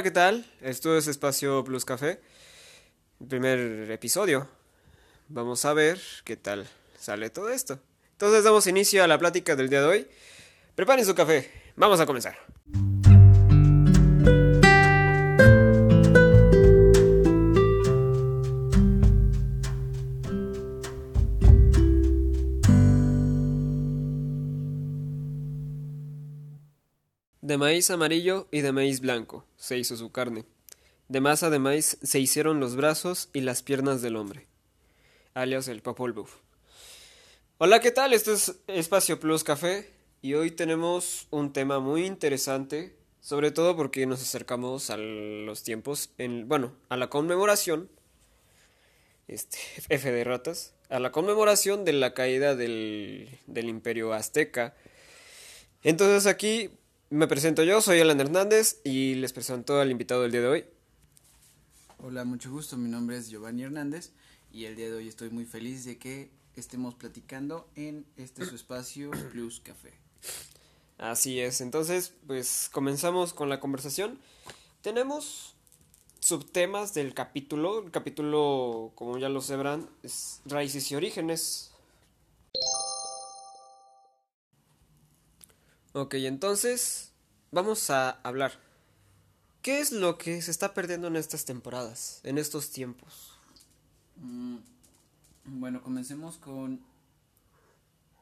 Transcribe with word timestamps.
Hola, 0.00 0.04
¿qué 0.04 0.12
tal? 0.12 0.46
Esto 0.62 0.96
es 0.96 1.08
Espacio 1.08 1.62
Plus 1.62 1.84
Café, 1.84 2.22
primer 3.28 3.90
episodio. 3.90 4.48
Vamos 5.28 5.66
a 5.66 5.74
ver 5.74 6.00
qué 6.24 6.38
tal 6.38 6.66
sale 6.98 7.28
todo 7.28 7.50
esto. 7.50 7.78
Entonces 8.12 8.42
damos 8.42 8.66
inicio 8.66 9.04
a 9.04 9.06
la 9.06 9.18
plática 9.18 9.56
del 9.56 9.68
día 9.68 9.82
de 9.82 9.86
hoy. 9.86 10.06
Preparen 10.74 11.04
su 11.04 11.14
café, 11.14 11.50
vamos 11.76 12.00
a 12.00 12.06
comenzar. 12.06 12.38
De 27.50 27.58
maíz 27.58 27.90
amarillo 27.90 28.46
y 28.52 28.60
de 28.60 28.70
maíz 28.70 29.00
blanco 29.00 29.44
se 29.56 29.76
hizo 29.76 29.96
su 29.96 30.12
carne. 30.12 30.44
De 31.08 31.20
masa 31.20 31.50
de 31.50 31.58
maíz 31.58 31.98
se 32.00 32.20
hicieron 32.20 32.60
los 32.60 32.76
brazos 32.76 33.28
y 33.32 33.40
las 33.40 33.64
piernas 33.64 34.02
del 34.02 34.14
hombre. 34.14 34.46
Alias 35.34 35.66
el 35.66 35.82
Popol 35.82 36.12
Vuh. 36.12 36.28
Hola, 37.58 37.80
¿qué 37.80 37.90
tal? 37.90 38.12
Esto 38.12 38.32
es 38.32 38.54
Espacio 38.68 39.18
Plus 39.18 39.42
Café 39.42 39.90
y 40.22 40.34
hoy 40.34 40.52
tenemos 40.52 41.26
un 41.30 41.52
tema 41.52 41.80
muy 41.80 42.06
interesante, 42.06 42.94
sobre 43.20 43.50
todo 43.50 43.74
porque 43.74 44.06
nos 44.06 44.22
acercamos 44.22 44.88
a 44.90 44.96
los 44.96 45.64
tiempos, 45.64 46.10
en, 46.18 46.46
bueno, 46.46 46.76
a 46.88 46.96
la 46.96 47.10
conmemoración, 47.10 47.90
este, 49.26 49.58
F 49.88 50.12
de 50.12 50.22
ratas, 50.22 50.74
a 50.88 51.00
la 51.00 51.10
conmemoración 51.10 51.84
de 51.84 51.94
la 51.94 52.14
caída 52.14 52.54
del, 52.54 53.40
del 53.48 53.68
imperio 53.68 54.12
azteca. 54.12 54.76
Entonces 55.82 56.28
aquí 56.28 56.70
me 57.10 57.26
presento 57.26 57.64
yo, 57.64 57.80
soy 57.80 58.00
Alan 58.00 58.20
Hernández 58.20 58.80
y 58.84 59.16
les 59.16 59.32
presento 59.32 59.80
al 59.80 59.90
invitado 59.90 60.22
del 60.22 60.30
día 60.30 60.42
de 60.42 60.46
hoy. 60.46 60.64
Hola, 61.98 62.24
mucho 62.24 62.50
gusto, 62.50 62.76
mi 62.76 62.88
nombre 62.88 63.16
es 63.16 63.28
Giovanni 63.28 63.64
Hernández 63.64 64.12
y 64.52 64.64
el 64.64 64.76
día 64.76 64.86
de 64.86 64.94
hoy 64.94 65.08
estoy 65.08 65.28
muy 65.30 65.44
feliz 65.44 65.84
de 65.84 65.98
que 65.98 66.30
estemos 66.54 66.94
platicando 66.94 67.68
en 67.74 68.06
este 68.16 68.46
su 68.46 68.54
espacio 68.54 69.10
Plus 69.32 69.60
Café. 69.60 69.92
Así 70.98 71.40
es, 71.40 71.60
entonces 71.60 72.14
pues 72.28 72.70
comenzamos 72.72 73.34
con 73.34 73.48
la 73.48 73.58
conversación. 73.58 74.20
Tenemos 74.80 75.56
subtemas 76.20 76.94
del 76.94 77.12
capítulo, 77.12 77.80
el 77.80 77.90
capítulo 77.90 78.92
como 78.94 79.18
ya 79.18 79.28
lo 79.28 79.40
sabrán 79.40 79.90
es 80.04 80.42
raíces 80.44 80.88
y 80.92 80.94
orígenes. 80.94 81.69
Ok, 85.92 86.14
entonces 86.14 87.10
vamos 87.50 87.90
a 87.90 88.10
hablar. 88.22 88.52
¿Qué 89.60 89.80
es 89.80 89.90
lo 89.90 90.18
que 90.18 90.40
se 90.40 90.52
está 90.52 90.72
perdiendo 90.72 91.08
en 91.08 91.16
estas 91.16 91.44
temporadas, 91.44 92.20
en 92.22 92.38
estos 92.38 92.70
tiempos? 92.70 93.36
Mm, 94.14 94.58
bueno, 95.46 95.82
comencemos 95.82 96.38
con 96.38 96.80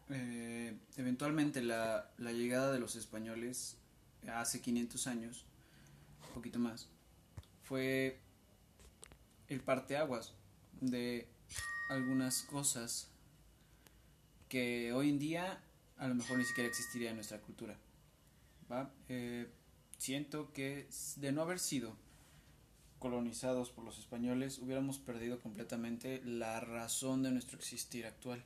eh, 0.08 0.78
eventualmente 0.96 1.60
la, 1.60 2.10
la 2.16 2.32
llegada 2.32 2.72
de 2.72 2.78
los 2.78 2.96
españoles 2.96 3.76
hace 4.26 4.62
500 4.62 5.06
años, 5.06 5.44
un 6.28 6.34
poquito 6.34 6.58
más, 6.58 6.88
fue 7.64 8.18
el 9.48 9.60
parteaguas 9.60 10.32
de 10.80 11.28
algunas 11.90 12.42
cosas 12.44 13.08
que 14.48 14.90
hoy 14.94 15.10
en 15.10 15.18
día 15.18 15.62
a 15.98 16.08
lo 16.08 16.14
mejor 16.14 16.38
ni 16.38 16.44
siquiera 16.44 16.68
existiría 16.68 17.12
nuestra 17.12 17.40
cultura. 17.40 17.76
Eh, 19.08 19.48
siento 19.98 20.52
que 20.52 20.88
de 21.16 21.32
no 21.32 21.42
haber 21.42 21.58
sido 21.58 21.96
colonizados 22.98 23.70
por 23.70 23.84
los 23.84 23.98
españoles 23.98 24.58
hubiéramos 24.58 24.98
perdido 24.98 25.40
completamente 25.40 26.20
la 26.24 26.60
razón 26.60 27.22
de 27.22 27.30
nuestro 27.30 27.58
existir 27.58 28.06
actual. 28.06 28.44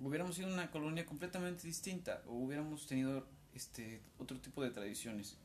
Hubiéramos 0.00 0.36
sido 0.36 0.52
una 0.52 0.70
colonia 0.70 1.06
completamente 1.06 1.66
distinta 1.66 2.22
o 2.26 2.34
hubiéramos 2.34 2.86
tenido 2.86 3.26
este 3.54 4.00
otro 4.18 4.38
tipo 4.38 4.62
de 4.62 4.70
tradiciones. 4.70 5.36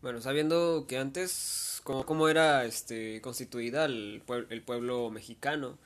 Bueno, 0.00 0.20
sabiendo 0.20 0.86
que 0.88 0.98
antes 0.98 1.80
cómo, 1.84 2.06
cómo 2.06 2.28
era 2.28 2.64
este 2.64 3.20
constituida 3.20 3.84
el, 3.84 4.22
el 4.48 4.62
pueblo 4.62 5.10
mexicano, 5.10 5.78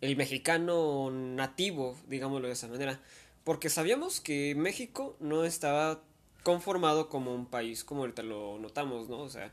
el 0.00 0.16
mexicano 0.16 1.10
nativo, 1.10 1.96
digámoslo 2.06 2.46
de 2.46 2.54
esa 2.54 2.68
manera, 2.68 3.00
porque 3.44 3.68
sabíamos 3.70 4.20
que 4.20 4.54
México 4.56 5.16
no 5.20 5.44
estaba 5.44 6.02
conformado 6.42 7.08
como 7.08 7.34
un 7.34 7.46
país, 7.46 7.84
como 7.84 8.02
ahorita 8.02 8.22
lo 8.22 8.58
notamos, 8.58 9.08
¿no? 9.08 9.18
O 9.18 9.28
sea, 9.28 9.52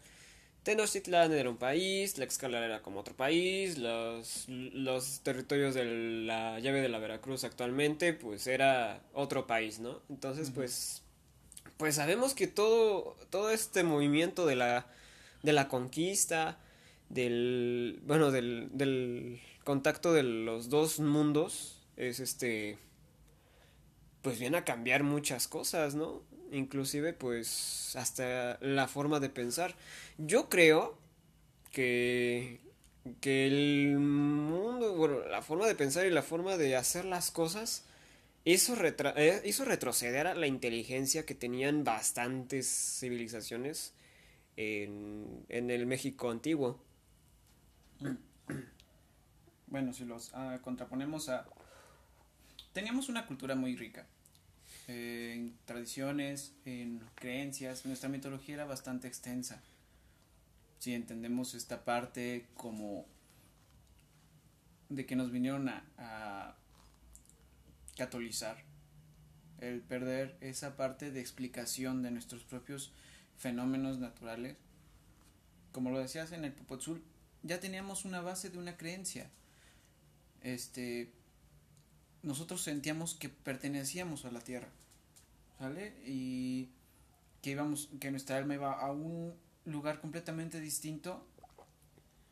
Tenochtitlán 0.63 1.31
era 1.33 1.49
un 1.49 1.57
país, 1.57 2.15
Tlaxcala 2.15 2.65
era 2.65 2.81
como 2.81 2.99
otro 2.99 3.15
país, 3.15 3.77
los, 3.77 4.45
los 4.49 5.19
territorios 5.21 5.75
de 5.75 5.85
la 5.85 6.59
llave 6.59 6.81
de 6.81 6.89
la 6.89 6.97
Veracruz 6.99 7.43
actualmente, 7.43 8.13
pues 8.13 8.47
era 8.47 9.01
otro 9.13 9.45
país, 9.45 9.79
¿no? 9.79 10.01
Entonces, 10.09 10.49
uh 10.49 10.51
-huh. 10.51 10.55
pues, 10.55 11.03
pues 11.77 11.95
sabemos 11.95 12.33
que 12.33 12.47
todo, 12.47 13.15
todo 13.29 13.51
este 13.51 13.83
movimiento 13.83 14.45
de 14.47 14.55
la, 14.55 14.87
de 15.43 15.53
la 15.53 15.67
conquista, 15.67 16.57
del, 17.09 17.99
bueno, 18.03 18.31
del, 18.31 18.69
del 18.71 19.39
contacto 19.65 20.13
de 20.13 20.23
los 20.23 20.69
dos 20.69 21.01
mundos, 21.01 21.81
es 21.97 22.21
este, 22.21 22.77
pues 24.21 24.39
viene 24.39 24.57
a 24.57 24.63
cambiar 24.63 25.03
muchas 25.03 25.49
cosas, 25.49 25.95
¿no? 25.95 26.23
inclusive 26.51 27.11
pues 27.11 27.93
hasta 27.97 28.57
la 28.61 28.87
forma 28.87 29.19
de 29.19 29.29
pensar. 29.29 29.75
Yo 30.17 30.47
creo 30.47 30.97
que 31.73 32.61
que 33.21 33.45
el 33.45 33.99
mundo, 33.99 34.95
bueno, 34.95 35.19
la 35.27 35.41
forma 35.41 35.67
de 35.67 35.75
pensar 35.75 36.07
y 36.07 36.09
la 36.09 36.23
forma 36.23 36.57
de 36.57 36.75
hacer 36.75 37.05
las 37.05 37.29
cosas 37.29 37.85
hizo, 38.45 38.75
eh, 38.83 39.53
retroceder 39.65 40.27
a 40.27 40.33
la 40.33 40.47
inteligencia 40.47 41.25
que 41.25 41.35
tenían 41.35 41.83
bastantes 41.83 42.67
civilizaciones 42.99 43.93
en, 44.57 45.45
en 45.49 45.69
el 45.69 45.85
México 45.85 46.31
antiguo. 46.31 46.79
Bueno, 49.67 49.93
si 49.93 50.05
los 50.05 50.31
uh, 50.33 50.59
contraponemos 50.61 51.29
a... 51.29 51.45
Teníamos 52.73 53.09
una 53.09 53.25
cultura 53.25 53.55
muy 53.55 53.75
rica 53.75 54.05
eh, 54.87 55.33
en 55.35 55.57
tradiciones, 55.65 56.53
en 56.65 57.01
creencias. 57.15 57.85
Nuestra 57.85 58.09
mitología 58.09 58.55
era 58.55 58.65
bastante 58.65 59.07
extensa. 59.07 59.61
Si 60.79 60.93
entendemos 60.93 61.53
esta 61.53 61.83
parte 61.83 62.47
como 62.55 63.05
de 64.89 65.05
que 65.05 65.15
nos 65.15 65.31
vinieron 65.31 65.69
a, 65.69 65.83
a 65.97 66.55
catolizar, 67.97 68.63
el 69.59 69.81
perder 69.81 70.37
esa 70.41 70.75
parte 70.75 71.11
de 71.11 71.21
explicación 71.21 72.03
de 72.03 72.11
nuestros 72.11 72.43
propios 72.43 72.91
fenómenos 73.37 73.99
naturales. 73.99 74.57
Como 75.71 75.91
lo 75.91 75.99
decías 75.99 76.31
en 76.31 76.45
el 76.45 76.53
Popotzul, 76.53 77.03
ya 77.43 77.59
teníamos 77.59 78.05
una 78.05 78.21
base 78.21 78.49
de 78.49 78.57
una 78.57 78.77
creencia. 78.77 79.29
Este, 80.45 81.11
nosotros 82.21 82.61
sentíamos 82.61 83.15
que 83.15 83.29
pertenecíamos 83.29 84.25
a 84.25 84.31
la 84.31 84.41
tierra, 84.41 84.69
¿sale? 85.57 85.95
Y 86.05 86.69
que 87.41 87.49
íbamos, 87.49 87.89
que 87.99 88.11
nuestra 88.11 88.37
alma 88.37 88.53
iba 88.53 88.71
a 88.73 88.91
un 88.91 89.33
lugar 89.65 89.99
completamente 89.99 90.59
distinto, 90.59 91.25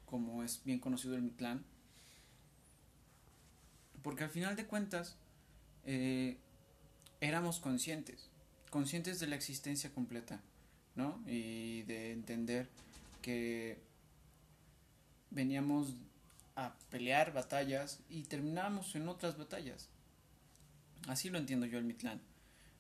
como 0.05 0.43
es 0.43 0.63
bien 0.63 0.77
conocido 0.77 1.15
el 1.15 1.23
Mitlán, 1.23 1.65
porque 4.03 4.25
al 4.25 4.29
final 4.29 4.55
de 4.55 4.67
cuentas 4.67 5.17
eh, 5.83 6.37
éramos 7.19 7.59
conscientes, 7.59 8.29
conscientes 8.69 9.19
de 9.19 9.25
la 9.25 9.35
existencia 9.35 9.91
completa, 9.91 10.39
¿no? 10.95 11.19
Y 11.25 11.81
de 11.83 12.11
entender 12.11 12.69
que 13.23 13.81
veníamos 15.31 15.95
a 16.55 16.73
pelear 16.89 17.33
batallas 17.33 17.99
y 18.09 18.23
terminamos 18.23 18.95
en 18.95 19.07
otras 19.07 19.37
batallas. 19.37 19.89
Así 21.07 21.29
lo 21.29 21.37
entiendo 21.37 21.65
yo 21.65 21.77
el 21.77 21.85
Mitlán, 21.85 22.21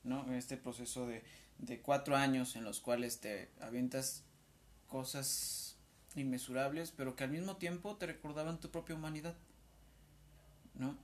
¿no? 0.03 0.31
Este 0.33 0.57
proceso 0.57 1.07
de, 1.07 1.23
de 1.59 1.79
cuatro 1.79 2.15
años 2.15 2.55
en 2.55 2.63
los 2.63 2.79
cuales 2.79 3.19
te 3.19 3.49
avientas 3.59 4.23
cosas 4.87 5.75
inmesurables, 6.15 6.91
pero 6.95 7.15
que 7.15 7.23
al 7.23 7.31
mismo 7.31 7.57
tiempo 7.57 7.95
te 7.95 8.05
recordaban 8.05 8.59
tu 8.59 8.69
propia 8.69 8.95
humanidad, 8.95 9.35
¿no? 10.75 10.95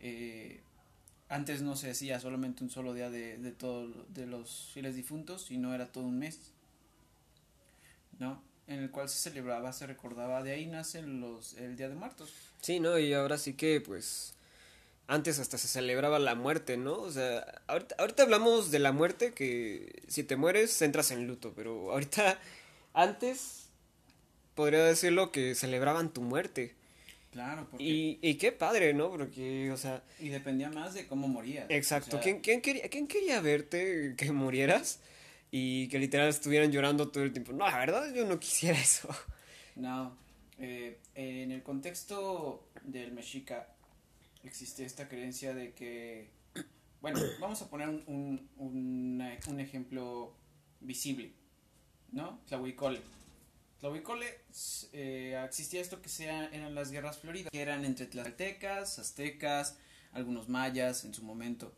Eh, 0.00 0.60
antes 1.28 1.62
no 1.62 1.76
se 1.76 1.90
hacía 1.90 2.20
solamente 2.20 2.62
un 2.62 2.70
solo 2.70 2.92
día 2.92 3.10
de, 3.10 3.38
de 3.38 3.52
todos 3.52 4.12
de 4.12 4.26
los 4.26 4.70
fieles 4.74 4.96
difuntos, 4.96 5.46
sino 5.46 5.74
era 5.74 5.90
todo 5.90 6.04
un 6.04 6.18
mes, 6.18 6.52
¿no? 8.18 8.42
En 8.66 8.80
el 8.80 8.90
cual 8.90 9.08
se 9.08 9.18
celebraba, 9.18 9.72
se 9.72 9.86
recordaba, 9.86 10.42
de 10.42 10.52
ahí 10.52 10.66
nace 10.66 11.02
los, 11.02 11.54
el 11.54 11.76
Día 11.76 11.88
de 11.88 11.94
Muertos. 11.94 12.32
Sí, 12.60 12.80
¿no? 12.80 12.98
Y 12.98 13.12
ahora 13.12 13.36
sí 13.38 13.54
que, 13.54 13.80
pues, 13.80 14.34
antes 15.06 15.38
hasta 15.38 15.58
se 15.58 15.68
celebraba 15.68 16.18
la 16.18 16.34
muerte, 16.34 16.76
¿no? 16.76 16.94
O 16.94 17.10
sea, 17.10 17.62
ahorita, 17.66 17.96
ahorita 17.98 18.22
hablamos 18.22 18.70
de 18.70 18.78
la 18.78 18.92
muerte, 18.92 19.32
que 19.32 20.02
si 20.08 20.24
te 20.24 20.36
mueres 20.36 20.80
entras 20.80 21.10
en 21.10 21.26
luto, 21.26 21.52
pero 21.54 21.92
ahorita, 21.92 22.38
antes, 22.94 23.66
podría 24.54 24.84
decirlo 24.84 25.30
que 25.30 25.54
celebraban 25.54 26.12
tu 26.12 26.22
muerte. 26.22 26.74
Claro, 27.32 27.66
porque... 27.68 27.84
Y, 27.84 28.18
y 28.22 28.36
qué 28.36 28.52
padre, 28.52 28.94
¿no? 28.94 29.10
Porque, 29.10 29.70
o 29.72 29.76
sea... 29.76 30.02
Y 30.20 30.28
dependía 30.28 30.70
más 30.70 30.94
de 30.94 31.06
cómo 31.06 31.26
morías. 31.26 31.66
Exacto. 31.68 32.10
O 32.10 32.10
sea, 32.12 32.20
¿Quién, 32.22 32.40
quién, 32.40 32.62
quería, 32.62 32.88
¿Quién 32.88 33.08
quería 33.08 33.40
verte 33.40 34.14
que 34.16 34.30
murieras 34.32 35.00
y 35.56 35.86
que 35.86 36.00
literal 36.00 36.30
estuvieran 36.30 36.72
llorando 36.72 37.12
todo 37.12 37.22
el 37.22 37.32
tiempo? 37.32 37.52
No, 37.52 37.64
la 37.64 37.78
verdad 37.78 38.12
yo 38.12 38.24
no 38.26 38.40
quisiera 38.40 38.76
eso. 38.90 39.08
No, 39.76 40.16
eh, 40.58 40.98
en 41.14 41.52
el 41.52 41.62
contexto 41.62 42.68
del 42.82 43.12
mexica 43.12 43.68
existe 44.42 44.84
esta 44.84 45.08
creencia 45.08 45.54
de 45.54 45.72
que, 45.72 46.28
bueno, 47.00 47.20
vamos 47.38 47.62
a 47.62 47.70
poner 47.70 47.88
un, 47.88 48.48
un, 48.56 49.38
un 49.46 49.60
ejemplo 49.60 50.34
visible, 50.80 51.30
¿no? 52.10 52.40
Tlahuicole. 52.48 53.00
Tlahuicole, 53.78 54.26
eh, 54.92 55.40
existía 55.46 55.80
esto 55.80 56.02
que 56.02 56.08
sea, 56.08 56.46
eran 56.46 56.74
las 56.74 56.90
guerras 56.90 57.18
floridas, 57.18 57.52
que 57.52 57.62
eran 57.62 57.84
entre 57.84 58.06
tlaxcaltecas, 58.06 58.98
aztecas, 58.98 59.78
algunos 60.10 60.48
mayas 60.48 61.04
en 61.04 61.14
su 61.14 61.22
momento, 61.22 61.72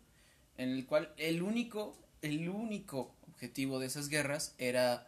en 0.57 0.71
el 0.71 0.87
cual 0.87 1.13
el 1.19 1.43
único, 1.43 1.99
el 2.23 2.49
único 2.49 3.16
objetivo 3.37 3.79
de 3.79 3.87
esas 3.87 4.09
guerras 4.09 4.55
era 4.57 5.07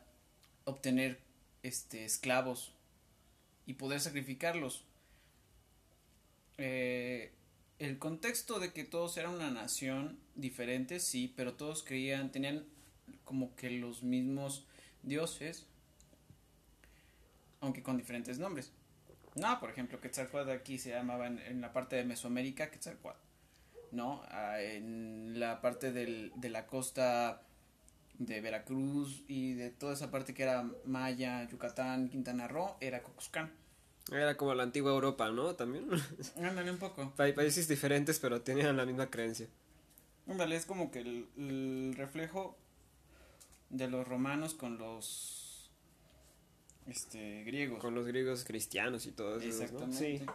obtener 0.64 1.18
este 1.62 2.04
esclavos 2.04 2.72
y 3.64 3.74
poder 3.74 4.00
sacrificarlos. 4.00 4.84
Eh, 6.58 7.32
el 7.78 7.98
contexto 7.98 8.60
de 8.60 8.72
que 8.72 8.84
todos 8.84 9.16
eran 9.16 9.34
una 9.34 9.50
nación 9.50 10.18
diferente, 10.34 11.00
sí, 11.00 11.32
pero 11.36 11.54
todos 11.54 11.82
creían, 11.82 12.30
tenían 12.30 12.66
como 13.24 13.56
que 13.56 13.70
los 13.70 14.02
mismos 14.02 14.66
dioses, 15.02 15.66
aunque 17.60 17.82
con 17.82 17.96
diferentes 17.96 18.38
nombres. 18.38 18.72
No, 19.36 19.58
por 19.58 19.70
ejemplo, 19.70 20.00
Quetzalcóatl 20.00 20.50
aquí 20.50 20.78
se 20.78 20.90
llamaba 20.90 21.28
en, 21.28 21.60
la 21.62 21.72
parte 21.72 21.96
de 21.96 22.04
Mesoamérica 22.04 22.70
Quetzalcóatl, 22.70 23.20
¿no? 23.92 24.22
Ah, 24.28 24.60
en 24.60 25.40
la 25.40 25.62
parte 25.62 25.92
del, 25.92 26.32
de 26.36 26.50
la 26.50 26.66
costa 26.66 27.47
de 28.18 28.40
Veracruz 28.40 29.22
y 29.28 29.54
de 29.54 29.70
toda 29.70 29.94
esa 29.94 30.10
parte 30.10 30.34
que 30.34 30.42
era 30.42 30.68
Maya, 30.84 31.48
Yucatán, 31.48 32.08
Quintana 32.08 32.48
Roo, 32.48 32.76
era 32.80 33.02
Coxcán. 33.02 33.52
Era 34.10 34.36
como 34.36 34.54
la 34.54 34.62
antigua 34.64 34.90
Europa, 34.92 35.30
¿no? 35.30 35.54
También. 35.54 35.86
Ándale 36.36 36.70
un 36.70 36.78
poco. 36.78 37.12
Pa- 37.16 37.32
países 37.34 37.68
diferentes, 37.68 38.18
pero 38.18 38.40
tenían 38.42 38.76
la 38.76 38.86
misma 38.86 39.08
creencia. 39.10 39.46
Ándale, 40.26 40.56
es 40.56 40.66
como 40.66 40.90
que 40.90 41.00
el, 41.00 41.26
el 41.36 41.94
reflejo 41.96 42.56
de 43.70 43.88
los 43.88 44.06
romanos 44.08 44.54
con 44.54 44.78
los 44.78 45.70
este 46.86 47.44
griegos. 47.44 47.80
Con 47.80 47.94
los 47.94 48.06
griegos 48.06 48.44
cristianos 48.44 49.06
y 49.06 49.12
todo 49.12 49.36
eso. 49.38 49.46
¿no? 49.46 49.52
Exactamente. 49.64 50.18
Sí. 50.18 50.26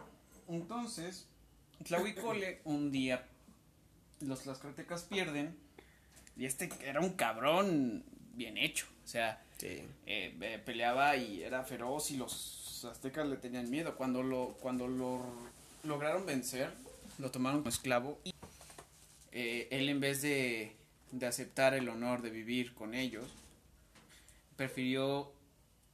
Entonces, 0.48 1.26
Tlahuicole, 1.84 2.60
un 2.64 2.90
día, 2.92 3.26
los 4.20 4.42
tlaxcaltecas 4.42 5.02
pierden, 5.04 5.56
y 6.36 6.44
este 6.46 6.68
era 6.82 7.00
un 7.00 7.10
cabrón 7.10 8.04
bien 8.34 8.56
hecho, 8.58 8.86
o 9.04 9.08
sea, 9.08 9.40
Sí. 9.58 9.82
eh, 10.06 10.34
eh, 10.40 10.58
peleaba 10.64 11.16
y 11.16 11.42
era 11.42 11.62
feroz 11.64 12.10
y 12.10 12.16
los 12.16 12.84
aztecas 12.90 13.26
le 13.28 13.36
tenían 13.36 13.70
miedo. 13.70 13.94
Cuando 13.96 14.22
lo, 14.22 14.56
cuando 14.60 14.88
lo 14.88 15.22
lograron 15.84 16.26
vencer, 16.26 16.70
lo 17.18 17.30
tomaron 17.30 17.60
como 17.60 17.68
esclavo 17.70 18.18
y 18.24 18.32
eh, 19.32 19.68
él 19.70 19.88
en 19.88 20.00
vez 20.00 20.22
de, 20.22 20.72
de 21.12 21.26
aceptar 21.26 21.72
el 21.74 21.88
honor 21.88 22.20
de 22.22 22.30
vivir 22.30 22.74
con 22.74 22.94
ellos, 22.94 23.26
prefirió 24.56 25.32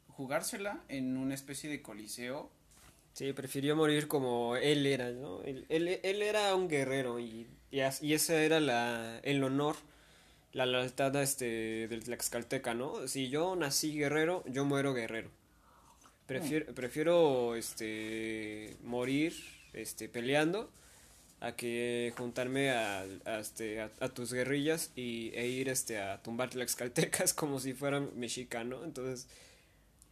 jugársela 0.09 0.81
en 0.89 1.17
una 1.17 1.35
especie 1.35 1.71
de 1.71 1.83
coliseo. 1.83 2.51
Sí, 3.13 3.33
prefirió 3.33 3.77
morir 3.77 4.09
como 4.09 4.57
él 4.57 4.87
era, 4.87 5.11
¿no? 5.11 5.43
Él, 5.43 5.67
él, 5.69 6.01
él 6.03 6.23
era 6.23 6.55
un 6.55 6.69
guerrero 6.69 7.19
y, 7.19 7.47
y, 7.71 7.81
y 8.03 8.15
ese 8.15 8.45
era 8.47 8.61
la, 8.61 9.19
el 9.23 9.43
honor, 9.43 9.77
la 10.53 10.67
lealtad 10.67 11.15
este, 11.17 11.89
del 11.89 12.05
Tlaxcalteca, 12.05 12.75
¿no? 12.75 13.07
Si 13.09 13.29
yo 13.29 13.57
nací 13.57 13.93
guerrero, 13.97 14.45
yo 14.47 14.65
muero 14.65 14.95
guerrero. 14.95 15.31
Prefiero, 16.27 16.75
prefiero 16.75 17.57
este, 17.57 18.77
morir 18.85 19.35
este, 19.73 20.09
peleando 20.09 20.71
a 21.41 21.53
que 21.53 22.13
juntarme 22.17 22.71
a, 22.71 23.05
a, 23.25 23.41
este, 23.41 23.81
a, 23.81 23.91
a 24.01 24.09
tus 24.11 24.33
guerrillas 24.33 24.93
y, 24.95 25.31
e 25.35 25.49
ir 25.49 25.69
este, 25.69 25.99
a 25.99 26.23
tumbar 26.23 26.51
Tlaxcaltecas 26.51 27.35
como 27.35 27.59
si 27.59 27.73
fueran 27.73 28.11
mexicano. 28.17 28.85
Entonces, 28.85 29.29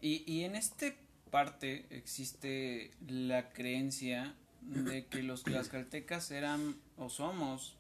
Y, 0.01 0.25
y 0.27 0.45
en 0.45 0.57
este 0.57 0.97
parte 1.31 1.87
existe 1.91 2.91
la 3.07 3.51
creencia 3.51 4.35
de 4.63 5.07
que 5.07 5.23
los 5.23 5.45
tlaxcaltecas 5.45 6.31
eran 6.31 6.77
o 6.97 7.09
somos 7.09 7.78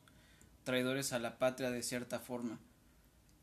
traidores 0.69 1.15
a 1.15 1.19
la 1.19 1.39
patria 1.39 1.71
de 1.71 1.83
cierta 1.83 2.19
forma. 2.19 2.59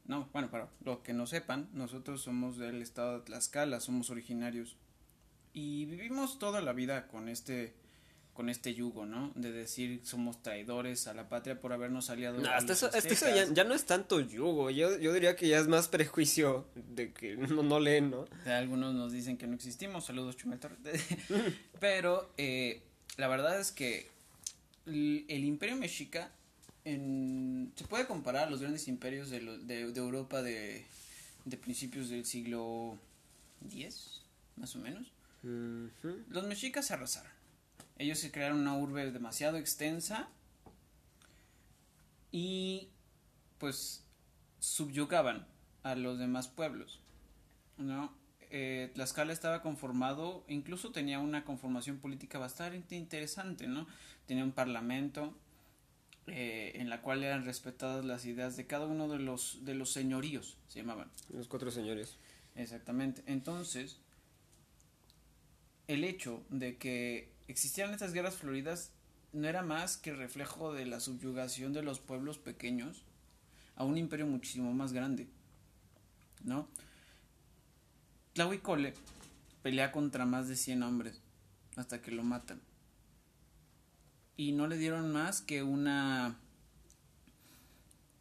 No, 0.06 0.30
bueno, 0.32 0.52
para 0.52 0.70
los 0.84 1.00
que 1.00 1.12
no 1.12 1.26
sepan, 1.26 1.68
nosotros 1.74 2.22
somos 2.22 2.60
del 2.60 2.84
estado 2.84 3.18
de 3.18 3.26
Tlaxcala, 3.26 3.80
somos 3.80 4.12
originarios 4.12 4.76
y 5.52 5.86
vivimos 5.86 6.38
toda 6.38 6.62
la 6.62 6.72
vida 6.72 7.08
con 7.08 7.28
este 7.28 7.74
con 8.34 8.50
este 8.50 8.76
yugo, 8.76 9.08
¿no? 9.08 9.32
De 9.34 9.52
decir 9.52 10.02
somos 10.04 10.44
traidores 10.44 11.08
a 11.08 11.16
la 11.16 11.28
patria 11.28 11.60
por 11.60 11.74
habernos 11.74 12.12
aliado 12.12 12.38
No, 12.38 12.52
hasta 12.52 12.74
eso, 12.74 12.92
hasta 12.94 13.10
eso 13.10 13.26
ya, 13.52 13.64
no 13.64 13.74
es 13.74 13.86
tanto 13.86 14.20
yugo. 14.20 14.70
Yo, 14.70 14.96
yo 15.00 15.12
diría 15.12 15.36
que 15.36 15.48
ya 15.48 15.58
es 15.58 15.68
más 15.68 15.88
prejuicio 15.88 16.68
de 16.76 17.12
que 17.12 17.38
no, 17.38 17.64
no 17.64 17.80
leen, 17.80 18.12
¿no? 18.12 18.20
O 18.20 18.44
sea, 18.44 18.60
algunos 18.60 18.94
nos 18.94 19.12
dicen 19.12 19.40
que 19.40 19.48
no 19.48 19.56
existimos, 19.56 20.06
saludos 20.06 20.38
Chumel. 20.38 20.60
Pero 21.80 22.32
eh, 22.38 22.84
la 23.18 23.28
verdad 23.28 23.60
es 23.60 23.72
que 23.72 24.12
el, 24.86 25.26
el 25.28 25.44
imperio 25.44 25.76
mexica 25.76 26.32
en- 26.86 27.74
se 27.76 27.86
puede 27.86 28.08
comparar 28.08 28.48
a 28.48 28.50
los 28.50 28.62
grandes 28.62 28.88
imperios 28.88 29.30
de, 29.30 29.42
lo- 29.42 29.58
de, 29.58 29.92
de 29.92 30.00
Europa 30.00 30.42
de, 30.42 30.86
de 31.46 31.58
principios 31.58 32.10
del 32.10 32.26
siglo 32.26 32.98
X, 33.70 34.22
más 34.56 34.76
o 34.76 34.80
menos. 34.80 35.12
Los 36.30 36.48
mexicas 36.48 36.86
se 36.88 36.94
arrasaron. 36.94 37.32
Ellos 37.98 38.20
se 38.20 38.32
crearon 38.32 38.60
una 38.60 38.76
urbe 38.78 39.12
demasiado 39.12 39.58
extensa 39.58 40.28
y 42.32 42.90
pues 43.58 44.04
subyugaban 44.60 45.48
a 45.84 45.96
los 45.96 46.18
demás 46.20 46.48
pueblos. 46.48 47.00
¿no? 47.78 48.14
Eh, 48.52 48.92
Tlaxcala 48.94 49.34
estaba 49.34 49.62
conformado, 49.62 50.44
incluso 50.48 50.92
tenía 50.92 51.20
una 51.20 51.46
conformación 51.46 51.98
política 52.00 52.38
bastante 52.40 52.96
interesante, 52.96 53.68
¿no? 53.68 53.88
Tenía 54.28 54.44
un 54.44 54.52
parlamento 54.52 55.34
eh, 56.28 56.74
en 56.76 56.90
la 56.90 57.02
cual 57.02 57.24
eran 57.24 57.46
respetadas 57.46 58.04
las 58.04 58.26
ideas 58.26 58.58
de 58.58 58.66
cada 58.66 58.86
uno 58.86 59.08
de 59.08 59.20
los, 59.20 59.64
de 59.64 59.76
los 59.76 59.92
señoríos, 59.92 60.58
se 60.68 60.80
llamaban. 60.80 61.12
Los 61.30 61.48
cuatro 61.48 61.72
señores. 61.72 62.18
Exactamente. 62.56 63.22
Entonces, 63.28 63.98
el 65.88 66.04
hecho 66.04 66.44
de 66.50 66.78
que 66.78 67.32
existieran 67.48 67.94
estas 67.94 68.14
guerras 68.14 68.36
floridas 68.36 68.92
no 69.34 69.48
era 69.48 69.62
más 69.62 69.98
que 69.98 70.14
reflejo 70.14 70.74
de 70.74 70.86
la 70.86 71.00
subyugación 71.00 71.74
de 71.74 71.84
los 71.84 72.00
pueblos 72.00 72.38
pequeños 72.38 73.04
a 73.76 73.84
un 73.84 73.98
imperio 73.98 74.26
muchísimo 74.26 74.74
más 74.74 74.94
grande. 74.94 75.28
¿No? 76.44 76.68
Tlahuicole 78.34 78.94
pelea 79.62 79.92
contra 79.92 80.26
más 80.26 80.48
de 80.48 80.56
100 80.56 80.84
hombres 80.84 81.22
hasta 81.76 82.02
que 82.02 82.12
lo 82.12 82.24
matan. 82.24 82.62
Y 84.38 84.52
no 84.52 84.68
le 84.68 84.78
dieron 84.78 85.12
más 85.12 85.42
que 85.42 85.64
una... 85.64 86.38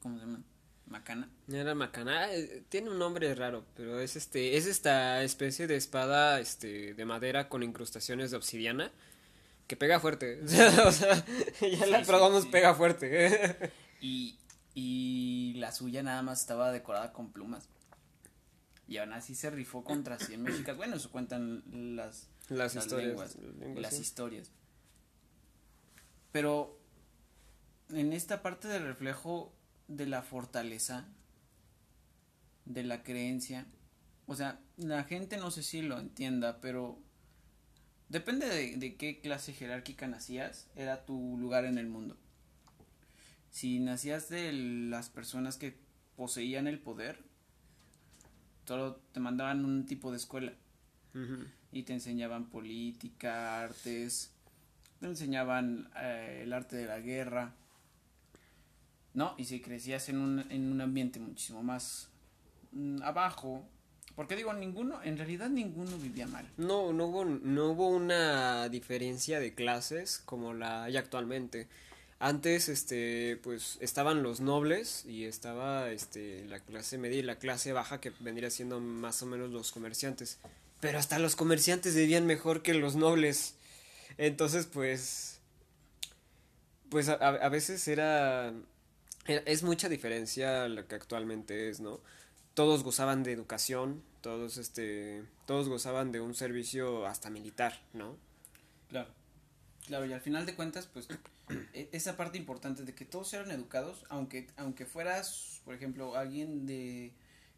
¿Cómo 0.00 0.18
se 0.18 0.25
llama? 0.26 0.42
Macana. 0.87 1.28
Era 1.50 1.75
Macaná, 1.75 2.33
eh, 2.33 2.62
tiene 2.68 2.90
un 2.90 2.99
nombre 2.99 3.35
raro, 3.35 3.64
pero 3.75 3.99
es 4.00 4.16
este, 4.16 4.56
es 4.56 4.66
esta 4.66 5.23
especie 5.25 5.66
de 5.66 5.76
espada 5.76 6.40
este, 6.40 6.94
de 6.94 7.04
madera 7.06 7.49
con 7.49 7.62
incrustaciones 7.62 8.30
de 8.30 8.37
obsidiana 8.37 8.92
que 9.66 9.76
pega 9.76 9.99
fuerte. 9.99 10.40
o 10.87 10.92
sea, 10.92 11.25
ya 11.61 11.87
la 11.87 12.00
Sí, 12.00 12.04
probamos, 12.06 12.44
sí. 12.44 12.49
pega 12.52 12.75
fuerte. 12.75 13.73
Y, 14.00 14.38
y 14.75 15.54
la 15.56 15.73
suya 15.73 16.02
nada 16.02 16.23
más 16.23 16.40
estaba 16.40 16.71
decorada 16.71 17.12
con 17.12 17.33
plumas. 17.33 17.66
Y 18.87 18.99
aún 18.99 19.14
así 19.14 19.35
se 19.35 19.49
rifó 19.49 19.83
contra 19.83 20.18
100 20.18 20.42
mexicas. 20.42 20.76
Bueno, 20.76 20.97
eso 20.97 21.11
cuentan 21.11 21.62
las, 21.97 22.28
Las, 22.50 22.75
las 22.75 22.85
historias. 22.85 23.09
lenguas, 23.09 23.37
las 23.80 23.99
historias. 23.99 24.50
Pero 26.34 26.76
en 27.90 28.12
esta 28.12 28.42
parte 28.42 28.66
del 28.66 28.82
reflejo 28.82 29.54
de 29.86 30.06
la 30.06 30.22
fortaleza, 30.22 31.06
de 32.64 32.82
la 32.82 33.04
creencia, 33.04 33.66
o 34.26 34.34
sea, 34.34 34.58
la 34.76 35.04
gente 35.04 35.36
no 35.36 35.52
sé 35.52 35.62
si 35.62 35.80
lo 35.80 35.96
entienda, 35.96 36.60
pero 36.60 36.98
Depende 38.08 38.46
de, 38.46 38.76
de 38.76 38.96
qué 38.96 39.20
clase 39.20 39.52
jerárquica 39.52 40.06
nacías, 40.06 40.68
era 40.76 41.04
tu 41.04 41.38
lugar 41.38 41.64
en 41.64 41.78
el 41.78 41.88
mundo. 41.88 42.16
Si 43.50 43.78
nacías 43.78 44.28
de 44.28 44.52
las 44.52 45.08
personas 45.08 45.56
que 45.56 45.76
poseían 46.16 46.66
el 46.66 46.78
poder, 46.78 47.24
solo 48.66 48.96
te 49.12 49.20
mandaban 49.20 49.64
un 49.64 49.86
tipo 49.86 50.10
de 50.10 50.18
escuela 50.18 50.52
y 51.70 51.84
te 51.84 51.92
enseñaban 51.92 52.50
política, 52.50 53.62
artes, 53.62 54.33
te 55.04 55.11
enseñaban 55.11 55.90
eh, 56.00 56.40
el 56.44 56.52
arte 56.54 56.76
de 56.76 56.87
la 56.87 56.99
guerra, 56.99 57.52
¿no? 59.12 59.34
Y 59.37 59.44
si 59.44 59.61
crecías 59.61 60.08
en 60.08 60.16
un, 60.16 60.50
en 60.50 60.73
un 60.73 60.80
ambiente 60.80 61.20
muchísimo 61.20 61.62
más 61.62 62.08
mm, 62.73 63.02
abajo, 63.02 63.68
porque 64.16 64.34
digo, 64.34 64.54
ninguno, 64.54 65.02
en 65.02 65.18
realidad 65.18 65.50
ninguno 65.50 65.99
vivía 65.99 66.26
mal. 66.26 66.50
No, 66.56 66.94
no 66.94 67.04
hubo, 67.04 67.26
no 67.26 67.73
hubo 67.73 67.88
una 67.88 68.70
diferencia 68.70 69.40
de 69.40 69.52
clases 69.52 70.23
como 70.25 70.54
la 70.54 70.84
hay 70.84 70.96
actualmente. 70.96 71.68
Antes, 72.18 72.70
este, 72.70 73.38
pues, 73.42 73.76
estaban 73.82 74.23
los 74.23 74.40
nobles 74.40 75.04
y 75.04 75.26
estaba, 75.26 75.90
este, 75.90 76.46
la 76.46 76.61
clase 76.61 76.96
media 76.96 77.18
y 77.18 77.23
la 77.23 77.37
clase 77.37 77.75
baja 77.75 78.00
que 78.00 78.11
vendría 78.20 78.49
siendo 78.49 78.80
más 78.80 79.23
o 79.23 79.26
menos 79.26 79.50
los 79.50 79.70
comerciantes. 79.70 80.38
Pero 80.80 80.99
hasta 80.99 81.18
los 81.18 81.37
comerciantes 81.37 81.94
vivían 81.94 82.25
mejor 82.25 82.62
que 82.62 82.73
los 82.73 82.96
nobles. 82.96 83.56
Entonces, 84.18 84.66
pues, 84.66 85.40
pues 86.90 87.09
a, 87.09 87.14
a- 87.14 87.49
veces 87.49 87.87
era, 87.88 88.52
era- 89.26 89.42
es 89.47 89.62
mucha 89.62 89.88
diferencia 89.88 90.68
lo 90.68 90.87
que 90.87 90.94
actualmente 90.94 91.68
es, 91.68 91.80
¿no? 91.80 92.00
Todos 92.54 92.85
gozaban 92.85 93.23
de 93.25 93.33
educación, 93.33 94.02
todos, 94.21 94.59
este, 94.59 95.25
todos 95.47 95.68
gozaban 95.68 96.12
de 96.12 96.21
un 96.21 96.35
servicio 96.35 97.06
hasta 97.06 97.30
militar, 97.30 97.80
¿no? 97.92 98.16
Claro. 98.88 99.11
Claro, 99.87 100.06
y 100.06 100.12
al 100.12 100.21
final 100.21 100.47
de 100.47 100.54
cuentas, 100.54 100.87
pues, 100.87 101.09
e- 101.75 101.88
esa 101.92 102.16
parte 102.16 102.38
importante 102.38 102.85
de 102.85 102.94
que 102.94 103.04
todos 103.04 103.33
eran 103.35 103.50
educados, 103.50 104.04
aunque, 104.09 104.47
aunque 104.56 104.87
fueras, 104.87 105.61
por 105.64 105.75
ejemplo, 105.75 106.16
alguien 106.16 106.64
de, 106.64 107.12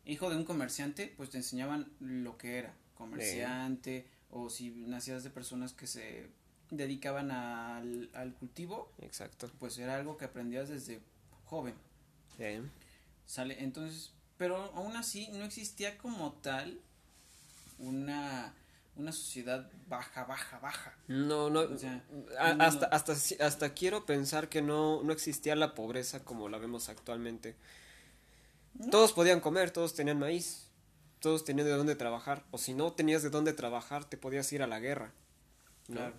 hijo 0.07 0.31
de 0.31 0.37
un 0.37 0.45
comerciante, 0.45 1.13
pues 1.17 1.31
te 1.31 1.37
enseñaban 1.37 1.93
lo 2.01 2.37
que 2.39 2.57
era, 2.59 2.75
comerciante, 2.97 4.07
o 4.31 4.51
si 4.51 4.71
nacías 4.71 5.23
de 5.23 5.31
personas 5.31 5.73
que 5.73 5.87
se 5.87 6.27
dedicaban 6.71 7.31
al, 7.31 8.11
al 8.15 8.35
cultivo, 8.35 8.93
Exacto. 9.01 9.51
pues 9.59 9.79
era 9.79 9.97
algo 9.97 10.17
que 10.17 10.25
aprendías 10.25 10.69
desde 10.69 11.01
joven, 11.47 11.75
Eh, 12.39 12.63
¿sale? 13.27 13.63
Entonces, 13.63 14.13
pero 14.37 14.57
aún 14.75 14.97
así 14.97 15.29
no 15.33 15.45
existía 15.45 15.97
como 15.99 16.33
tal 16.43 16.81
una, 17.79 18.55
una 18.97 19.13
sociedad 19.13 19.71
baja, 19.89 20.25
baja, 20.25 20.59
baja. 20.59 20.95
No, 21.09 21.51
no, 21.51 21.61
O 21.61 21.79
sea, 21.79 22.03
a- 22.39 22.55
no, 22.55 22.65
hasta, 22.65 22.87
hasta, 22.87 23.15
hasta 23.45 23.75
quiero 23.75 24.05
pensar 24.07 24.49
que 24.49 24.63
no, 24.63 25.03
no 25.03 25.13
existía 25.13 25.55
la 25.57 25.75
pobreza 25.75 26.25
como 26.25 26.49
la 26.49 26.59
vemos 26.59 26.89
actualmente. 26.89 27.55
Todos 28.91 29.13
podían 29.13 29.41
comer, 29.41 29.71
todos 29.71 29.95
tenían 29.95 30.19
maíz, 30.19 30.69
todos 31.21 31.45
tenían 31.45 31.67
de 31.67 31.73
dónde 31.73 31.95
trabajar, 31.97 32.45
o 32.51 32.59
si 32.59 32.75
no 32.75 32.93
tenías 32.93 33.23
de 33.23 33.31
dónde 33.31 33.53
trabajar, 33.55 34.05
te 34.05 34.19
podías 34.19 34.53
ir 34.53 34.63
a 34.63 34.67
la 34.67 34.81
guerra. 34.81 35.13
¿no? 35.89 35.97
Claro. 35.97 36.15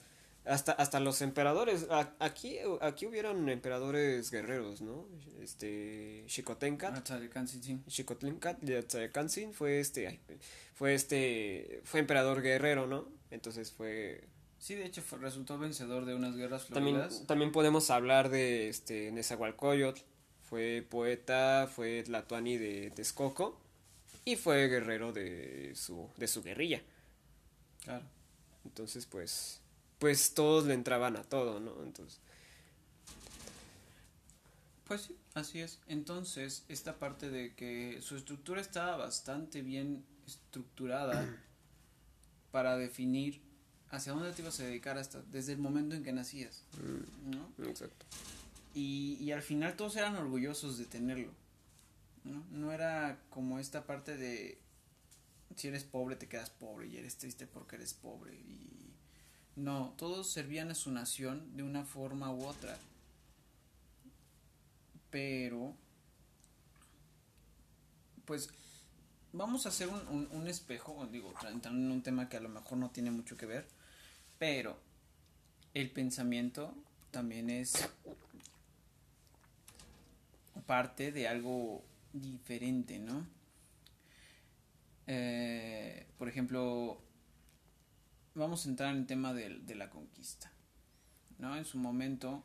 Hasta, 0.47 0.71
hasta 0.71 0.99
los 0.99 1.21
emperadores, 1.21 1.87
a- 1.89 2.13
aquí, 2.19 2.57
aquí 2.81 3.05
hubieron 3.05 3.49
emperadores 3.49 4.31
guerreros, 4.31 4.81
¿no? 4.81 5.07
Este, 5.41 6.23
Ah, 6.95 7.03
Tzarekantzin, 7.03 7.61
sí. 7.63 7.79
Fue 9.53 9.79
este, 9.79 10.19
fue 10.73 10.93
este, 10.93 11.81
fue 11.83 11.99
emperador 11.99 12.41
guerrero, 12.41 12.87
¿no? 12.87 13.09
Entonces 13.31 13.71
fue, 13.71 14.23
Sí, 14.59 14.73
de 14.75 14.85
hecho 14.85 15.01
fue- 15.01 15.19
resultó 15.19 15.57
vencedor 15.59 16.05
de 16.05 16.15
unas 16.15 16.35
guerras 16.35 16.65
también, 16.67 16.95
floridas. 16.97 17.27
también 17.27 17.51
podemos 17.51 17.89
hablar 17.91 18.29
de 18.29 18.69
este 18.69 19.11
Nezahualcóyotl, 19.11 20.01
fue 20.43 20.85
poeta, 20.89 21.69
fue 21.73 22.03
tlatoani 22.03 22.57
de 22.57 22.89
Texcoco 22.91 23.59
y 24.25 24.35
fue 24.37 24.67
guerrero 24.67 25.11
de 25.13 25.73
su, 25.75 26.09
de 26.17 26.27
su 26.27 26.41
guerrilla. 26.41 26.81
Claro. 27.83 28.05
Entonces, 28.65 29.05
pues, 29.05 29.61
pues 29.99 30.33
todos 30.33 30.65
le 30.65 30.73
entraban 30.73 31.15
a 31.17 31.23
todo, 31.23 31.59
¿no? 31.59 31.83
Entonces, 31.83 32.19
Pues 34.85 35.01
sí, 35.01 35.15
así 35.33 35.59
es. 35.59 35.79
Entonces, 35.87 36.63
esta 36.69 36.97
parte 36.97 37.29
de 37.29 37.53
que 37.55 37.99
su 38.01 38.15
estructura 38.15 38.61
estaba 38.61 38.95
bastante 38.95 39.61
bien 39.61 40.05
estructurada 40.25 41.27
para 42.51 42.77
definir 42.77 43.41
hacia 43.89 44.13
dónde 44.13 44.31
te 44.33 44.41
ibas 44.41 44.59
a 44.59 44.63
dedicar 44.63 44.97
hasta 44.97 45.21
desde 45.31 45.53
el 45.53 45.59
momento 45.59 45.95
en 45.95 46.03
que 46.03 46.11
nacías, 46.13 46.63
¿no? 47.25 47.65
exacto. 47.65 48.05
Y, 48.73 49.17
y 49.19 49.31
al 49.31 49.41
final 49.41 49.75
todos 49.75 49.95
eran 49.95 50.15
orgullosos 50.15 50.77
de 50.77 50.85
tenerlo, 50.85 51.31
¿no? 52.23 52.45
No 52.51 52.71
era 52.71 53.17
como 53.29 53.59
esta 53.59 53.85
parte 53.85 54.17
de 54.17 54.59
si 55.55 55.67
eres 55.69 55.83
pobre 55.83 56.15
te 56.15 56.27
quedas 56.27 56.49
pobre 56.49 56.87
y 56.87 56.97
eres 56.97 57.17
triste 57.17 57.47
porque 57.47 57.77
eres 57.77 57.93
pobre 57.93 58.35
y 58.35 58.76
no, 59.57 59.93
todos 59.97 60.31
servían 60.31 60.71
a 60.71 60.75
su 60.75 60.91
nación 60.91 61.57
de 61.57 61.63
una 61.63 61.83
forma 61.83 62.31
u 62.31 62.45
otra. 62.45 62.77
Pero 65.09 65.75
pues 68.25 68.49
vamos 69.33 69.65
a 69.65 69.69
hacer 69.69 69.89
un, 69.89 70.07
un, 70.09 70.27
un 70.31 70.47
espejo, 70.47 71.07
digo, 71.11 71.33
entrando 71.51 71.85
en 71.85 71.91
un 71.91 72.03
tema 72.03 72.29
que 72.29 72.37
a 72.37 72.41
lo 72.41 72.49
mejor 72.49 72.77
no 72.77 72.91
tiene 72.91 73.11
mucho 73.11 73.35
que 73.35 73.45
ver, 73.45 73.67
pero 74.37 74.77
el 75.73 75.89
pensamiento 75.91 76.73
también 77.11 77.49
es 77.49 77.89
parte 80.65 81.11
de 81.11 81.27
algo 81.27 81.83
diferente, 82.13 82.99
¿no? 82.99 83.25
Eh, 85.07 86.05
por 86.17 86.27
ejemplo, 86.27 87.01
vamos 88.38 88.65
a 88.65 88.70
entrar 88.70 88.91
en 88.91 88.98
el 89.01 89.06
tema 89.08 89.34
de, 89.34 89.60
de 89.60 89.75
la 89.75 89.89
conquista, 89.89 90.51
¿no? 91.39 91.56
En 91.58 91.65
su 91.65 91.77
momento, 91.77 92.44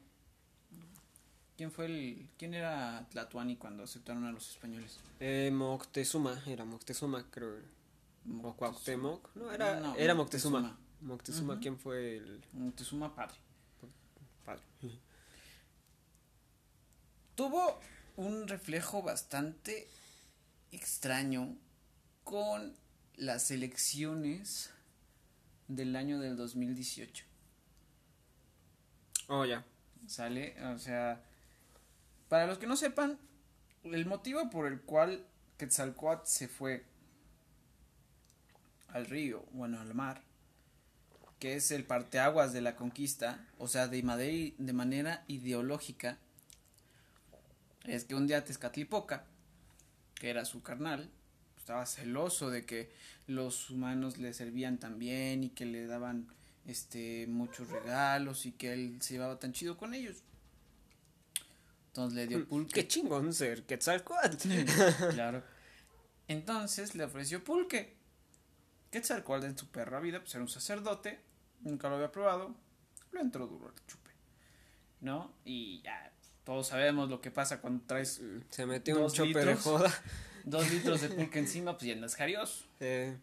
¿quién 1.57 1.71
fue 1.71 1.87
el, 1.87 2.29
quién 2.39 2.55
era 2.55 3.07
Tlatuani 3.11 3.57
cuando 3.57 3.85
aceptaron 3.85 4.25
a 4.25 4.33
los 4.33 4.51
españoles? 4.51 4.99
Eh, 5.21 5.51
Moctezuma, 5.53 6.43
era 6.47 6.65
Moctezuma, 6.65 7.25
creo. 7.31 7.59
O 8.43 8.55
Cuauhtémoc, 8.55 9.35
no, 9.35 9.51
era, 9.53 9.81
No, 9.81 9.97
era 9.97 10.15
Moctezuma. 10.15 10.61
Moctezuma. 10.61 10.79
Moctezuma. 11.01 11.61
¿quién 11.61 11.77
fue 11.79 12.17
el 12.19 12.41
Moctezuma 12.53 13.15
padre. 13.15 13.37
padre? 14.45 14.63
tuvo 17.35 17.81
un 18.17 18.47
reflejo 18.47 19.03
bastante 19.03 19.89
extraño 20.71 21.57
con 22.23 22.77
las 23.17 23.51
elecciones 23.51 24.72
del 25.77 25.97
año 25.97 26.21
del 26.21 26.37
2018. 26.37 27.25
Oh, 29.29 29.45
ya. 29.45 29.65
¿Sale? 30.07 30.57
O 30.67 30.79
sea, 30.79 31.23
para 32.29 32.47
los 32.47 32.59
que 32.59 32.67
no 32.67 32.77
sepan, 32.77 33.19
el 33.85 34.07
motivo 34.07 34.51
por 34.51 34.67
el 34.67 34.81
cual 34.81 35.25
Quetzalcoatl 35.59 36.27
se 36.27 36.49
fue 36.49 36.85
al 38.89 39.07
río, 39.07 39.45
bueno, 39.53 39.81
al 39.81 39.95
mar, 39.95 40.23
que 41.39 41.57
es 41.57 41.71
el 41.71 41.85
parteaguas 41.85 42.53
de 42.53 42.61
la 42.61 42.77
conquista, 42.77 43.47
o 43.59 43.69
sea, 43.69 43.89
de, 43.89 44.55
de 44.57 44.73
manera 44.73 45.25
ideológica, 45.29 46.19
es 47.85 48.05
que 48.05 48.15
un 48.15 48.27
día 48.27 48.45
Tezcatlipoca, 48.45 49.25
que 50.15 50.31
era 50.31 50.45
su 50.45 50.63
carnal, 50.63 51.11
estaba 51.63 51.87
celoso 51.87 52.51
de 52.51 52.67
que 52.67 52.91
los 53.29 53.71
humanos 53.71 54.19
le 54.19 54.35
servían 54.35 54.79
tan 54.79 54.99
bien 54.99 55.45
y 55.45 55.51
que 55.51 55.65
le 55.65 55.87
daban 55.87 56.27
este 56.67 57.29
muchos 57.29 57.69
regalos 57.69 58.47
y 58.47 58.53
que 58.53 58.73
él 58.73 58.97
se 59.01 59.15
llevaba 59.15 59.39
tan 59.39 59.53
chido 59.53 59.77
con 59.77 59.95
ellos. 59.95 60.25
Entonces 61.87 62.17
le 62.17 62.27
dio 62.27 62.49
pulque. 62.49 62.73
Qué 62.81 62.89
chingón 62.89 63.33
ser 63.33 63.65
Quetzalcoatl. 63.65 64.49
claro. 65.13 65.45
Entonces 66.27 66.97
le 66.97 67.05
ofreció 67.05 67.45
pulque. 67.45 67.97
Quetzalcoatl 68.91 69.47
en 69.47 69.57
su 69.57 69.69
perra 69.69 70.01
vida, 70.01 70.19
pues 70.19 70.35
era 70.35 70.43
un 70.43 70.49
sacerdote, 70.49 71.21
nunca 71.61 71.89
lo 71.89 71.95
había 71.95 72.11
probado, 72.11 72.57
lo 73.13 73.21
entró 73.21 73.47
duro 73.47 73.69
el 73.69 73.87
chupe. 73.87 74.11
¿No? 75.01 75.33
Y 75.45 75.81
ya, 75.83 76.13
todos 76.43 76.67
sabemos 76.67 77.09
lo 77.09 77.21
que 77.21 77.31
pasa 77.31 77.61
cuando 77.61 77.85
traes 77.87 78.21
Se 78.51 78.67
metió 78.67 79.01
un 79.01 79.13
chope 79.13 79.45
de 79.45 79.55
joda. 79.55 79.93
dos 80.45 80.71
litros 80.71 81.01
de 81.01 81.09
pulque 81.09 81.39
encima, 81.39 81.73
pues 81.73 81.89
ya 81.89 81.95
andas 81.95 82.15
jarioso. 82.15 82.65
Eh, 82.81 83.17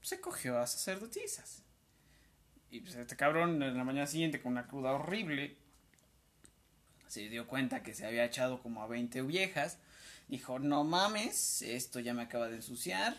se 0.00 0.20
cogió 0.20 0.58
a 0.58 0.66
sacerdotisas. 0.66 1.62
Y 2.70 2.80
pues 2.80 2.94
este 2.96 3.16
cabrón 3.16 3.62
en 3.62 3.76
la 3.76 3.84
mañana 3.84 4.06
siguiente 4.06 4.40
con 4.40 4.52
una 4.52 4.66
cruda 4.66 4.92
horrible 4.92 5.56
se 7.08 7.28
dio 7.28 7.46
cuenta 7.46 7.82
que 7.82 7.94
se 7.94 8.06
había 8.06 8.24
echado 8.24 8.62
como 8.62 8.82
a 8.82 8.86
20 8.86 9.22
viejas. 9.22 9.78
Dijo, 10.28 10.58
no 10.58 10.84
mames, 10.84 11.62
esto 11.62 12.00
ya 12.00 12.12
me 12.12 12.22
acaba 12.22 12.48
de 12.48 12.56
ensuciar. 12.56 13.16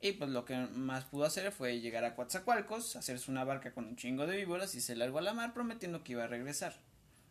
Y 0.00 0.12
pues 0.12 0.30
lo 0.30 0.44
que 0.44 0.56
más 0.56 1.04
pudo 1.04 1.24
hacer 1.24 1.52
fue 1.52 1.80
llegar 1.80 2.04
a 2.04 2.16
Coatzacoalcos, 2.16 2.96
hacerse 2.96 3.30
una 3.30 3.44
barca 3.44 3.72
con 3.72 3.86
un 3.86 3.96
chingo 3.96 4.26
de 4.26 4.36
víboras 4.36 4.74
y 4.74 4.80
se 4.80 4.96
largó 4.96 5.18
a 5.18 5.22
la 5.22 5.32
mar 5.32 5.54
prometiendo 5.54 6.02
que 6.02 6.12
iba 6.12 6.24
a 6.24 6.26
regresar. 6.26 6.74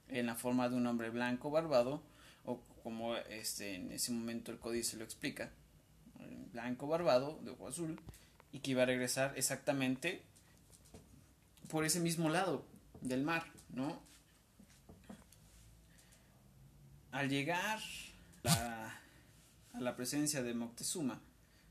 En 0.07 0.25
la 0.25 0.35
forma 0.35 0.69
de 0.69 0.75
un 0.75 0.87
hombre 0.87 1.09
blanco 1.09 1.51
barbado, 1.51 2.01
o 2.45 2.59
como 2.83 3.15
este 3.15 3.75
en 3.75 3.91
ese 3.91 4.11
momento 4.11 4.51
el 4.51 4.59
códice 4.59 4.97
lo 4.97 5.03
explica, 5.03 5.51
blanco 6.51 6.87
barbado, 6.87 7.39
de 7.43 7.51
ojo 7.51 7.67
azul, 7.67 7.99
y 8.51 8.59
que 8.59 8.71
iba 8.71 8.83
a 8.83 8.85
regresar 8.85 9.33
exactamente 9.37 10.21
por 11.69 11.85
ese 11.85 11.99
mismo 11.99 12.29
lado 12.29 12.65
del 13.01 13.23
mar, 13.23 13.45
¿no? 13.69 14.01
Al 17.11 17.29
llegar 17.29 17.79
a 18.45 18.99
la 19.79 19.95
presencia 19.95 20.43
de 20.43 20.53
Moctezuma, 20.53 21.21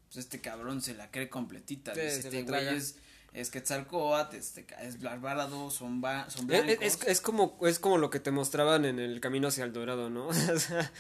pues 0.07 0.25
este 0.25 0.41
cabrón 0.41 0.83
se 0.83 0.95
la 0.95 1.11
cree 1.11 1.29
completita. 1.29 1.95
Sí, 1.95 2.01
dice, 2.01 2.19
este 2.21 2.43
güey 2.43 2.69
es, 2.69 2.97
es 3.33 3.51
Quetzalcóatl, 3.51 4.37
este, 4.37 4.67
es 4.83 5.01
barbado, 5.01 5.71
son, 5.71 6.01
ba- 6.01 6.29
son 6.31 6.51
Es, 6.53 6.65
blancos. 6.65 6.85
es, 6.85 6.99
es 7.07 7.21
como, 7.21 7.59
es 7.63 7.79
como 7.79 7.99
lo 7.99 8.11
que 8.11 8.21
te 8.21 8.31
mostraban 8.31 8.85
en 8.85 8.99
el 8.99 9.21
camino 9.21 9.49
hacia 9.49 9.65
el 9.65 9.73
dorado, 9.73 10.11
¿no? 10.11 10.29
O 10.29 10.35
sea, 10.59 10.91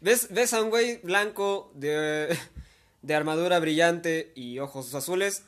ves, 0.00 0.28
ves 0.30 0.52
a 0.52 0.62
un 0.62 0.70
güey 0.70 0.98
blanco 1.02 1.72
de, 1.74 2.36
de 3.02 3.14
armadura 3.14 3.58
brillante 3.58 4.32
y 4.36 4.58
ojos 4.60 4.94
azules. 4.94 5.42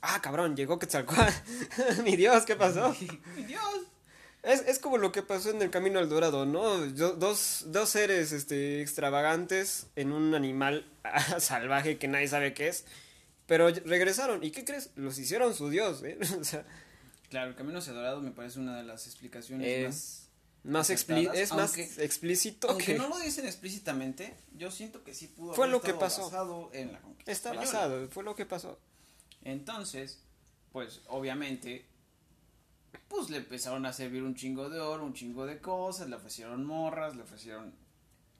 Ah, 0.00 0.20
cabrón, 0.22 0.56
llegó 0.56 0.78
Quetzalcóatl. 0.78 1.32
Mi 2.04 2.16
Dios, 2.16 2.44
¿qué 2.44 2.56
pasó? 2.56 2.94
¡Mi 3.36 3.44
Dios! 3.44 3.62
Es, 4.42 4.62
es 4.66 4.80
como 4.80 4.98
lo 4.98 5.12
que 5.12 5.22
pasó 5.22 5.50
en 5.50 5.62
el 5.62 5.70
camino 5.70 6.00
al 6.00 6.08
dorado, 6.08 6.44
¿no? 6.46 6.78
Dos, 6.88 7.64
dos 7.68 7.88
seres 7.88 8.32
este, 8.32 8.82
extravagantes 8.82 9.86
en 9.94 10.10
un 10.12 10.34
animal 10.34 10.84
salvaje 11.38 11.96
que 11.98 12.08
nadie 12.08 12.26
sabe 12.26 12.52
qué 12.52 12.66
es. 12.66 12.84
Pero 13.46 13.68
regresaron. 13.70 14.42
¿Y 14.44 14.50
qué 14.50 14.64
crees? 14.64 14.90
Los 14.96 15.18
hicieron 15.18 15.54
su 15.54 15.68
dios, 15.68 16.02
¿eh? 16.02 16.18
O 16.40 16.44
sea, 16.44 16.64
Claro, 17.28 17.48
el 17.48 17.56
camino 17.56 17.78
hacia 17.78 17.94
Dorado 17.94 18.20
me 18.20 18.30
parece 18.30 18.58
una 18.60 18.76
de 18.76 18.82
las 18.82 19.06
explicaciones 19.06 20.28
más... 20.64 20.88
más 20.88 20.90
es 20.90 21.52
más 21.54 21.78
explícito 21.78 22.68
Aunque 22.68 22.84
que... 22.84 22.94
no 22.94 23.08
lo 23.08 23.18
dicen 23.18 23.46
explícitamente, 23.46 24.34
yo 24.54 24.70
siento 24.70 25.02
que 25.02 25.14
sí 25.14 25.28
pudo 25.28 25.54
Fue 25.54 25.64
haber 25.64 25.72
lo 25.72 25.80
que 25.80 25.94
pasó. 25.94 26.24
basado 26.24 26.68
en 26.74 26.92
la 26.92 27.00
conquista 27.00 27.32
Está 27.32 27.48
española. 27.52 27.72
basado, 27.78 28.08
fue 28.10 28.22
lo 28.22 28.34
que 28.34 28.44
pasó. 28.44 28.78
Entonces, 29.44 30.20
pues 30.72 31.00
obviamente, 31.08 31.86
pues 33.08 33.30
le 33.30 33.38
empezaron 33.38 33.86
a 33.86 33.94
servir 33.94 34.22
un 34.22 34.34
chingo 34.34 34.68
de 34.68 34.80
oro, 34.80 35.02
un 35.02 35.14
chingo 35.14 35.46
de 35.46 35.58
cosas, 35.58 36.10
le 36.10 36.16
ofrecieron 36.16 36.64
morras, 36.66 37.16
le 37.16 37.22
ofrecieron... 37.22 37.72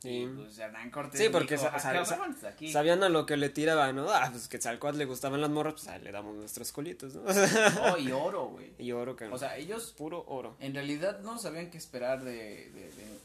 Sí. 0.02 0.23
Y 0.23 0.26
pues 0.26 0.59
Hernán 0.59 0.90
Cortés 0.90 1.21
Sí, 1.21 1.28
porque 1.28 1.54
dijo, 1.56 1.68
"Ah, 1.73 1.78
pues, 2.26 2.44
aquí". 2.44 2.73
Sabían 2.73 3.04
a 3.04 3.09
lo 3.09 3.25
que 3.25 3.37
le 3.37 3.49
tiraban, 3.50 3.94
¿no? 3.94 4.11
Ah, 4.11 4.28
pues 4.32 4.49
que 4.49 4.59
Tzalcoatl 4.59 4.99
le 4.99 5.04
gustaban 5.04 5.40
las 5.40 5.49
morras, 5.50 5.75
pues 5.75 5.87
ah, 5.87 5.99
le 5.99 6.11
damos 6.11 6.35
nuestros 6.35 6.73
colitos, 6.73 7.14
¿no? 7.14 7.23
Oh, 7.94 7.97
y 7.99 8.11
oro, 8.11 8.47
güey. 8.49 8.73
y 8.78 8.90
oro, 8.90 9.14
que 9.14 9.26
O 9.26 9.38
sea, 9.38 9.56
ellos 9.56 9.94
puro 9.97 10.25
oro. 10.26 10.56
en 10.59 10.75
realidad 10.75 11.21
no 11.21 11.38
sabían 11.38 11.71
qué 11.71 11.78
esperar 11.78 12.25
de, 12.25 12.32
de- 12.32 12.90
de- 12.90 13.23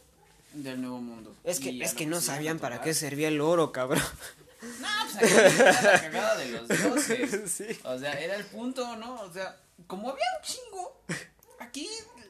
del 0.54 0.82
nuevo 0.82 1.00
mundo. 1.02 1.36
Es 1.44 1.60
que, 1.60 1.72
Y 1.72 1.82
es 1.82 1.94
que 1.96 2.06
no 2.06 2.22
sabían 2.22 2.60
para 2.60 2.82
qué 2.82 2.94
servía 2.94 3.28
el 3.30 3.42
oro, 3.42 3.72
cabrón. 3.72 4.04
No, 4.80 4.88
pues 5.20 5.34
aquí 5.34 5.62
era 5.62 5.82
la 5.82 6.02
cagada 6.02 6.38
de 6.38 6.50
los 6.52 6.68
dioses. 6.68 7.52
sí. 7.52 7.66
O 7.84 7.98
sea, 7.98 8.14
era 8.20 8.36
el 8.36 8.46
punto, 8.46 8.96
¿no? 8.98 9.22
O 9.22 9.32
sea, 9.34 9.56
como 9.88 10.10
había 10.10 10.26
un 10.40 10.44
chingo, 10.44 11.02
aquí 11.60 11.88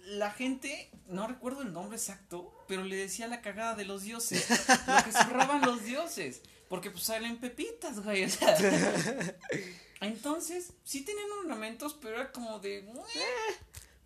la 0.07 0.31
gente, 0.31 0.89
no 1.07 1.27
recuerdo 1.27 1.61
el 1.61 1.73
nombre 1.73 1.97
exacto, 1.97 2.53
pero 2.67 2.83
le 2.83 2.95
decía 2.95 3.27
la 3.27 3.41
cagada 3.41 3.75
de 3.75 3.85
los 3.85 4.03
dioses. 4.03 4.47
Lo 4.87 5.03
que 5.03 5.11
zurraban 5.11 5.61
los 5.61 5.83
dioses. 5.83 6.41
Porque 6.69 6.91
pues 6.91 7.03
salen 7.03 7.37
pepitas, 7.37 8.03
güey. 8.03 8.23
O 8.25 8.29
sea. 8.29 8.57
Entonces, 10.01 10.73
sí 10.83 11.01
tenían 11.01 11.29
ornamentos, 11.41 11.97
pero 12.01 12.15
era 12.15 12.31
como 12.31 12.59
de. 12.59 12.83
"Mue". 12.83 13.03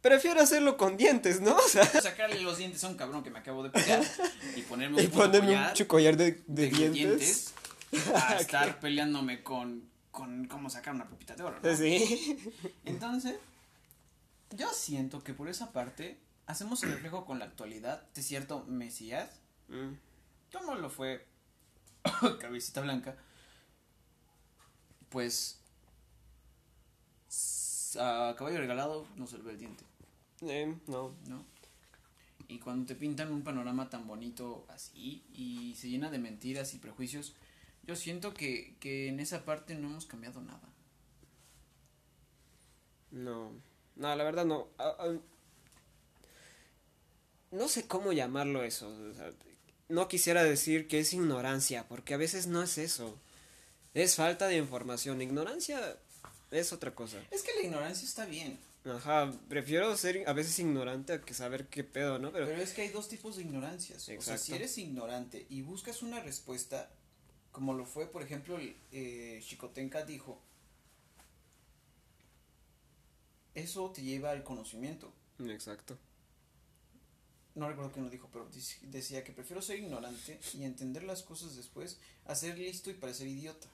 Prefiero 0.01 0.41
hacerlo 0.41 0.77
con 0.77 0.98
dientes, 0.98 1.41
¿no? 1.41 1.55
O 1.55 1.67
sea, 1.67 1.86
Sacarle 1.86 2.41
los 2.41 2.58
dientes 2.58 2.84
a 2.84 2.88
un 2.88 2.96
cabrón 2.96 3.24
que 3.24 3.29
me 3.29 3.38
acabo 3.39 3.62
de 3.62 3.70
pegar 3.70 4.03
y 4.55 4.62
ponerme 4.62 5.03
y 5.03 5.05
un 5.05 5.12
ponerme 5.12 5.55
un 5.55 5.86
collar 5.86 6.17
de, 6.17 6.41
de 6.47 6.69
de 6.69 6.89
dientes. 6.89 7.54
a 8.15 8.38
estar 8.38 8.80
peleándome 8.80 9.43
con, 9.43 9.84
con 10.10 10.47
cómo 10.47 10.69
sacar 10.71 10.95
una 10.95 11.08
pepita 11.08 11.36
de 11.36 11.43
oro. 11.43 11.60
¿no? 11.62 11.76
Sí. 11.76 12.38
Entonces, 12.86 13.36
yo 14.56 14.70
siento 14.74 15.24
que 15.24 15.34
por 15.34 15.48
esa 15.50 15.72
parte 15.72 16.20
hacemos 16.48 16.84
el 16.84 16.92
reflejo 16.92 17.26
con 17.26 17.40
la 17.40 17.46
actualidad 17.46 18.08
de 18.14 18.22
cierto 18.22 18.66
Mesías, 18.66 19.30
Mm. 19.68 19.94
como 20.52 20.76
lo 20.76 20.90
fue 20.90 21.26
Cabecita 22.42 22.82
Blanca, 22.82 23.16
pues 25.10 25.60
a 28.00 28.36
caballo 28.38 28.58
regalado 28.58 29.06
no 29.18 29.28
se 29.28 29.38
le 29.38 29.44
ve 29.44 29.52
el 29.52 29.60
diente, 29.60 29.84
Eh, 30.42 30.76
no. 30.88 31.14
¿no? 31.28 31.46
Y 32.48 32.60
cuando 32.60 32.86
te 32.86 32.96
pintan 32.96 33.32
un 33.32 33.44
panorama 33.44 33.90
tan 33.90 34.08
bonito 34.08 34.66
así 34.70 35.24
y 35.34 35.76
se 35.76 35.90
llena 35.90 36.10
de 36.10 36.20
mentiras 36.20 36.74
y 36.74 36.80
prejuicios, 36.80 37.34
yo 37.84 37.96
siento 37.96 38.34
que, 38.34 38.76
que 38.80 39.08
en 39.08 39.20
esa 39.22 39.46
parte 39.46 39.76
no 39.76 39.88
hemos 39.90 40.06
cambiado 40.06 40.42
nada. 40.42 40.68
No, 43.12 43.52
no, 44.02 44.16
la 44.16 44.24
verdad 44.24 44.46
no. 44.46 44.68
Ah, 44.78 44.96
ah, 45.00 45.14
no 47.52 47.68
sé 47.68 47.88
cómo 47.88 48.14
llamarlo 48.14 48.64
eso. 48.64 48.90
o 48.90 49.14
sea, 49.14 49.32
no 49.90 50.08
quisiera 50.08 50.44
decir 50.44 50.88
que 50.88 51.00
es 51.00 51.14
ignorancia, 51.14 51.88
porque 51.88 52.14
a 52.14 52.18
veces 52.18 52.48
no 52.48 52.64
es 52.64 52.78
eso. 52.78 53.18
Es 53.94 54.16
falta 54.16 54.48
de 54.48 54.58
información. 54.58 55.22
Ignorancia 55.22 55.98
es 56.50 56.74
otra 56.74 56.96
cosa. 56.96 57.18
Es 57.30 57.44
que 57.44 57.52
la 57.56 57.68
ignorancia 57.68 58.08
está 58.08 58.26
bien. 58.26 58.58
Ajá, 58.86 59.32
prefiero 59.48 59.96
ser 59.96 60.28
a 60.28 60.34
veces 60.34 60.58
ignorante 60.58 61.14
a 61.14 61.22
que 61.22 61.36
saber 61.36 61.68
qué 61.68 61.84
pedo, 61.84 62.18
¿no? 62.18 62.32
Pero, 62.32 62.48
Pero 62.48 62.62
es 62.62 62.74
que 62.74 62.82
hay 62.82 62.90
dos 62.90 63.08
tipos 63.08 63.36
de 63.36 63.44
ignorancias. 63.44 64.10
O 64.10 64.22
sea, 64.22 64.38
si 64.38 64.56
eres 64.56 64.78
ignorante 64.78 65.46
y 65.50 65.62
buscas 65.62 66.02
una 66.02 66.20
respuesta, 66.22 66.90
como 67.52 67.74
lo 67.74 67.86
fue, 67.86 68.08
por 68.08 68.24
ejemplo, 68.24 68.58
el, 68.58 68.76
eh, 68.92 69.44
Chicotenca 69.46 70.04
dijo, 70.04 70.42
eso 73.56 73.92
te 73.92 74.02
lleva 74.02 74.32
al 74.32 74.44
conocimiento. 74.44 75.12
exacto. 75.40 75.98
No 77.54 77.68
recuerdo 77.68 77.92
quién 77.92 78.06
lo 78.06 78.12
dijo, 78.12 78.30
pero 78.32 78.48
decía 78.84 79.26
que 79.26 79.34
prefiero 79.34 79.62
ser 79.62 79.78
ignorante 79.80 80.40
y 80.54 80.64
entender 80.64 81.04
las 81.04 81.22
cosas 81.22 81.58
después 81.58 82.00
a 82.26 82.34
ser 82.34 82.58
listo 82.58 82.90
y 82.90 82.94
parecer 82.94 83.28
idiota. 83.28 83.68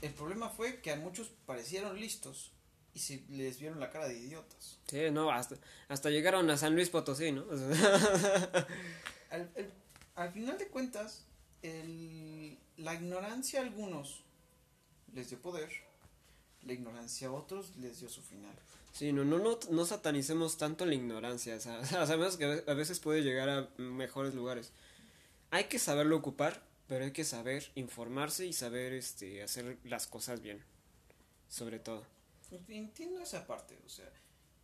El 0.00 0.14
problema 0.14 0.48
fue 0.48 0.80
que 0.80 0.90
a 0.90 0.96
muchos 0.96 1.28
parecieron 1.44 2.00
listos 2.00 2.52
y 2.94 3.00
se 3.00 3.22
les 3.28 3.58
vieron 3.60 3.78
la 3.78 3.90
cara 3.90 4.08
de 4.08 4.18
idiotas. 4.18 4.78
Sí, 4.88 5.10
no, 5.12 5.30
hasta, 5.30 5.56
hasta 5.88 6.08
llegaron 6.08 6.48
a 6.48 6.56
San 6.56 6.74
Luis 6.74 6.88
Potosí, 6.88 7.30
¿no? 7.32 7.44
Al, 9.30 9.50
el- 9.54 9.72
al 10.16 10.32
final 10.32 10.56
de 10.58 10.68
cuentas, 10.68 11.24
el- 11.62 12.58
la 12.78 12.94
ignorancia 12.94 13.60
a 13.60 13.64
algunos 13.64 14.24
les 15.12 15.28
dio 15.28 15.40
poder, 15.42 15.70
la 16.64 16.72
ignorancia 16.72 17.28
a 17.28 17.32
otros 17.32 17.76
les 17.76 18.00
dio 18.00 18.08
su 18.08 18.22
final. 18.22 18.54
Sí, 18.92 19.12
no, 19.12 19.24
no, 19.24 19.38
no, 19.38 19.58
no 19.70 19.86
satanicemos 19.86 20.56
tanto 20.58 20.84
la 20.84 20.94
ignorancia, 20.94 21.56
o 21.56 21.60
sea, 21.60 21.84
sabemos 22.06 22.36
que 22.36 22.44
a 22.44 22.48
ve- 22.48 22.64
a 22.66 22.74
veces 22.74 22.98
puede 23.00 23.22
llegar 23.22 23.48
a 23.48 23.68
mejores 23.78 24.34
lugares. 24.34 24.72
Hay 25.50 25.64
que 25.64 25.78
saberlo 25.78 26.16
ocupar, 26.16 26.62
pero 26.88 27.04
hay 27.04 27.12
que 27.12 27.24
saber 27.24 27.70
informarse 27.76 28.46
y 28.46 28.52
saber 28.52 28.92
este 28.92 29.42
hacer 29.42 29.78
las 29.84 30.06
cosas 30.06 30.42
bien, 30.42 30.62
sobre 31.48 31.78
todo. 31.78 32.04
Entiendo 32.68 33.20
esa 33.20 33.46
parte, 33.46 33.78
o 33.86 33.88
sea, 33.88 34.10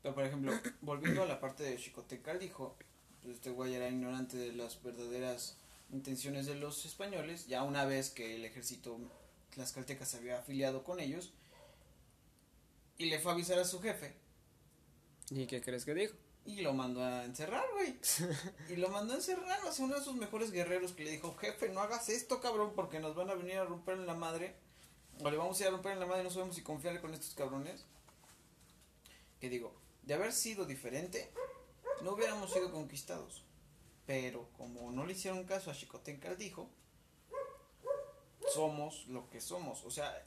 pero 0.03 0.15
por 0.15 0.25
ejemplo, 0.25 0.53
volviendo 0.81 1.23
a 1.23 1.27
la 1.27 1.41
parte 1.41 1.63
de 1.63 1.77
Chicotecal, 1.77 2.39
dijo, 2.41 2.77
pues 3.23 3.37
este 3.37 3.51
güey 3.51 3.75
era 3.75 3.89
ignorante 3.89 4.37
de 4.37 4.53
las 4.53 4.83
verdaderas 4.83 5.57
intenciones 5.93 6.47
de 6.47 6.57
los 6.57 6.85
españoles, 6.85 7.47
ya 7.47 7.63
una 7.63 7.85
vez 7.85 8.11
que 8.11 8.35
el 8.35 8.45
ejército 8.45 8.99
tlaxcalteca 9.55 10.05
se 10.05 10.17
había 10.17 10.39
afiliado 10.41 10.83
con 10.83 10.99
ellos, 10.99 11.33
y 12.99 13.07
le 13.07 13.19
fue 13.19 13.33
a 13.33 13.35
avisar 13.35 13.59
a 13.59 13.65
su 13.65 13.81
jefe, 13.81 14.15
¿Y 15.31 15.47
qué 15.47 15.61
crees 15.61 15.85
que 15.85 15.95
dijo? 15.95 16.15
Y 16.45 16.61
lo 16.61 16.73
mandó 16.73 17.03
a 17.03 17.25
encerrar, 17.25 17.65
güey. 17.73 17.99
Y 18.69 18.77
lo 18.77 18.89
mandó 18.89 19.15
a 19.15 19.17
encerrar. 19.17 19.65
O 19.65 19.73
sea, 19.73 19.85
uno 19.85 19.97
de 19.97 20.05
sus 20.05 20.15
mejores 20.15 20.53
guerreros 20.53 20.93
que 20.93 21.05
le 21.05 21.11
dijo, 21.11 21.35
jefe, 21.37 21.69
no 21.69 21.81
hagas 21.81 22.09
esto, 22.09 22.41
cabrón, 22.41 22.73
porque 22.77 23.01
nos 23.01 23.17
van 23.17 23.31
a 23.31 23.35
venir 23.35 23.57
a 23.57 23.65
romper 23.65 23.95
en 23.97 24.07
la 24.07 24.15
madre. 24.15 24.55
O 25.21 25.31
le 25.31 25.37
vamos 25.37 25.59
a 25.59 25.63
ir 25.63 25.69
a 25.69 25.73
romper 25.73 25.93
en 25.93 26.01
la 26.01 26.07
madre 26.07 26.21
y 26.21 26.25
no 26.25 26.31
sabemos 26.31 26.55
si 26.55 26.63
confiar 26.63 27.01
con 27.01 27.13
estos 27.13 27.35
cabrones. 27.35 27.85
Que 29.41 29.49
digo, 29.49 29.75
de 30.05 30.15
haber 30.15 30.33
sido 30.33 30.65
diferente, 30.65 31.33
no 32.03 32.13
hubiéramos 32.13 32.53
sido 32.53 32.71
conquistados. 32.71 33.43
Pero 34.07 34.49
como 34.57 34.93
no 34.93 35.05
le 35.05 35.15
hicieron 35.15 35.45
caso 35.45 35.71
a 35.71 35.75
Chicotencal 35.75 36.39
dijo, 36.39 36.71
somos 38.55 39.09
lo 39.09 39.29
que 39.31 39.41
somos. 39.41 39.85
O 39.85 39.91
sea, 39.91 40.25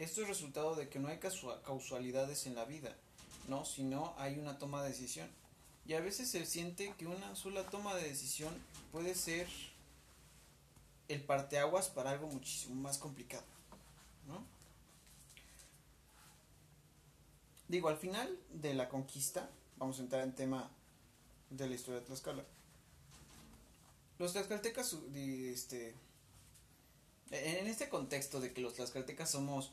esto 0.00 0.22
es 0.22 0.28
resultado 0.28 0.74
de 0.74 0.88
que 0.88 0.98
no 0.98 1.08
hay 1.08 1.18
causalidades 1.18 2.46
en 2.46 2.54
la 2.54 2.64
vida, 2.64 2.96
¿no? 3.48 3.66
Sino 3.66 4.14
hay 4.16 4.38
una 4.38 4.58
toma 4.58 4.82
de 4.82 4.88
decisión. 4.88 5.28
Y 5.86 5.92
a 5.92 6.00
veces 6.00 6.30
se 6.30 6.46
siente 6.46 6.94
que 6.96 7.06
una 7.06 7.36
sola 7.36 7.66
toma 7.66 7.94
de 7.94 8.04
decisión 8.04 8.54
puede 8.92 9.14
ser 9.14 9.46
el 11.08 11.22
parteaguas 11.22 11.88
para 11.88 12.10
algo 12.10 12.28
muchísimo 12.28 12.76
más 12.76 12.96
complicado. 12.96 13.44
¿no? 14.26 14.42
Digo, 17.68 17.88
al 17.88 17.98
final 17.98 18.38
de 18.54 18.74
la 18.74 18.88
conquista, 18.88 19.50
vamos 19.76 19.98
a 19.98 20.02
entrar 20.02 20.22
en 20.22 20.34
tema 20.34 20.70
de 21.50 21.68
la 21.68 21.74
historia 21.74 22.00
de 22.00 22.06
Tlaxcala. 22.06 22.44
Los 24.18 24.32
tlaxcaltecas, 24.32 24.96
este, 25.14 25.94
en 27.30 27.66
este 27.66 27.88
contexto 27.88 28.40
de 28.40 28.52
que 28.52 28.60
los 28.60 28.74
tlaxcaltecas 28.74 29.30
somos 29.30 29.72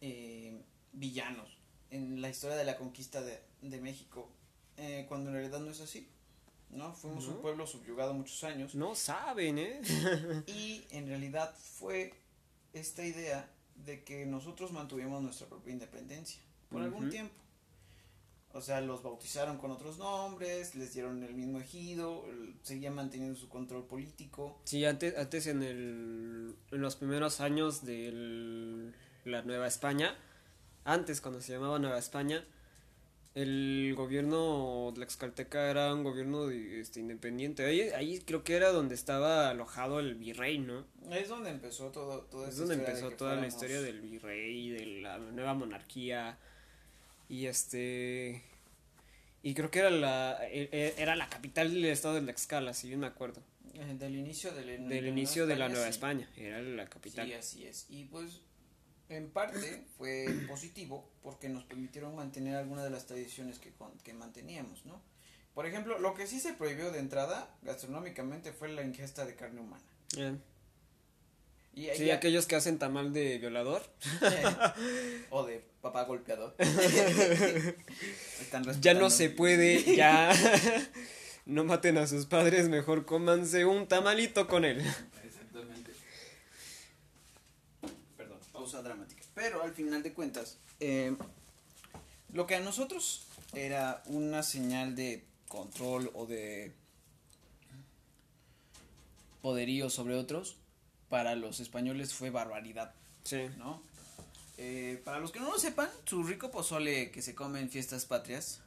eh, 0.00 0.62
villanos 0.92 1.48
en 1.90 2.20
la 2.20 2.28
historia 2.28 2.56
de 2.56 2.64
la 2.64 2.76
conquista 2.76 3.20
de, 3.22 3.40
de 3.62 3.80
México, 3.80 4.28
eh, 4.76 5.06
cuando 5.08 5.30
en 5.30 5.36
realidad 5.36 5.60
no 5.60 5.70
es 5.70 5.80
así. 5.80 6.08
¿no? 6.70 6.92
Fuimos 6.94 7.26
un 7.26 7.40
pueblo 7.40 7.66
subyugado 7.66 8.14
muchos 8.14 8.44
años. 8.44 8.74
No 8.74 8.94
saben, 8.94 9.58
¿eh? 9.58 9.80
y 10.46 10.84
en 10.90 11.08
realidad 11.08 11.54
fue 11.56 12.14
esta 12.72 13.04
idea 13.04 13.50
de 13.84 14.04
que 14.04 14.26
nosotros 14.26 14.72
mantuvimos 14.72 15.22
nuestra 15.22 15.48
propia 15.48 15.72
independencia 15.72 16.40
por 16.70 16.82
algún 16.82 17.10
tiempo. 17.10 17.34
O 18.52 18.60
sea, 18.60 18.80
los 18.80 19.02
bautizaron 19.02 19.58
con 19.58 19.70
otros 19.70 19.98
nombres, 19.98 20.74
les 20.74 20.92
dieron 20.92 21.22
el 21.22 21.34
mismo 21.34 21.60
ejido, 21.60 22.24
seguían 22.62 22.94
manteniendo 22.94 23.38
su 23.38 23.48
control 23.48 23.86
político. 23.86 24.58
Sí, 24.64 24.84
antes, 24.84 25.16
antes 25.16 25.46
en, 25.46 25.62
el, 25.62 26.56
en 26.72 26.80
los 26.80 26.96
primeros 26.96 27.40
años 27.40 27.84
de 27.84 28.92
la 29.24 29.42
Nueva 29.42 29.66
España, 29.66 30.16
antes 30.84 31.20
cuando 31.20 31.40
se 31.40 31.52
llamaba 31.52 31.78
Nueva 31.78 31.98
España, 31.98 32.44
el 33.34 33.94
gobierno 33.96 34.88
de 34.88 34.96
Tlaxcalteca 34.96 35.70
era 35.70 35.94
un 35.94 36.02
gobierno 36.02 36.50
este, 36.50 37.00
independiente. 37.00 37.64
Ahí, 37.64 37.82
ahí 37.90 38.18
creo 38.20 38.42
que 38.42 38.56
era 38.56 38.70
donde 38.72 38.96
estaba 38.96 39.50
alojado 39.50 40.00
el 40.00 40.16
virrey, 40.16 40.58
¿no? 40.58 40.84
Es 41.10 41.28
donde 41.28 41.50
empezó 41.50 41.90
todo, 41.90 42.22
todo 42.22 42.46
Es 42.46 42.56
donde 42.56 42.74
empezó 42.74 43.10
toda 43.12 43.36
la 43.36 43.46
historia 43.46 43.80
del 43.80 44.00
virrey, 44.00 44.70
de 44.70 44.86
la 45.02 45.18
nueva 45.18 45.54
monarquía. 45.54 46.38
Y 47.28 47.46
este. 47.46 48.42
Y 49.42 49.54
creo 49.54 49.70
que 49.70 49.78
era 49.78 49.90
la, 49.90 50.38
e, 50.50 50.68
e, 50.72 50.94
era 50.98 51.14
la 51.14 51.28
capital 51.28 51.72
del 51.72 51.84
estado 51.86 52.16
de 52.16 52.22
Tlaxcala, 52.22 52.74
si 52.74 52.88
bien 52.88 53.00
me 53.00 53.06
acuerdo. 53.06 53.42
Eh, 53.74 53.94
del 53.96 54.16
inicio 54.16 54.52
del, 54.52 54.88
del 54.88 55.06
inicio 55.06 55.46
de 55.46 55.56
la 55.56 55.68
Nueva 55.68 55.88
España, 55.88 56.28
era 56.36 56.60
la 56.60 56.86
capital. 56.86 57.26
Sí, 57.28 57.32
así 57.34 57.64
es. 57.64 57.86
Y 57.88 58.04
pues 58.06 58.40
en 59.10 59.30
parte 59.30 59.84
fue 59.98 60.26
positivo 60.48 61.10
porque 61.22 61.48
nos 61.48 61.64
permitieron 61.64 62.14
mantener 62.14 62.56
algunas 62.56 62.84
de 62.84 62.90
las 62.90 63.06
tradiciones 63.06 63.58
que, 63.58 63.72
que 64.02 64.14
manteníamos, 64.14 64.86
¿no? 64.86 65.02
Por 65.54 65.66
ejemplo, 65.66 65.98
lo 65.98 66.14
que 66.14 66.26
sí 66.26 66.40
se 66.40 66.54
prohibió 66.54 66.90
de 66.92 67.00
entrada 67.00 67.54
gastronómicamente 67.62 68.52
fue 68.52 68.68
la 68.68 68.82
ingesta 68.82 69.26
de 69.26 69.34
carne 69.34 69.60
humana. 69.60 69.82
Y 71.74 71.88
sí, 71.96 72.10
aquellos 72.10 72.46
que 72.46 72.56
hacen 72.56 72.78
tamal 72.78 73.12
de 73.12 73.38
violador. 73.38 73.82
o 75.30 75.44
de 75.44 75.64
papá 75.80 76.04
golpeador. 76.04 76.54
ya 78.80 78.94
no 78.94 79.10
se 79.10 79.30
puede, 79.30 79.96
ya 79.96 80.32
no 81.46 81.64
maten 81.64 81.98
a 81.98 82.06
sus 82.06 82.26
padres, 82.26 82.68
mejor 82.68 83.06
cómanse 83.06 83.64
un 83.64 83.86
tamalito 83.86 84.46
con 84.46 84.64
él. 84.64 84.84
Dramática. 88.78 89.22
Pero 89.34 89.62
al 89.62 89.72
final 89.72 90.02
de 90.02 90.12
cuentas, 90.12 90.58
eh, 90.80 91.14
lo 92.32 92.46
que 92.46 92.54
a 92.54 92.60
nosotros 92.60 93.26
era 93.54 94.02
una 94.06 94.42
señal 94.42 94.94
de 94.94 95.24
control 95.48 96.10
o 96.14 96.26
de 96.26 96.72
poderío 99.42 99.90
sobre 99.90 100.14
otros, 100.14 100.56
para 101.08 101.34
los 101.34 101.60
españoles 101.60 102.14
fue 102.14 102.30
barbaridad. 102.30 102.94
Sí. 103.24 103.48
¿No? 103.58 103.82
Eh, 104.58 105.00
para 105.04 105.18
los 105.18 105.32
que 105.32 105.40
no 105.40 105.50
lo 105.50 105.58
sepan, 105.58 105.88
su 106.04 106.22
rico 106.22 106.50
pozole 106.50 107.10
que 107.10 107.22
se 107.22 107.34
come 107.34 107.60
en 107.60 107.70
fiestas 107.70 108.04
patrias. 108.04 108.60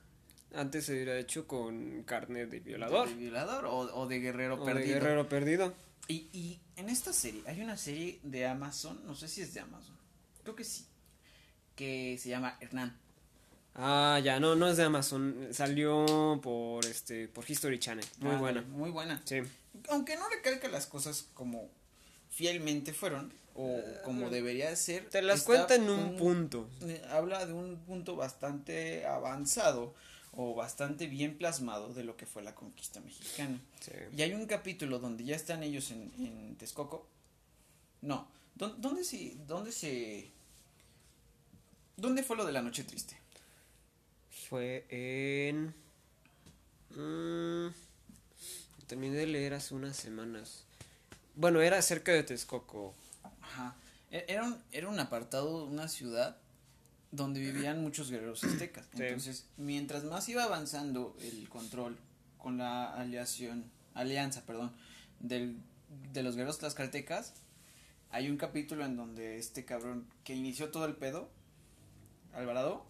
Antes 0.53 0.85
se 0.85 0.93
hubiera 0.93 1.17
hecho 1.17 1.47
con 1.47 2.03
carne 2.03 2.45
de 2.45 2.59
violador. 2.59 3.09
De 3.09 3.15
violador 3.15 3.65
o, 3.65 4.07
de 4.07 4.19
guerrero 4.19 4.63
perdido. 4.63 4.87
De 4.87 4.93
guerrero 4.93 5.29
perdido. 5.29 5.73
Y, 6.07 6.27
y 6.33 6.59
en 6.75 6.89
esta 6.89 7.13
serie, 7.13 7.43
hay 7.47 7.61
una 7.61 7.77
serie 7.77 8.19
de 8.23 8.45
Amazon, 8.45 8.99
no 9.05 9.15
sé 9.15 9.27
si 9.27 9.41
es 9.41 9.53
de 9.53 9.61
Amazon, 9.61 9.92
creo 10.43 10.55
que 10.55 10.63
sí, 10.63 10.85
que 11.75 12.17
se 12.19 12.29
llama 12.29 12.57
Hernán. 12.61 12.97
Ah, 13.75 14.19
ya, 14.23 14.39
no, 14.39 14.55
no 14.55 14.67
es 14.67 14.77
de 14.77 14.83
Amazon, 14.83 15.47
salió 15.51 16.39
por 16.43 16.85
este, 16.85 17.27
por 17.27 17.49
History 17.49 17.79
Channel, 17.79 18.05
muy 18.19 18.35
ah, 18.35 18.37
buena. 18.37 18.61
Muy 18.61 18.91
buena. 18.91 19.21
Sí. 19.25 19.41
Aunque 19.89 20.15
no 20.15 20.29
recalca 20.29 20.67
las 20.67 20.85
cosas 20.85 21.27
como 21.33 21.69
fielmente 22.29 22.93
fueron, 22.93 23.33
o 23.55 23.81
como 24.03 24.29
debería 24.29 24.75
ser. 24.75 25.09
Te 25.09 25.21
las 25.21 25.43
cuenta 25.43 25.75
en 25.75 25.89
un, 25.89 26.17
punto. 26.17 26.69
Eh, 26.81 27.01
habla 27.09 27.45
de 27.45 27.53
un 27.53 27.77
punto 27.77 28.15
bastante 28.15 29.05
avanzado 29.05 29.95
o 30.35 30.55
bastante 30.55 31.07
bien 31.07 31.37
plasmado 31.37 31.93
de 31.93 32.03
lo 32.03 32.17
que 32.17 32.25
fue 32.25 32.41
la 32.41 32.55
conquista 32.55 32.99
mexicana. 33.01 33.59
Sí. 33.79 33.91
Y 34.15 34.21
hay 34.23 34.33
un 34.33 34.47
capítulo 34.47 34.99
donde 34.99 35.23
ya 35.23 35.35
están 35.35 35.61
ellos 35.63 35.91
en, 35.91 36.11
en 36.17 36.55
Texcoco. 36.57 37.07
No, 38.01 38.27
¿Dónde, 38.55 39.03
se, 39.03 39.35
dónde 39.47 39.71
se... 39.71 40.31
¿Dónde 41.97 42.23
fue 42.23 42.37
lo 42.37 42.45
de 42.45 42.51
la 42.51 42.61
noche 42.61 42.83
triste? 42.83 43.17
Fue 44.49 44.85
en... 44.89 45.73
Mmm, 46.95 47.73
terminé 48.87 49.15
de 49.15 49.27
leer 49.27 49.53
hace 49.55 49.73
unas 49.73 49.97
semanas. 49.97 50.65
Bueno, 51.35 51.61
era 51.61 51.81
cerca 51.81 52.11
de 52.11 52.23
Texcoco. 52.23 52.93
Ajá. 53.41 53.75
E, 54.11 54.25
era 54.27 54.43
un, 54.43 54.57
era 54.71 54.87
un 54.87 54.99
apartado, 54.99 55.65
una 55.65 55.87
ciudad 55.87 56.37
donde 57.11 57.39
vivían 57.39 57.81
muchos 57.81 58.11
guerreros 58.11 58.43
aztecas. 58.43 58.87
Entonces, 58.93 59.45
mientras 59.57 60.03
más 60.03 60.29
iba 60.29 60.43
avanzando 60.43 61.17
el 61.21 61.49
control 61.49 61.97
con 62.37 62.57
la 62.57 62.93
aliación, 62.93 63.65
alianza, 63.93 64.45
perdón, 64.45 64.71
del, 65.19 65.57
de 66.11 66.23
los 66.23 66.35
guerreros 66.35 66.59
tlaxcaltecas, 66.59 67.33
hay 68.13 68.29
un 68.29 68.37
capítulo 68.37 68.85
en 68.85 68.95
donde 68.95 69.39
este 69.39 69.65
cabrón 69.65 70.07
que 70.23 70.35
inició 70.35 70.69
todo 70.69 70.85
el 70.85 70.95
pedo, 70.95 71.31
Alvarado, 72.33 72.85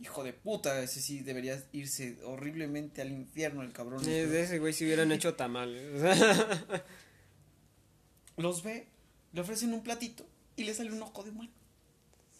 hijo 0.00 0.24
de 0.24 0.32
puta, 0.32 0.82
ese 0.82 1.02
sí 1.02 1.20
debería 1.20 1.62
irse 1.72 2.16
horriblemente 2.24 3.02
al 3.02 3.12
infierno 3.12 3.62
el 3.62 3.72
cabrón. 3.74 4.02
de 4.02 4.40
ese 4.40 4.58
güey 4.58 4.72
si 4.72 4.86
hubieran 4.86 5.12
hecho 5.12 5.34
tamales. 5.34 6.02
Los 8.38 8.62
ve, 8.62 8.88
le 9.34 9.42
ofrecen 9.42 9.74
un 9.74 9.82
platito 9.82 10.26
y 10.56 10.64
le 10.64 10.72
sale 10.72 10.90
un 10.90 11.02
ojo 11.02 11.22
de 11.22 11.30
humano. 11.30 11.50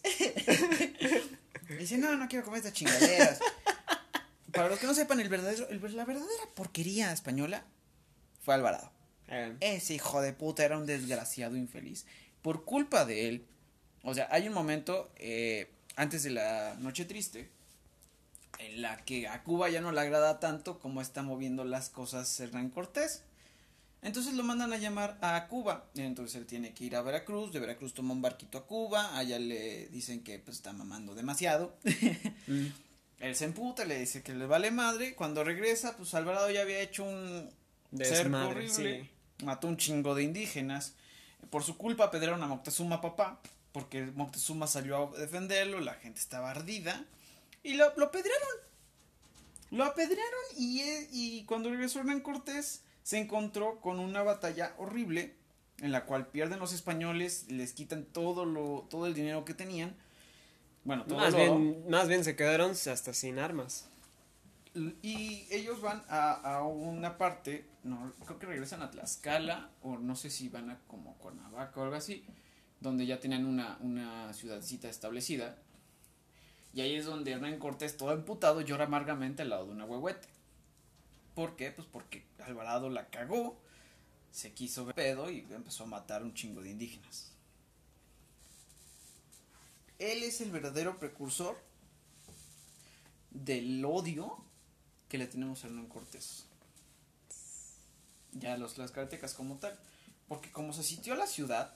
dice, 1.77 1.99
no, 1.99 2.17
no 2.17 2.27
quiero 2.27 2.43
comer 2.43 2.57
estas 2.57 2.73
chingaderas. 2.73 3.39
Para 4.51 4.69
los 4.69 4.79
que 4.79 4.87
no 4.87 4.93
sepan, 4.95 5.19
el 5.19 5.29
verdadero, 5.29 5.67
la 5.69 6.05
verdadera 6.05 6.43
porquería 6.55 7.13
española 7.13 7.63
fue 8.41 8.55
Alvarado. 8.55 8.91
Eh. 9.27 9.55
Ese 9.61 9.93
hijo 9.93 10.21
de 10.21 10.33
puta 10.33 10.65
era 10.65 10.77
un 10.77 10.85
desgraciado 10.85 11.55
infeliz 11.55 12.05
por 12.43 12.65
culpa 12.65 13.05
de 13.05 13.29
él, 13.29 13.45
o 14.03 14.13
sea, 14.13 14.27
hay 14.29 14.47
un 14.47 14.53
momento 14.53 15.11
eh, 15.15 15.71
antes 15.95 16.21
de 16.21 16.29
la 16.29 16.75
noche 16.79 17.05
triste 17.05 17.49
en 18.59 18.81
la 18.81 18.97
que 18.97 19.27
a 19.27 19.43
Cuba 19.43 19.69
ya 19.69 19.81
no 19.81 19.91
le 19.91 20.01
agrada 20.01 20.39
tanto 20.39 20.79
como 20.79 21.01
está 21.01 21.23
moviendo 21.23 21.63
las 21.63 21.89
cosas 21.89 22.39
Hernán 22.39 22.69
Cortés. 22.69 23.23
Entonces 24.01 24.33
lo 24.33 24.43
mandan 24.43 24.73
a 24.73 24.77
llamar 24.77 25.17
a 25.21 25.47
Cuba. 25.47 25.85
Entonces 25.95 26.35
él 26.35 26.45
tiene 26.45 26.73
que 26.73 26.83
ir 26.83 26.95
a 26.95 27.01
Veracruz. 27.01 27.53
De 27.53 27.59
Veracruz 27.59 27.93
toma 27.93 28.13
un 28.13 28.21
barquito 28.21 28.57
a 28.57 28.67
Cuba. 28.67 29.17
Allá 29.17 29.39
le 29.39 29.87
dicen 29.87 30.23
que 30.23 30.39
pues 30.39 30.57
está 30.57 30.73
mamando 30.73 31.15
demasiado. 31.15 31.75
Mm. 32.45 32.67
Él 33.19 33.37
se 33.37 33.45
emputa, 33.45 33.85
le 33.85 33.97
dice 33.97 34.21
que 34.21 34.33
le 34.33 34.45
vale 34.45 34.69
madre. 34.69 35.15
Cuando 35.15 35.45
regresa, 35.45 35.95
pues 35.95 36.13
Alvarado 36.13 36.51
ya 36.51 36.61
había 36.61 36.81
hecho 36.81 37.05
un 37.05 37.49
cerco 37.97 38.35
horrible. 38.35 39.09
Mató 39.45 39.69
un 39.69 39.77
chingo 39.77 40.13
de 40.13 40.23
indígenas. 40.23 40.93
Por 41.49 41.63
su 41.63 41.77
culpa 41.77 42.05
apedrearon 42.05 42.43
a 42.43 42.47
Moctezuma 42.47 43.01
papá, 43.01 43.39
porque 43.71 44.03
Moctezuma 44.03 44.67
salió 44.67 45.13
a 45.15 45.19
defenderlo, 45.19 45.79
la 45.79 45.95
gente 45.95 46.19
estaba 46.19 46.51
ardida, 46.51 47.05
y 47.63 47.75
lo, 47.75 47.93
lo 47.95 48.05
apedrearon. 48.05 48.49
Lo 49.71 49.83
apedrearon 49.85 50.43
y, 50.57 50.83
y 51.11 51.45
cuando 51.45 51.69
regresó 51.69 51.99
Hernán 51.99 52.21
Cortés 52.21 52.81
se 53.01 53.17
encontró 53.17 53.79
con 53.81 53.99
una 53.99 54.21
batalla 54.21 54.75
horrible 54.77 55.33
en 55.79 55.91
la 55.91 56.05
cual 56.05 56.27
pierden 56.27 56.59
los 56.59 56.73
españoles, 56.73 57.45
les 57.49 57.73
quitan 57.73 58.05
todo 58.05 58.45
lo 58.45 58.85
todo 58.89 59.07
el 59.07 59.13
dinero 59.13 59.43
que 59.45 59.53
tenían. 59.53 59.95
Bueno, 60.83 61.05
todo 61.05 61.17
más 61.17 61.35
bien 61.35 61.83
más 61.89 62.07
bien 62.07 62.23
se 62.23 62.35
quedaron 62.35 62.71
hasta 62.71 63.13
sin 63.13 63.39
armas. 63.39 63.87
Y 64.75 65.45
ellos 65.51 65.81
van 65.81 66.03
a, 66.09 66.31
a, 66.31 66.63
una 66.63 67.17
parte, 67.17 67.69
no, 67.83 68.11
creo 68.25 68.39
que 68.39 68.47
regresan 68.47 68.81
a 68.81 68.89
Tlaxcala, 68.89 69.69
o 69.83 69.99
no 69.99 70.15
sé 70.15 70.31
si 70.31 70.49
van 70.49 70.71
a 70.71 70.79
como 70.87 71.15
Cuernavaca 71.17 71.79
o 71.79 71.83
algo 71.83 71.95
así, 71.95 72.25
donde 72.79 73.05
ya 73.05 73.19
tenían 73.19 73.45
una, 73.45 73.77
una 73.81 74.33
ciudadcita 74.33 74.89
establecida. 74.89 75.57
Y 76.73 76.81
ahí 76.81 76.95
es 76.95 77.05
donde 77.05 77.31
Hernán 77.31 77.59
Cortés, 77.59 77.97
todo 77.97 78.13
emputado, 78.13 78.61
llora 78.61 78.85
amargamente 78.85 79.43
al 79.43 79.49
lado 79.49 79.67
de 79.67 79.73
una 79.73 79.85
huehuete. 79.85 80.27
¿Por 81.35 81.55
qué? 81.55 81.71
Pues 81.71 81.87
porque 81.87 82.25
Alvarado 82.43 82.89
la 82.89 83.09
cagó, 83.09 83.59
se 84.31 84.53
quiso 84.53 84.85
ver 84.85 84.95
pedo 84.95 85.29
y 85.29 85.45
empezó 85.51 85.83
a 85.83 85.87
matar 85.87 86.23
un 86.23 86.33
chingo 86.33 86.61
de 86.61 86.71
indígenas. 86.71 87.31
él 89.99 90.23
es 90.23 90.41
el 90.41 90.49
verdadero 90.51 90.97
precursor 90.97 91.55
del 93.29 93.85
odio 93.85 94.43
que 95.13 95.19
le 95.19 95.27
tenemos 95.27 95.63
a 95.63 95.67
Hernán 95.67 95.85
Cortés. 95.85 96.45
Ya 98.31 98.57
los, 98.57 98.79
las 98.79 98.89
karatecas 98.89 99.35
como 99.35 99.59
tal. 99.59 99.77
Porque 100.27 100.49
como 100.51 100.73
se 100.73 100.81
sitió 100.81 101.13
la 101.13 101.27
ciudad, 101.27 101.75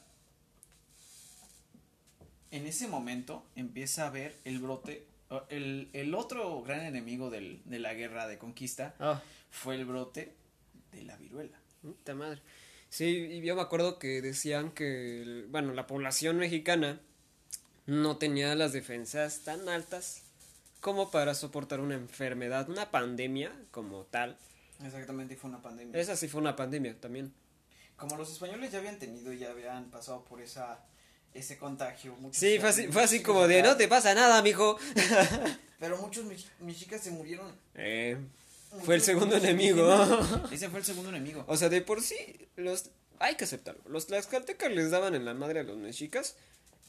en 2.50 2.66
ese 2.66 2.88
momento 2.88 3.46
empieza 3.56 4.08
a 4.08 4.10
ver 4.10 4.36
el 4.44 4.58
brote. 4.58 5.06
El, 5.50 5.88
el 5.94 6.16
otro 6.16 6.64
gran 6.64 6.82
enemigo 6.84 7.30
del, 7.30 7.62
de 7.66 7.78
la 7.78 7.94
guerra 7.94 8.26
de 8.26 8.40
conquista 8.40 8.96
Ah, 9.00 9.22
fue 9.52 9.76
el 9.76 9.86
brote 9.86 10.34
de 10.92 11.04
la 11.04 11.16
viruela. 11.18 11.60
puta 11.84 12.16
madre. 12.16 12.42
Sí, 12.90 13.06
y 13.06 13.42
yo 13.42 13.56
me 13.56 13.62
acuerdo 13.62 14.00
que 14.00 14.20
decían 14.24 14.72
que, 14.72 15.46
bueno, 15.50 15.74
la 15.76 15.86
población 15.86 16.38
mexicana 16.38 17.00
no 17.86 18.18
tenía 18.18 18.56
las 18.56 18.74
defensas 18.74 19.42
tan 19.42 19.70
altas 19.70 20.24
como 20.80 21.12
para 21.12 21.34
soportar 21.36 21.80
una 21.80 21.96
enfermedad, 21.96 22.70
una 22.70 22.92
pandemia 22.92 23.52
como 23.72 24.04
tal. 24.06 24.38
Exactamente, 24.84 25.36
fue 25.36 25.50
una 25.50 25.62
pandemia. 25.62 26.00
Esa 26.00 26.16
sí 26.16 26.28
fue 26.28 26.40
una 26.42 26.56
pandemia 26.56 27.00
también. 27.00 27.34
Como 27.96 28.16
los 28.16 28.32
españoles 28.32 28.72
ya 28.72 28.78
habían 28.80 29.00
tenido, 29.00 29.34
ya 29.34 29.50
habían 29.50 29.90
pasado 29.90 30.24
por 30.24 30.42
esa 30.42 30.80
ese 31.34 31.58
contagio. 31.58 32.16
muchos- 32.16 32.38
Sí, 32.38 32.58
fue 32.60 32.70
así, 32.70 32.88
fue 32.88 33.04
así 33.04 33.22
como 33.22 33.48
de, 33.48 33.62
no 33.62 33.76
te 33.78 33.88
pasa 33.88 34.14
nada, 34.16 34.42
mijo. 34.42 34.78
Pero 35.80 35.98
muchos 35.98 36.26
mex- 36.26 36.50
mexicas 36.60 37.02
se 37.02 37.12
murieron. 37.12 37.52
Eh, 37.76 38.18
fue 38.84 38.96
el 38.96 39.02
segundo 39.02 39.36
enemigo. 39.38 39.88
Ese 40.52 40.70
fue 40.70 40.80
el 40.80 40.86
segundo 40.86 41.10
enemigo. 41.10 41.44
O 41.48 41.56
sea, 41.58 41.70
de 41.70 41.82
por 41.82 42.02
sí, 42.02 42.48
los 42.56 42.90
hay 43.20 43.36
que 43.36 43.44
aceptarlo. 43.46 43.82
Los 43.88 44.08
tlaxcaltecas 44.08 44.72
les 44.72 44.90
daban 44.92 45.14
en 45.16 45.26
la 45.26 45.34
madre 45.34 45.60
a 45.60 45.64
los 45.64 45.78
mexicas. 45.78 46.36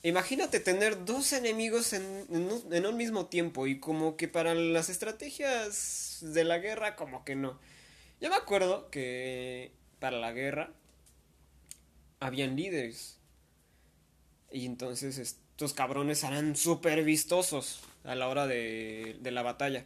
Imagínate 0.03 0.61
tener 0.61 1.05
dos 1.05 1.33
enemigos 1.33 1.93
en, 1.93 2.27
en 2.71 2.87
un, 2.87 2.97
mismo 2.97 3.27
tiempo 3.27 3.67
y 3.67 3.81
como 3.81 4.17
que 4.17 4.29
para 4.29 4.55
las 4.55 4.89
estrategias 4.91 6.19
de 6.21 6.45
la 6.45 6.59
guerra 6.59 6.95
como 6.95 7.25
que 7.25 7.35
no. 7.35 7.59
Yo 8.21 8.31
me 8.31 8.37
acuerdo 8.37 8.91
que 8.91 9.73
para 9.99 10.19
la 10.19 10.33
guerra 10.33 10.73
habían 12.21 12.55
líderes. 12.55 13.19
Y 14.53 14.67
entonces 14.67 15.19
estos 15.19 15.75
cabrones 15.75 16.23
eran 16.23 16.55
súper 16.55 17.03
vistosos 17.03 17.81
a 18.05 18.15
la 18.15 18.29
hora 18.29 18.47
de, 18.47 19.17
de 19.21 19.31
la 19.33 19.43
batalla. 19.43 19.85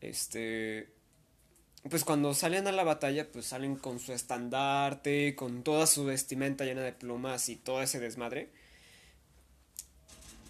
Este 0.00 0.95
pues 1.90 2.04
cuando 2.04 2.34
salen 2.34 2.66
a 2.66 2.72
la 2.72 2.84
batalla, 2.84 3.30
pues 3.30 3.46
salen 3.46 3.76
con 3.76 3.98
su 3.98 4.12
estandarte, 4.12 5.34
con 5.36 5.62
toda 5.62 5.86
su 5.86 6.04
vestimenta 6.04 6.64
llena 6.64 6.82
de 6.82 6.92
plumas 6.92 7.48
y 7.48 7.56
todo 7.56 7.82
ese 7.82 8.00
desmadre. 8.00 8.48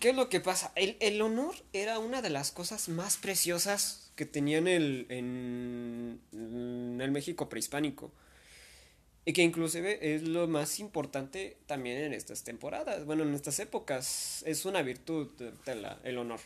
¿Qué 0.00 0.10
es 0.10 0.16
lo 0.16 0.28
que 0.28 0.40
pasa? 0.40 0.72
El, 0.76 0.96
el 1.00 1.20
honor 1.22 1.54
era 1.72 1.98
una 1.98 2.22
de 2.22 2.30
las 2.30 2.52
cosas 2.52 2.88
más 2.88 3.16
preciosas 3.16 4.12
que 4.14 4.26
tenían 4.26 4.68
el, 4.68 5.06
en, 5.08 6.20
el 7.00 7.10
México 7.10 7.48
prehispánico. 7.48 8.12
Y 9.24 9.32
que 9.32 9.42
inclusive 9.42 10.14
es 10.14 10.22
lo 10.22 10.46
más 10.46 10.78
importante 10.78 11.56
también 11.66 11.98
en 11.98 12.12
estas 12.12 12.44
temporadas, 12.44 13.04
bueno, 13.06 13.24
en 13.24 13.34
estas 13.34 13.58
épocas. 13.58 14.44
Es 14.46 14.64
una 14.66 14.82
virtud 14.82 15.28
la- 15.66 15.98
el 16.04 16.18
honor. 16.18 16.40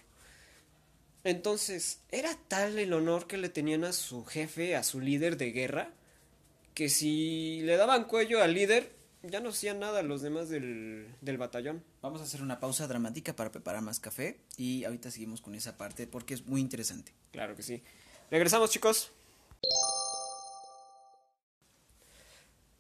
Entonces, 1.25 2.01
era 2.11 2.35
tal 2.49 2.79
el 2.79 2.93
honor 2.93 3.27
que 3.27 3.37
le 3.37 3.49
tenían 3.49 3.85
a 3.85 3.93
su 3.93 4.25
jefe, 4.25 4.77
a 4.77 4.83
su 4.83 5.01
líder 5.01 5.37
de 5.37 5.53
guerra, 5.53 5.91
que 6.75 6.89
si 6.89 7.61
le 7.63 7.77
daban 7.77 8.05
cuello 8.05 8.43
al 8.43 8.55
líder, 8.55 8.93
ya 9.23 9.41
no 9.41 9.51
hacían 9.51 9.81
nada 9.81 10.03
los 10.03 10.23
demás 10.23 10.49
del, 10.49 11.15
del 11.21 11.37
batallón. 11.37 11.85
Vamos 12.01 12.23
a 12.23 12.25
hacer 12.25 12.43
una 12.43 12.59
pausa 12.59 12.87
dramática 12.87 13.37
para 13.37 13.53
preparar 13.53 13.83
más 13.83 14.01
café 14.01 14.41
y 14.57 14.85
ahorita 14.85 15.11
seguimos 15.11 15.43
con 15.43 15.55
esa 15.55 15.77
parte 15.77 16.07
porque 16.07 16.35
es 16.35 16.47
muy 16.47 16.61
interesante. 16.61 17.13
Claro 17.33 17.55
que 17.55 17.63
sí. 17.63 17.83
Regresamos, 18.31 18.71
chicos. 18.71 19.11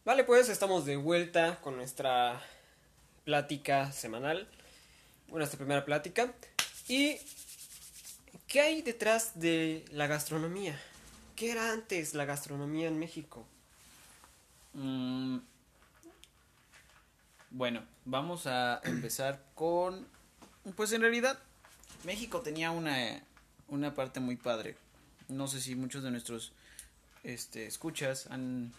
Vale, 0.04 0.24
pues 0.24 0.48
estamos 0.48 0.86
de 0.86 0.96
vuelta 0.96 1.60
con 1.60 1.76
nuestra 1.76 2.42
plática 3.24 3.92
semanal. 3.92 4.48
Bueno, 5.28 5.44
esta 5.44 5.58
primera 5.58 5.84
plática. 5.84 6.32
¿Y 6.88 7.18
qué 8.50 8.60
hay 8.60 8.82
detrás 8.82 9.38
de 9.38 9.84
la 9.92 10.08
gastronomía? 10.08 10.78
¿Qué 11.36 11.52
era 11.52 11.72
antes 11.72 12.14
la 12.14 12.24
gastronomía 12.24 12.88
en 12.88 12.98
México? 12.98 13.46
Mm, 14.74 15.38
bueno, 17.50 17.84
vamos 18.04 18.46
a 18.46 18.80
empezar 18.82 19.42
con... 19.54 20.06
Pues 20.76 20.92
en 20.92 21.00
realidad, 21.00 21.38
México 22.04 22.40
tenía 22.40 22.72
una, 22.72 23.22
una 23.68 23.94
parte 23.94 24.18
muy 24.18 24.36
padre. 24.36 24.76
No 25.28 25.46
sé 25.46 25.60
si 25.60 25.76
muchos 25.76 26.02
de 26.02 26.10
nuestros 26.10 26.52
este, 27.22 27.66
escuchas 27.66 28.26
han... 28.30 28.72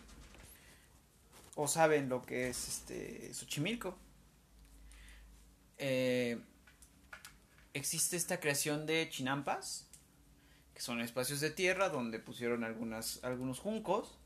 o 1.55 1.69
saben 1.69 2.09
lo 2.09 2.23
que 2.23 2.49
es 2.49 2.67
este 2.67 3.33
Xochimilco. 3.33 3.97
Eh, 5.77 6.37
existe 7.73 8.17
esta 8.17 8.39
creación 8.39 8.85
de 8.85 9.07
chinampas, 9.09 9.87
que 10.73 10.81
son 10.81 11.01
espacios 11.01 11.39
de 11.39 11.51
tierra 11.51 11.89
donde 11.89 12.19
pusieron 12.19 12.63
algunas, 12.63 13.23
algunos 13.23 13.59
juncos, 13.59 14.17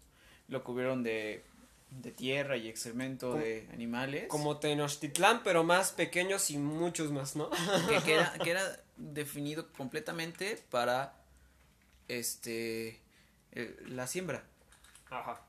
lo 0.47 0.63
cubrieron 0.63 1.03
de, 1.03 1.43
de 1.89 2.11
tierra 2.11 2.57
y 2.57 2.67
excremento 2.67 3.31
Como- 3.31 3.43
de 3.43 3.67
animales. 3.73 4.27
Como 4.27 4.57
Tenochtitlán, 4.59 5.41
pero 5.43 5.63
más 5.63 5.91
pequeños 5.91 6.49
y 6.51 6.57
muchos 6.57 7.11
más, 7.11 7.35
¿no? 7.35 7.49
que, 7.89 8.01
que 8.03 8.13
era, 8.15 8.33
que 8.33 8.49
era 8.51 8.79
definido 8.97 9.71
completamente 9.73 10.63
para 10.69 11.15
este 12.07 13.01
eh, 13.51 13.77
la 13.87 14.07
siembra. 14.07 14.43
Ajá. 15.09 15.41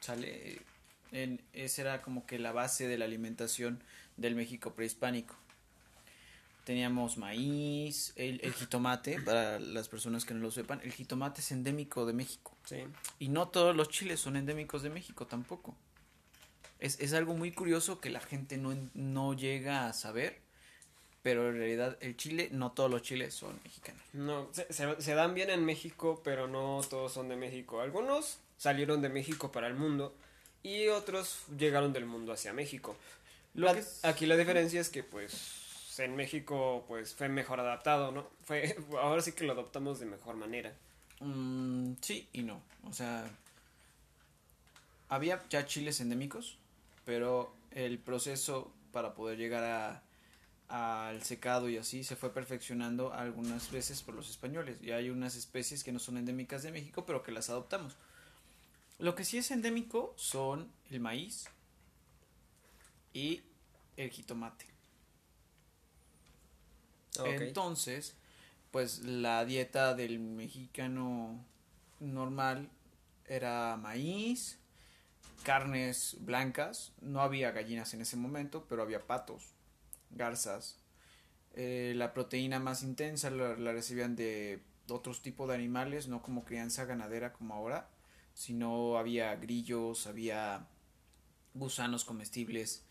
Sale 0.00 0.60
en, 1.12 1.40
esa 1.52 1.82
era 1.82 2.02
como 2.02 2.26
que 2.26 2.38
la 2.38 2.52
base 2.52 2.88
de 2.88 2.98
la 2.98 3.04
alimentación 3.04 3.82
del 4.16 4.34
México 4.34 4.74
prehispánico. 4.74 5.36
Teníamos 6.74 7.16
maíz, 7.16 8.12
el, 8.14 8.38
el 8.44 8.52
jitomate, 8.54 9.20
para 9.22 9.58
las 9.58 9.88
personas 9.88 10.24
que 10.24 10.34
no 10.34 10.38
lo 10.40 10.52
sepan, 10.52 10.80
el 10.84 10.92
jitomate 10.92 11.40
es 11.40 11.50
endémico 11.50 12.06
de 12.06 12.12
México. 12.12 12.56
Sí. 12.64 12.76
Y 13.18 13.26
no 13.26 13.48
todos 13.48 13.74
los 13.74 13.88
chiles 13.88 14.20
son 14.20 14.36
endémicos 14.36 14.84
de 14.84 14.88
México 14.90 15.26
tampoco. 15.26 15.74
Es, 16.78 17.00
es 17.00 17.12
algo 17.12 17.34
muy 17.34 17.50
curioso 17.50 17.98
que 18.00 18.08
la 18.08 18.20
gente 18.20 18.56
no, 18.56 18.72
no 18.94 19.34
llega 19.34 19.88
a 19.88 19.92
saber, 19.92 20.38
pero 21.24 21.48
en 21.48 21.56
realidad 21.56 21.98
el 22.00 22.16
chile, 22.16 22.50
no 22.52 22.70
todos 22.70 22.88
los 22.88 23.02
chiles 23.02 23.34
son 23.34 23.58
mexicanos. 23.64 24.00
No, 24.12 24.46
se, 24.52 24.72
se- 24.72 25.02
se 25.02 25.14
dan 25.14 25.34
bien 25.34 25.50
en 25.50 25.64
México, 25.64 26.20
pero 26.22 26.46
no 26.46 26.82
todos 26.88 27.12
son 27.12 27.28
de 27.28 27.34
México. 27.34 27.80
Algunos 27.80 28.38
salieron 28.58 29.02
de 29.02 29.08
México 29.08 29.50
para 29.50 29.66
el 29.66 29.74
mundo 29.74 30.14
y 30.62 30.86
otros 30.86 31.40
llegaron 31.58 31.92
del 31.92 32.06
mundo 32.06 32.32
hacia 32.32 32.52
México. 32.52 32.96
Lo 33.54 33.66
La- 33.66 33.74
que 33.74 33.80
es- 33.80 34.04
Aquí 34.04 34.26
la 34.26 34.36
diferencia 34.36 34.80
es 34.80 34.88
que 34.88 35.02
pues 35.02 35.56
en 35.98 36.16
México 36.16 36.84
pues 36.86 37.14
fue 37.14 37.28
mejor 37.28 37.60
adaptado, 37.60 38.12
¿no? 38.12 38.28
Fue 38.44 38.76
ahora 39.00 39.22
sí 39.22 39.32
que 39.32 39.44
lo 39.44 39.52
adoptamos 39.52 40.00
de 40.00 40.06
mejor 40.06 40.36
manera. 40.36 40.72
Mm, 41.20 41.94
sí 42.00 42.28
y 42.32 42.42
no. 42.42 42.62
O 42.84 42.92
sea, 42.92 43.28
había 45.08 45.42
ya 45.48 45.66
chiles 45.66 46.00
endémicos, 46.00 46.58
pero 47.04 47.54
el 47.72 47.98
proceso 47.98 48.72
para 48.92 49.14
poder 49.14 49.38
llegar 49.38 49.64
a 49.64 50.02
al 50.70 51.24
secado 51.24 51.68
y 51.68 51.76
así 51.76 52.04
se 52.04 52.14
fue 52.14 52.32
perfeccionando 52.32 53.12
algunas 53.12 53.72
veces 53.72 54.02
por 54.02 54.14
los 54.14 54.30
españoles. 54.30 54.78
Y 54.80 54.92
hay 54.92 55.10
unas 55.10 55.34
especies 55.34 55.82
que 55.82 55.90
no 55.92 55.98
son 55.98 56.16
endémicas 56.16 56.62
de 56.62 56.70
México, 56.70 57.04
pero 57.04 57.24
que 57.24 57.32
las 57.32 57.50
adoptamos. 57.50 57.96
Lo 58.98 59.16
que 59.16 59.24
sí 59.24 59.38
es 59.38 59.50
endémico 59.50 60.14
son 60.16 60.70
el 60.90 61.00
maíz 61.00 61.48
y 63.12 63.42
el 63.96 64.10
jitomate. 64.10 64.66
Entonces, 67.24 68.14
pues 68.70 69.00
la 69.00 69.44
dieta 69.44 69.94
del 69.94 70.18
mexicano 70.18 71.44
normal 71.98 72.68
era 73.26 73.76
maíz, 73.76 74.58
carnes 75.42 76.16
blancas, 76.20 76.92
no 77.00 77.20
había 77.20 77.50
gallinas 77.50 77.94
en 77.94 78.02
ese 78.02 78.16
momento, 78.16 78.66
pero 78.68 78.82
había 78.82 79.06
patos, 79.06 79.42
garzas. 80.10 80.76
Eh, 81.54 81.94
la 81.96 82.14
proteína 82.14 82.60
más 82.60 82.82
intensa 82.82 83.30
la, 83.30 83.56
la 83.56 83.72
recibían 83.72 84.14
de 84.14 84.62
otros 84.88 85.22
tipos 85.22 85.48
de 85.48 85.54
animales, 85.54 86.08
no 86.08 86.22
como 86.22 86.44
crianza 86.44 86.84
ganadera 86.84 87.32
como 87.32 87.54
ahora, 87.54 87.88
sino 88.34 88.96
había 88.98 89.34
grillos, 89.36 90.06
había 90.06 90.66
gusanos 91.54 92.04
comestibles, 92.04 92.84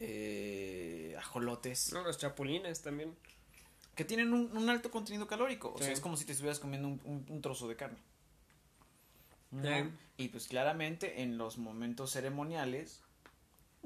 eh, 0.00 1.14
ajolotes 1.18 1.92
No, 1.92 2.02
los 2.02 2.18
chapulines 2.18 2.82
también. 2.82 3.14
Que 3.94 4.04
tienen 4.04 4.32
un, 4.32 4.56
un 4.56 4.68
alto 4.70 4.90
contenido 4.90 5.26
calórico. 5.26 5.72
O 5.74 5.78
Sí. 5.78 5.84
sea, 5.84 5.92
es 5.92 6.00
como 6.00 6.16
si 6.16 6.24
te 6.24 6.32
estuvieras 6.32 6.58
comiendo 6.60 6.88
un, 6.88 7.00
un- 7.04 7.26
un 7.28 7.40
trozo 7.42 7.68
de 7.68 7.76
carne. 7.76 7.98
¿no? 9.50 9.62
Sí. 9.62 9.90
Y 10.16 10.28
pues 10.28 10.48
claramente 10.48 11.22
en 11.22 11.38
los 11.38 11.58
momentos 11.58 12.10
ceremoniales, 12.10 13.02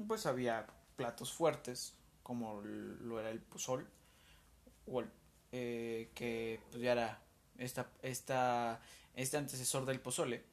pues 0.07 0.25
había 0.25 0.67
platos 0.95 1.31
fuertes 1.33 1.93
como 2.23 2.61
lo 2.61 3.19
era 3.19 3.29
el 3.31 3.39
pozol, 3.39 3.87
o 4.87 5.03
eh, 5.51 6.09
que 6.15 6.59
pues, 6.69 6.81
ya 6.81 6.91
era 6.93 7.21
esta, 7.57 7.89
esta, 8.03 8.81
este 9.15 9.37
antecesor 9.37 9.85
del 9.85 9.99
pozole, 9.99 10.43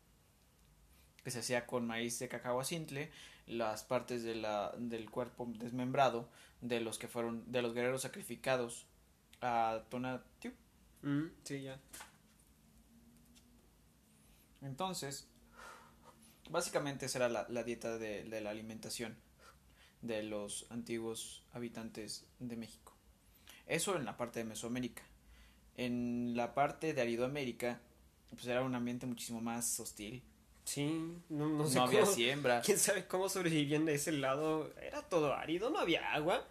que 1.22 1.30
se 1.30 1.40
hacía 1.40 1.66
con 1.66 1.86
maíz 1.86 2.18
de 2.18 2.28
cacao 2.28 2.62
simple, 2.64 3.10
las 3.46 3.82
partes 3.84 4.22
de 4.22 4.34
la, 4.34 4.72
del 4.78 5.10
cuerpo 5.10 5.46
desmembrado 5.58 6.28
de 6.60 6.80
los 6.80 6.98
que 6.98 7.08
fueron, 7.08 7.50
de 7.52 7.62
los 7.62 7.74
guerreros 7.74 8.02
sacrificados 8.02 8.86
a 9.40 9.82
Tonatiuh. 9.88 10.52
Mm, 11.02 11.26
sí, 11.44 11.62
ya. 11.62 11.78
Entonces, 14.62 15.28
básicamente 16.50 17.06
esa 17.06 17.18
era 17.18 17.28
la, 17.28 17.46
la 17.48 17.62
dieta 17.62 17.98
de, 17.98 18.24
de, 18.24 18.40
la 18.40 18.50
alimentación 18.50 19.16
de 20.02 20.22
los 20.22 20.66
antiguos 20.70 21.44
habitantes 21.52 22.26
de 22.38 22.56
México. 22.56 22.92
Eso 23.66 23.96
en 23.96 24.04
la 24.04 24.16
parte 24.16 24.40
de 24.40 24.44
Mesoamérica. 24.44 25.02
En 25.76 26.36
la 26.36 26.54
parte 26.54 26.94
de 26.94 27.02
Aridoamérica, 27.02 27.80
pues 28.30 28.46
era 28.46 28.62
un 28.62 28.74
ambiente 28.74 29.06
muchísimo 29.06 29.40
más 29.40 29.78
hostil. 29.80 30.22
Sí, 30.64 31.16
no, 31.28 31.48
no 31.48 31.66
sé 31.66 31.76
no 31.76 31.86
cómo, 31.86 31.98
había 31.98 32.06
siembra. 32.06 32.60
quién 32.64 32.78
sabe 32.78 33.06
cómo 33.06 33.28
sobrevivían 33.28 33.84
de 33.84 33.94
ese 33.94 34.12
lado. 34.12 34.72
Era 34.80 35.02
todo 35.02 35.34
árido, 35.34 35.70
no 35.70 35.78
había 35.78 36.12
agua. 36.12 36.46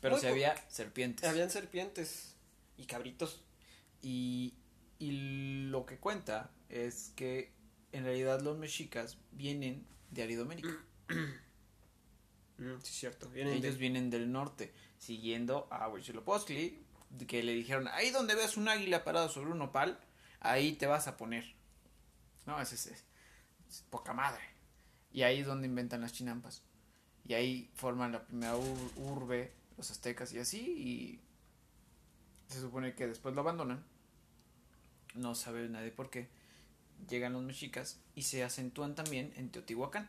Pero 0.00 0.14
Muy 0.16 0.22
po- 0.22 0.28
había 0.28 0.54
serpientes. 0.70 1.28
Habían 1.28 1.50
serpientes 1.50 2.34
y 2.76 2.86
cabritos. 2.86 3.42
Y, 4.02 4.54
y 4.98 5.66
lo 5.70 5.84
que 5.86 5.98
cuenta 5.98 6.50
es 6.68 7.12
que 7.16 7.52
en 7.92 8.04
realidad 8.04 8.40
los 8.40 8.56
mexicas 8.58 9.18
vienen 9.32 9.84
de 10.10 10.22
Aridoamérica. 10.22 10.76
Mm, 12.58 12.78
sí, 12.82 12.92
cierto. 12.92 13.28
Vienen 13.30 13.54
Ellos 13.54 13.72
de- 13.74 13.78
vienen 13.80 14.10
del 14.10 14.30
norte, 14.30 14.72
siguiendo 14.98 15.66
a 15.70 15.88
Huitzilopochtli, 15.88 16.78
que 17.26 17.42
le 17.42 17.52
dijeron, 17.54 17.88
ahí 17.88 18.10
donde 18.10 18.34
veas 18.34 18.56
un 18.58 18.68
águila 18.68 19.02
parado 19.02 19.28
sobre 19.30 19.50
un 19.50 19.62
opal, 19.62 19.98
ahí 20.40 20.72
te 20.74 20.86
vas 20.86 21.08
a 21.08 21.16
poner. 21.16 21.54
No, 22.46 22.60
es, 22.60 22.72
es- 22.74 22.86
es 22.86 23.04
poca 23.88 24.12
madre. 24.12 24.42
Y 25.12 25.22
ahí 25.22 25.40
es 25.40 25.46
donde 25.46 25.66
inventan 25.68 26.02
las 26.02 26.12
chinampas. 26.12 26.62
Y 27.26 27.32
ahí 27.34 27.70
forman 27.74 28.12
la 28.12 28.26
primera 28.26 28.54
ur- 28.56 28.92
urbe, 28.96 29.52
los 29.80 29.90
aztecas 29.90 30.32
y 30.32 30.38
así, 30.38 30.60
y 30.60 31.20
se 32.52 32.60
supone 32.60 32.94
que 32.94 33.06
después 33.06 33.34
lo 33.34 33.40
abandonan. 33.40 33.84
No 35.14 35.34
sabe 35.34 35.68
nadie 35.68 35.90
por 35.90 36.10
qué. 36.10 36.28
Llegan 37.08 37.32
los 37.32 37.42
mexicas 37.42 37.98
y 38.14 38.22
se 38.22 38.44
acentúan 38.44 38.94
también 38.94 39.32
en 39.36 39.50
Teotihuacán 39.50 40.08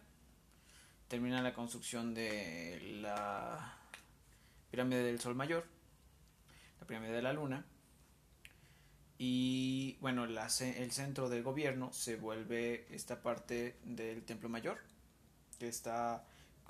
termina 1.11 1.41
la 1.41 1.53
construcción 1.53 2.13
de 2.13 2.99
la 3.01 3.77
pirámide 4.69 5.03
del 5.03 5.19
Sol 5.19 5.35
Mayor, 5.35 5.65
la 6.79 6.87
pirámide 6.87 7.11
de 7.11 7.21
la 7.21 7.33
Luna, 7.33 7.65
y 9.17 9.97
bueno, 9.99 10.23
el 10.23 10.91
centro 10.93 11.27
del 11.27 11.43
gobierno 11.43 11.91
se 11.91 12.15
vuelve 12.15 12.87
esta 12.95 13.21
parte 13.21 13.75
del 13.83 14.23
Templo 14.23 14.47
Mayor, 14.47 14.77
que 15.59 15.67
está 15.67 16.23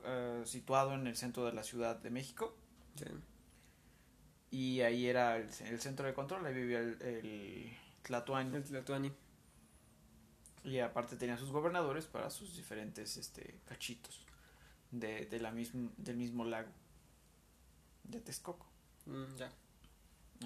eh, 0.04 0.42
situado 0.46 0.96
en 0.96 1.06
el 1.06 1.16
centro 1.16 1.46
de 1.46 1.54
la 1.54 1.62
Ciudad 1.62 1.98
de 1.98 2.10
México, 2.10 2.58
Sí. 2.96 3.06
y 4.52 4.82
ahí 4.82 5.08
era 5.08 5.38
el, 5.38 5.50
el 5.66 5.80
centro 5.80 6.06
de 6.06 6.14
control, 6.14 6.46
ahí 6.46 6.54
vivía 6.54 6.80
el, 6.80 7.02
el 7.02 7.72
Tlatoani. 8.04 9.12
y 10.64 10.80
aparte 10.80 11.16
tenía 11.16 11.38
sus 11.38 11.52
gobernadores 11.52 12.06
para 12.06 12.30
sus 12.30 12.56
diferentes 12.56 13.18
este, 13.18 13.60
cachitos 13.66 14.26
de, 14.92 15.26
de 15.26 15.40
la 15.40 15.52
misma, 15.52 15.90
del 15.98 16.18
mismo 16.18 16.44
lago 16.46 16.70
de 18.04 18.20
Texcoco. 18.20 18.68
Mm, 19.06 19.36
ya. 19.38 19.52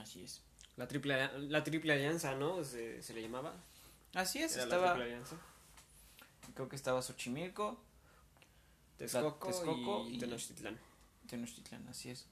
Así 0.01 0.23
es. 0.23 0.41
La 0.77 0.87
triple, 0.87 1.29
la 1.49 1.63
triple 1.63 1.93
alianza, 1.93 2.35
¿no? 2.35 2.63
Se, 2.63 3.01
se 3.01 3.13
le 3.13 3.21
llamaba. 3.21 3.55
Así 4.13 4.39
es, 4.43 4.53
Era 4.55 4.65
la 4.67 4.75
estaba, 4.75 4.93
triple 4.93 5.05
alianza. 5.05 5.37
creo 6.53 6.69
que 6.69 6.75
estaba 6.75 7.01
Xochimilco, 7.01 7.79
Texcoco, 8.97 9.47
Texcoco 9.47 10.07
y, 10.07 10.15
y- 10.15 10.19
Tenochtitlán. 10.19 10.77
Tenochtitlán, 11.27 11.87
así 11.87 12.11
es. 12.11 12.27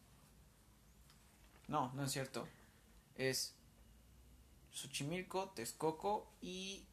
No, 1.68 1.92
no 1.94 2.04
es 2.04 2.12
cierto. 2.12 2.48
Es 3.16 3.56
Xochimilco, 4.72 5.50
Texcoco 5.56 6.28
y 6.42 6.86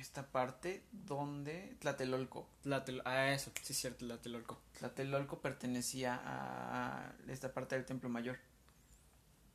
esta 0.00 0.26
parte 0.30 0.84
donde 0.92 1.76
Tlatelolco. 1.80 2.46
Tlatel- 2.64 3.02
ah, 3.04 3.32
eso, 3.32 3.50
sí 3.62 3.72
es 3.72 3.78
cierto, 3.78 4.04
Tlatelolco. 4.06 4.58
Tlatelolco 4.78 5.40
pertenecía 5.40 6.20
a 6.22 7.12
esta 7.28 7.52
parte 7.52 7.76
del 7.76 7.86
Templo 7.86 8.08
Mayor. 8.08 8.38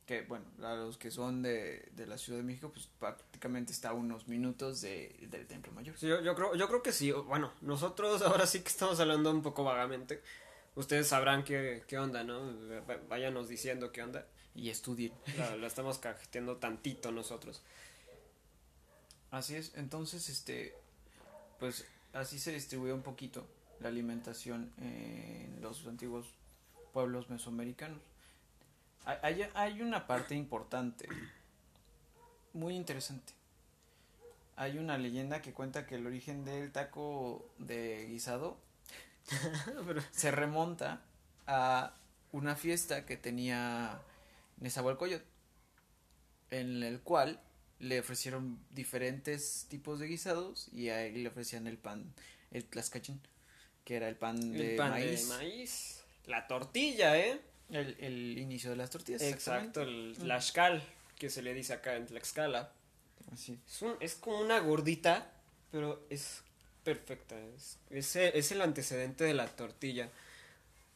Que, 0.06 0.22
bueno, 0.22 0.44
a 0.64 0.74
los 0.74 0.98
que 0.98 1.12
son 1.12 1.42
de, 1.42 1.88
de 1.94 2.06
la 2.08 2.18
Ciudad 2.18 2.40
de 2.40 2.42
México, 2.44 2.70
pues 2.72 2.88
prácticamente 2.98 3.72
está 3.72 3.90
a 3.90 3.92
unos 3.92 4.26
minutos 4.26 4.80
de, 4.80 5.28
del 5.30 5.46
Templo 5.46 5.70
Mayor. 5.72 5.96
Sí, 5.96 6.08
yo, 6.08 6.20
yo 6.22 6.34
creo, 6.34 6.56
yo 6.56 6.66
creo 6.66 6.82
que 6.82 6.90
sí. 6.92 7.12
Bueno, 7.12 7.52
nosotros 7.60 8.20
ahora 8.22 8.46
sí 8.46 8.62
que 8.62 8.68
estamos 8.68 8.98
hablando 8.98 9.30
un 9.30 9.42
poco 9.42 9.62
vagamente. 9.62 10.20
Ustedes 10.74 11.08
sabrán 11.08 11.44
qué, 11.44 11.82
qué 11.86 11.98
onda, 11.98 12.24
¿no? 12.24 12.40
Váyanos 13.08 13.48
diciendo 13.48 13.92
qué 13.92 14.02
onda. 14.02 14.26
Y 14.54 14.68
estudien. 14.68 15.12
La, 15.38 15.56
la 15.56 15.66
estamos 15.66 15.98
cajeteando 15.98 16.56
tantito 16.56 17.10
nosotros. 17.10 17.62
Así 19.30 19.54
es, 19.54 19.72
entonces, 19.76 20.28
este, 20.28 20.74
pues 21.58 21.86
así 22.12 22.38
se 22.38 22.52
distribuye 22.52 22.92
un 22.92 23.00
poquito 23.00 23.46
la 23.80 23.88
alimentación 23.88 24.70
en 24.78 25.58
los 25.62 25.86
antiguos 25.86 26.26
pueblos 26.92 27.30
mesoamericanos. 27.30 27.98
Hay, 29.04 29.48
hay 29.54 29.82
una 29.82 30.06
parte 30.06 30.34
importante, 30.34 31.08
muy 32.52 32.76
interesante. 32.76 33.32
Hay 34.54 34.78
una 34.78 34.98
leyenda 34.98 35.40
que 35.40 35.52
cuenta 35.52 35.86
que 35.86 35.96
el 35.96 36.06
origen 36.06 36.44
del 36.44 36.70
taco 36.70 37.48
de 37.58 38.06
guisado 38.08 38.58
Pero- 39.86 40.02
se 40.10 40.30
remonta 40.30 41.02
a 41.46 41.94
una 42.32 42.56
fiesta 42.56 43.04
que 43.06 43.16
tenía 43.16 44.00
Nezahualcóyotl, 44.58 45.24
en 46.50 46.82
el 46.82 47.00
cual 47.00 47.40
le 47.78 48.00
ofrecieron 48.00 48.58
diferentes 48.70 49.66
tipos 49.68 49.98
de 49.98 50.06
guisados 50.06 50.68
y 50.72 50.88
a 50.90 51.04
él 51.04 51.22
le 51.22 51.28
ofrecían 51.28 51.66
el 51.66 51.78
pan, 51.78 52.12
el 52.52 52.64
tlaxcachín, 52.64 53.20
que 53.84 53.96
era 53.96 54.08
el 54.08 54.16
pan 54.16 54.52
de 54.52 54.76
pan 54.76 54.90
maíz, 54.92 55.28
de 55.28 55.34
maíz. 55.36 56.04
La 56.26 56.46
tortilla, 56.46 57.18
¿eh? 57.18 57.40
El, 57.70 57.96
el 57.98 58.38
inicio 58.38 58.70
de 58.70 58.76
las 58.76 58.90
tortillas. 58.90 59.22
Exacto, 59.22 59.82
el 59.82 60.14
Mm. 60.16 60.22
tlaxcal, 60.22 60.82
que 61.18 61.30
se 61.30 61.42
le 61.42 61.54
dice 61.54 61.72
acá 61.72 61.96
en 61.96 62.06
Tlaxcala. 62.06 62.72
Así. 63.32 63.58
Es, 63.66 63.82
un- 63.82 63.96
es 64.00 64.14
como 64.14 64.40
una 64.40 64.58
gordita, 64.60 65.32
pero 65.70 66.04
es 66.10 66.42
perfecta. 66.84 67.38
Es, 67.38 67.78
es, 67.90 68.16
el- 68.16 68.34
es 68.34 68.52
el 68.52 68.60
antecedente 68.62 69.24
de 69.24 69.34
la 69.34 69.46
tortilla. 69.48 70.10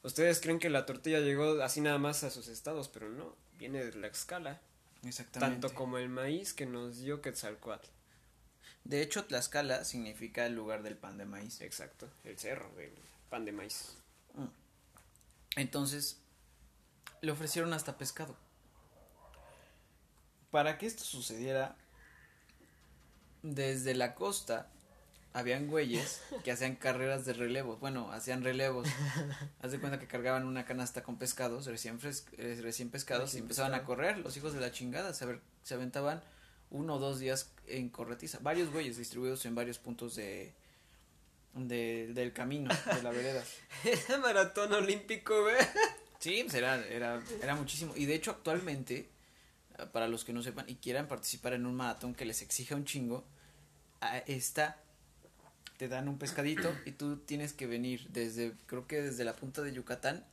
Ustedes 0.03 0.41
creen 0.41 0.59
que 0.59 0.71
la 0.71 0.87
tortilla 0.87 1.21
llegó 1.21 1.63
así 1.63 1.81
nada 1.81 1.99
más 1.99 2.23
a 2.25 2.31
sus 2.31 2.49
estados, 2.49 2.89
pero 2.89 3.09
no, 3.09 3.35
viene 3.59 3.85
de 3.85 3.91
Tlaxcala. 3.93 4.61
Exactamente. 5.05 5.61
Tanto 5.61 5.75
como 5.77 5.99
el 5.99 6.09
maíz 6.09 6.53
que 6.55 6.67
nos 6.67 6.99
dio 6.99 7.21
Quetzalcoatl. 7.23 7.89
De 8.85 9.03
hecho, 9.03 9.25
Tlaxcala 9.25 9.85
significa 9.85 10.47
el 10.47 10.55
lugar 10.55 10.83
del 10.83 10.97
pan 10.97 11.19
de 11.19 11.25
maíz. 11.25 11.61
Exacto, 11.61 12.09
el 12.25 12.39
cerro 12.39 12.71
del 12.77 12.93
pan 13.31 13.45
de 13.45 13.53
maíz. 13.53 13.97
Entonces, 15.57 16.19
le 17.23 17.33
ofrecieron 17.33 17.73
hasta 17.73 17.97
pescado. 17.99 18.37
Para 20.51 20.79
que 20.79 20.87
esto 20.87 21.03
sucediera, 21.03 21.77
desde 23.43 23.95
la 23.95 24.15
costa 24.15 24.69
habían 25.39 25.67
güeyes 25.69 26.21
que 26.45 26.51
hacían 26.51 26.77
carreras 26.77 27.25
de 27.27 27.33
relevos. 27.35 27.79
Bueno, 27.79 28.11
hacían 28.13 28.43
relevos. 28.43 28.89
Haz 29.63 29.71
de 29.73 29.79
cuenta 29.79 29.99
que 29.99 30.07
cargaban 30.07 30.47
una 30.47 30.65
canasta 30.65 31.03
con 31.03 31.19
pescados 31.19 31.67
recién, 31.67 32.01
fres- 32.01 32.25
eh, 32.39 32.59
recién 32.63 32.91
pescados 32.91 33.35
y 33.35 33.39
empezaban 33.39 33.75
a 33.75 33.85
correr. 33.85 34.19
Los 34.19 34.37
hijos 34.37 34.55
de 34.55 34.61
la 34.61 34.71
chingada 34.73 35.13
se, 35.15 35.27
aver- 35.27 35.41
se 35.63 35.75
aventaban 35.75 36.23
uno 36.71 36.95
o 36.95 36.99
dos 36.99 37.19
días 37.19 37.51
en 37.67 37.89
corretiza. 37.91 38.39
Varios 38.41 38.71
güeyes 38.73 38.97
distribuidos 38.97 39.45
en 39.45 39.55
varios 39.55 39.79
puntos 39.79 40.17
de, 40.17 40.55
de 41.55 42.09
del 42.15 42.33
camino, 42.33 42.71
de 42.95 43.03
la 43.03 43.11
vereda. 43.11 43.45
Era 43.85 44.19
maratón 44.19 44.73
olímpico, 44.73 45.43
güey. 45.43 45.57
Sí, 46.19 46.41
pues 46.45 46.55
era, 46.55 46.85
era, 46.87 47.23
era 47.43 47.55
muchísimo. 47.55 47.93
Y 47.95 48.07
de 48.07 48.15
hecho, 48.15 48.31
actualmente, 48.31 49.11
para 49.93 50.09
los 50.09 50.25
que 50.25 50.33
no 50.33 50.43
sepan 50.43 50.65
y 50.69 50.77
quieran 50.77 51.09
participar 51.09 51.53
en 51.53 51.67
un 51.67 51.75
maratón 51.75 52.15
que 52.15 52.25
les 52.25 52.41
exija 52.43 52.75
un 52.75 52.85
chingo, 52.87 53.25
está, 54.27 54.81
te 55.79 55.89
dan 55.89 56.09
un 56.09 56.19
pescadito 56.19 56.75
y 56.85 56.93
tú 56.93 57.19
tienes 57.19 57.53
que 57.53 57.67
venir 57.67 58.07
desde, 58.11 58.53
creo 58.67 58.87
que 58.87 59.01
desde 59.03 59.25
la 59.25 59.35
punta 59.37 59.63
de 59.63 59.73
Yucatán 59.73 60.25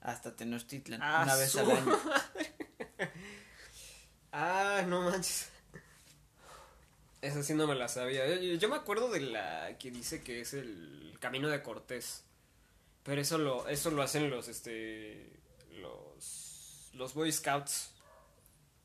hasta 0.00 0.34
Tenochtitlan, 0.36 1.00
Ah, 1.02 1.22
una 1.24 1.36
vez 1.36 1.54
al 1.56 1.70
año. 1.70 1.98
Ah, 4.32 4.84
no 4.86 5.02
manches. 5.02 5.48
Esa 7.20 7.42
sí 7.42 7.52
no 7.54 7.66
me 7.66 7.74
la 7.74 7.88
sabía. 7.88 8.26
Yo, 8.28 8.40
yo- 8.40 8.54
yo 8.54 8.68
me 8.68 8.76
acuerdo 8.76 9.10
de 9.10 9.20
la 9.20 9.76
que 9.78 9.90
dice 9.90 10.22
que 10.22 10.40
es 10.40 10.54
el 10.54 11.16
camino 11.20 11.48
de 11.48 11.62
Cortés. 11.62 12.22
Pero 13.02 13.20
eso 13.20 13.38
lo, 13.38 13.68
eso 13.68 13.90
lo 13.90 14.02
hacen 14.02 14.30
los, 14.30 14.48
este, 14.48 15.32
los, 15.80 16.90
los 16.94 17.14
Boy 17.14 17.32
Scouts. 17.32 17.89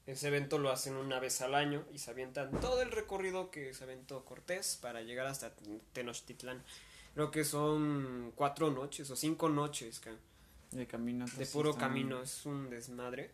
Ese 0.06 0.28
evento 0.28 0.60
lo 0.60 0.70
hacen 0.70 0.96
una 0.96 1.20
vez 1.20 1.42
al 1.42 1.56
año 1.56 1.84
y 1.92 1.98
se 1.98 2.12
avientan 2.12 2.52
todo 2.60 2.82
el 2.82 2.92
recorrido 2.92 3.50
que 3.50 3.74
se 3.74 3.84
aventó 3.84 4.24
Cortés 4.24 4.78
para 4.80 5.02
llegar 5.02 5.26
hasta 5.26 5.52
Tenochtitlán. 5.94 6.64
Creo 7.16 7.32
que 7.32 7.44
son 7.44 8.32
cuatro 8.36 8.70
noches 8.70 9.10
o 9.10 9.16
cinco 9.16 9.50
noches 9.50 10.02
de 10.72 10.86
camino. 10.86 11.26
De 11.38 11.46
puro 11.48 11.76
camino, 11.76 12.22
es 12.22 12.46
un 12.46 12.70
desmadre. 12.70 13.32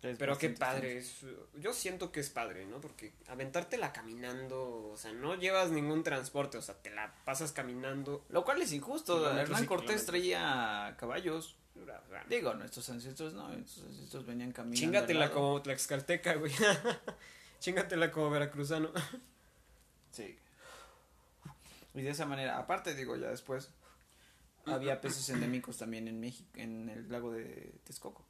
Pero 0.00 0.38
qué 0.38 0.48
padre, 0.48 0.96
es, 0.96 1.26
yo 1.58 1.74
siento 1.74 2.10
que 2.10 2.20
es 2.20 2.30
padre, 2.30 2.64
¿no? 2.64 2.80
Porque 2.80 3.12
aventártela 3.28 3.92
caminando, 3.92 4.88
o 4.92 4.96
sea, 4.96 5.12
no 5.12 5.34
llevas 5.34 5.70
ningún 5.70 6.02
transporte, 6.02 6.56
o 6.56 6.62
sea, 6.62 6.74
te 6.74 6.90
la 6.90 7.14
pasas 7.24 7.52
caminando. 7.52 8.24
Lo 8.30 8.44
cual 8.44 8.62
es 8.62 8.72
injusto, 8.72 9.30
Hernán 9.30 9.66
Cortés 9.66 10.06
traía 10.06 10.96
caballos. 10.98 11.56
Digo, 12.28 12.54
nuestros 12.54 12.88
ancestros 12.90 13.32
no, 13.34 13.48
nuestros 13.48 13.86
ancestros 13.86 14.26
venían 14.26 14.52
caminando. 14.52 14.80
Chingatela 14.80 15.32
como 15.32 15.60
Tlaxcalteca, 15.62 16.34
güey. 16.34 16.52
Chingatela 17.60 18.10
como 18.10 18.30
veracruzano. 18.30 18.90
sí. 20.12 20.36
Y 21.94 22.02
de 22.02 22.10
esa 22.10 22.26
manera, 22.26 22.58
aparte, 22.58 22.94
digo, 22.94 23.16
ya 23.16 23.28
después, 23.30 23.70
había 24.64 25.00
peces 25.00 25.28
endémicos 25.30 25.78
también 25.78 26.06
en 26.06 26.20
México, 26.20 26.48
en 26.54 26.88
el 26.88 27.10
lago 27.10 27.32
de 27.32 27.74
Texcoco. 27.84 28.24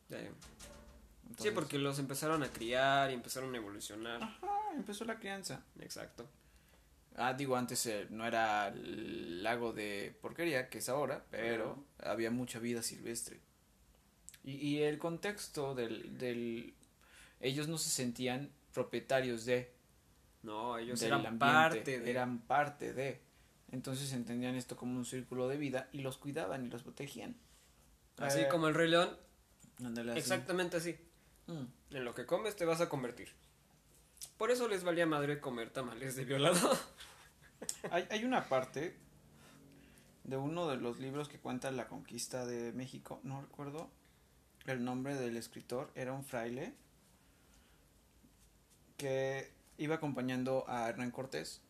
sí, 1.39 1.51
porque 1.51 1.79
los 1.79 1.99
empezaron 1.99 2.43
a 2.43 2.51
criar 2.51 3.11
y 3.11 3.15
empezaron 3.15 3.55
a 3.55 3.59
evolucionar. 3.59 4.23
Ajá, 4.23 4.49
empezó 4.75 5.05
la 5.05 5.19
crianza. 5.19 5.63
Exacto. 5.81 6.27
Ah, 7.17 7.35
digo, 7.35 7.57
antes 7.57 7.85
eh, 7.87 8.07
no 8.11 8.27
era 8.27 8.69
el 8.69 9.43
lago 9.43 9.73
de 9.73 10.17
porquería, 10.21 10.69
que 10.71 10.79
es 10.79 10.89
ahora, 10.89 11.25
pero 11.31 11.85
había 11.99 12.31
mucha 12.31 12.59
vida 12.59 12.83
silvestre. 12.83 13.41
Y, 14.45 14.53
y 14.53 14.83
el 14.83 14.99
contexto 14.99 15.75
del, 15.75 16.17
del... 16.19 16.75
Ellos 17.41 17.69
no 17.69 17.79
se 17.79 17.91
sentían 17.91 18.51
propietarios 18.73 19.45
de... 19.45 19.73
No, 20.43 20.79
ellos 20.79 21.03
eran 21.03 21.39
parte 21.39 22.01
de... 22.01 22.11
Eran 22.11 22.39
parte 22.39 22.95
de... 22.95 23.21
Entonces 23.73 24.13
entendían 24.13 24.55
esto 24.55 24.77
como 24.77 24.97
un 24.97 25.05
círculo 25.05 25.49
de 25.49 25.57
vida 25.57 25.89
y 25.93 26.01
los 26.01 26.17
cuidaban 26.17 26.65
y 26.65 26.71
los 26.71 26.83
protegían. 26.83 27.37
Así 28.17 28.41
eh, 28.41 28.49
como 28.49 28.69
el 28.69 28.75
Rey 28.75 28.89
León. 28.89 29.17
Exactamente 30.15 30.77
así. 30.77 30.97
Mm. 31.47 31.97
En 31.97 32.05
lo 32.05 32.15
que 32.15 32.27
comes 32.27 32.57
te 32.57 32.65
vas 32.65 32.81
a 32.81 32.89
convertir. 32.89 33.33
Por 34.41 34.51
eso 34.51 34.69
les 34.69 34.85
valía 34.85 35.05
madre 35.05 35.39
comer 35.39 35.69
tamales 35.69 36.17
de 36.17 36.25
violado. 36.25 36.79
hay, 37.91 38.07
hay 38.09 38.25
una 38.25 38.49
parte 38.49 38.97
de 40.25 40.37
uno 40.39 40.67
de 40.67 40.79
los 40.79 40.99
libros 40.99 41.29
que 41.29 41.39
cuenta 41.39 41.71
la 41.71 41.89
conquista 41.89 42.47
de 42.47 42.73
México, 42.73 43.21
no 43.23 43.43
recuerdo 43.43 43.91
el 44.65 44.83
nombre 44.83 45.15
del 45.15 45.37
escritor, 45.37 45.91
era 45.95 46.15
un 46.15 46.25
fraile 46.25 46.73
que 48.97 49.53
iba 49.77 49.97
acompañando 49.97 50.65
a 50.69 50.89
Hernán 50.89 51.11
Cortés 51.11 51.61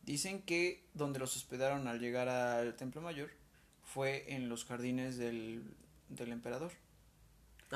Dicen 0.00 0.40
que 0.40 0.82
donde 0.94 1.18
los 1.18 1.36
hospedaron 1.36 1.88
al 1.88 2.00
llegar 2.00 2.30
al 2.30 2.74
Templo 2.74 3.02
Mayor 3.02 3.28
fue 3.82 4.32
en 4.34 4.48
los 4.48 4.64
jardines 4.64 5.18
del, 5.18 5.62
del 6.08 6.32
emperador. 6.32 6.72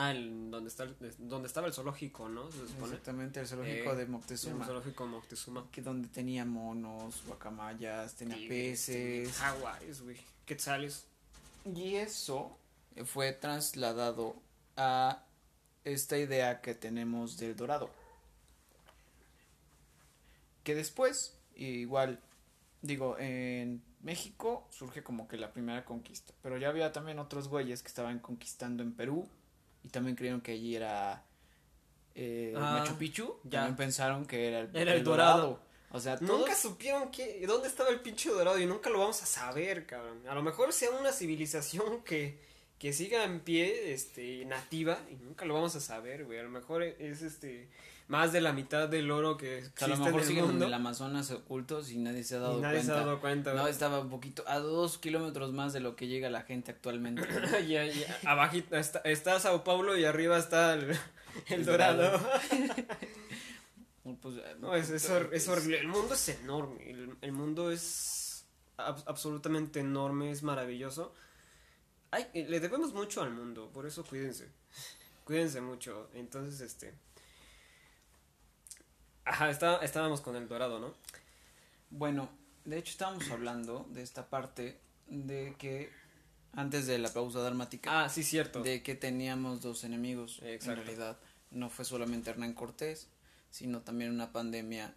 Ah, 0.01 0.13
el, 0.13 0.49
donde, 0.49 0.69
está 0.69 0.87
donde 1.19 1.49
estaba 1.49 1.67
el 1.67 1.73
zoológico, 1.73 2.29
¿no? 2.29 2.49
Exactamente, 2.85 3.41
el 3.41 3.49
zoológico 3.49 3.97
de 3.97 4.07
Moctezuma. 4.07 4.59
El 4.59 4.65
zoológico 4.65 5.07
Moctezuma. 5.09 5.69
Que 5.73 5.83
donde 5.83 6.07
tenía 6.07 6.45
monos, 6.45 7.21
guacamayas, 7.27 8.15
tenía 8.15 8.37
peces. 8.49 9.33
Jaguares, 9.33 10.03
güey. 10.03 10.17
Quetzales. 10.47 11.05
Y 11.65 11.97
eso 11.97 12.57
fue 13.07 13.33
trasladado 13.33 14.37
a 14.77 15.25
esta 15.83 16.17
idea 16.17 16.61
que 16.61 16.77
tenemos 16.77 17.37
del 17.37 17.57
dorado. 17.57 17.91
Que 20.63 20.77
después 20.77 21.35
igual, 21.57 22.21
digo, 22.83 23.19
en 23.19 23.83
México 24.01 24.65
surge 24.71 25.03
como 25.03 25.27
que 25.27 25.39
la 25.39 25.53
primera 25.53 25.85
conquista, 25.85 26.33
pero 26.41 26.57
ya 26.57 26.69
había 26.69 26.93
también 26.93 27.19
otros 27.19 27.49
güeyes 27.49 27.83
que 27.83 27.89
estaban 27.89 28.21
conquistando 28.21 28.85
en 28.85 28.93
Perú 28.93 29.29
y 29.89 29.91
también 29.91 30.17
creyeron 30.17 30.43
que 30.43 30.53
allí 30.53 30.77
era 30.77 31.25
eh, 32.15 32.53
ah, 32.55 32.81
Machu 32.81 32.99
Picchu, 32.99 33.37
ya 33.45 33.61
también 33.61 33.77
pensaron 33.77 34.27
que 34.27 34.49
era 34.49 34.61
el, 34.61 35.03
dorado. 35.03 35.63
O 35.91 35.99
sea, 35.99 36.19
nunca 36.21 36.55
supieron 36.55 37.11
que, 37.11 37.43
dónde 37.47 37.69
estaba 37.69 37.89
el 37.89 38.01
pinche 38.01 38.29
dorado 38.29 38.59
y 38.59 38.67
nunca 38.67 38.91
lo 38.91 38.99
vamos 38.99 39.23
a 39.23 39.27
saber, 39.27 39.87
cabrón. 39.87 40.21
A 40.29 40.35
lo 40.35 40.43
mejor 40.43 40.75
sea 40.75 40.91
una 40.91 41.11
civilización 41.11 42.03
que, 42.05 42.39
que 42.79 42.93
siga 42.93 43.25
en 43.25 43.41
pie, 43.41 43.95
este, 43.95 44.45
nativa 44.45 44.99
y 45.11 45.15
nunca 45.15 45.47
lo 45.47 45.55
vamos 45.55 45.75
a 45.75 45.81
saber, 45.81 46.27
güey. 46.27 46.39
A 46.39 46.43
lo 46.43 46.51
mejor 46.51 46.83
es 46.83 47.23
este 47.23 47.71
más 48.09 48.33
de 48.33 48.41
la 48.41 48.53
mitad 48.53 48.89
del 48.89 49.11
oro 49.11 49.37
que 49.37 49.59
existe 49.59 49.85
a 49.85 49.89
lo 49.89 49.99
mejor 49.99 50.23
en 50.23 50.29
el 50.29 50.45
mundo. 50.45 50.65
en 50.65 50.69
el 50.69 50.75
Amazonas 50.75 51.31
ocultos 51.31 51.91
y 51.91 51.99
nadie 51.99 52.25
se 52.25 52.37
ha 52.37 52.39
dado 52.39 52.59
nadie 52.59 52.79
cuenta. 52.79 52.95
se 52.95 52.99
ha 52.99 53.05
dado 53.05 53.21
cuenta. 53.21 53.53
No, 53.55 53.69
estaba 53.69 54.01
un 54.01 54.09
poquito 54.09 54.43
a 54.47 54.59
dos 54.59 54.97
kilómetros 54.97 55.53
más 55.53 55.75
de 55.75 55.81
lo 55.81 55.95
que 55.95 56.09
llega 56.09 56.31
la 56.31 56.43
gente 56.43 56.71
actualmente. 56.71 57.23
ya, 57.69 57.85
ya, 57.85 58.19
abajito 58.25 58.77
está, 58.77 59.01
está, 59.01 59.39
Sao 59.39 59.63
Paulo 59.63 59.97
y 59.97 60.07
arriba 60.07 60.39
está 60.39 60.75
el, 60.75 60.97
el, 61.49 61.67
dorado. 61.67 62.19
pues, 64.23 64.37
no, 64.59 64.75
es, 64.75 64.89
es, 64.89 65.11
es, 65.33 65.49
horrible. 65.49 65.81
El 65.81 65.89
mundo 65.89 66.15
es 66.15 66.29
enorme. 66.31 66.91
El, 66.91 67.15
el 67.21 67.33
mundo 67.33 67.71
es 67.71 68.47
absolutamente 68.79 69.81
enorme, 69.81 70.31
es 70.31 70.43
maravilloso. 70.43 71.15
Ay, 72.11 72.27
le 72.33 72.59
debemos 72.59 72.95
mucho 72.95 73.21
al 73.21 73.33
mundo, 73.33 73.71
por 73.71 73.85
eso 73.85 74.03
cuídense. 74.03 74.49
Cuídense 75.25 75.61
mucho. 75.61 76.09
Entonces, 76.15 76.63
este 76.63 76.95
Ajá, 79.29 79.51
estábamos 79.83 80.21
con 80.21 80.37
el 80.37 80.49
dorado, 80.49 80.79
¿no? 80.79 80.95
Bueno, 81.91 82.31
de 82.65 82.79
hecho 82.79 82.93
estábamos 82.93 83.31
hablando 83.31 83.87
de 83.91 84.03
esta 84.03 84.29
parte 84.29 84.81
de 85.07 85.55
que 85.59 85.91
antes 86.53 86.87
de 86.87 86.99
la 86.99 87.13
pausa 87.13 87.41
dramática. 87.41 88.05
Ah, 88.05 88.09
sí, 88.09 88.23
cierto. 88.23 88.63
De 88.63 88.83
que 88.83 88.95
teníamos 88.95 89.61
dos 89.61 89.85
enemigos. 89.85 90.41
En 90.43 90.61
realidad, 90.61 91.19
no 91.51 91.69
fue 91.69 91.85
solamente 91.85 92.31
Hernán 92.31 92.55
Cortés, 92.55 93.09
sino 93.51 93.83
también 93.83 94.11
una 94.11 94.33
pandemia 94.33 94.95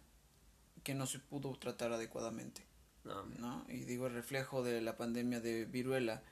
que 0.82 0.94
no 0.94 1.06
se 1.06 1.18
pudo 1.18 1.54
tratar 1.56 1.92
adecuadamente. 1.92 2.66
No. 3.04 3.24
¿no? 3.38 3.64
Y 3.68 3.84
digo, 3.84 4.06
el 4.06 4.14
reflejo 4.14 4.62
de 4.62 4.80
la 4.80 4.96
pandemia 4.96 5.40
de 5.40 5.64
viruela 5.66 6.22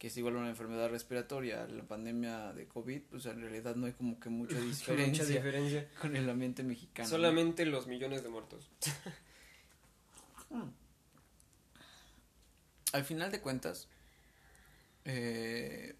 que 0.00 0.06
es 0.06 0.16
igual 0.16 0.36
una 0.36 0.48
enfermedad 0.48 0.88
respiratoria, 0.88 1.66
la 1.66 1.84
pandemia 1.84 2.54
de 2.54 2.66
COVID, 2.66 3.02
pues 3.02 3.26
en 3.26 3.42
realidad 3.42 3.76
no 3.76 3.84
hay 3.84 3.92
como 3.92 4.18
que 4.18 4.30
mucha 4.30 4.58
diferencia, 4.60 5.24
mucha 5.24 5.34
diferencia. 5.34 5.90
con 6.00 6.16
el 6.16 6.30
ambiente 6.30 6.62
mexicano. 6.62 7.06
Solamente 7.06 7.66
los 7.66 7.86
millones 7.86 8.22
de 8.22 8.30
muertos. 8.30 8.70
Al 12.92 13.04
final 13.04 13.30
de 13.30 13.42
cuentas, 13.42 13.88
eh, 15.04 15.94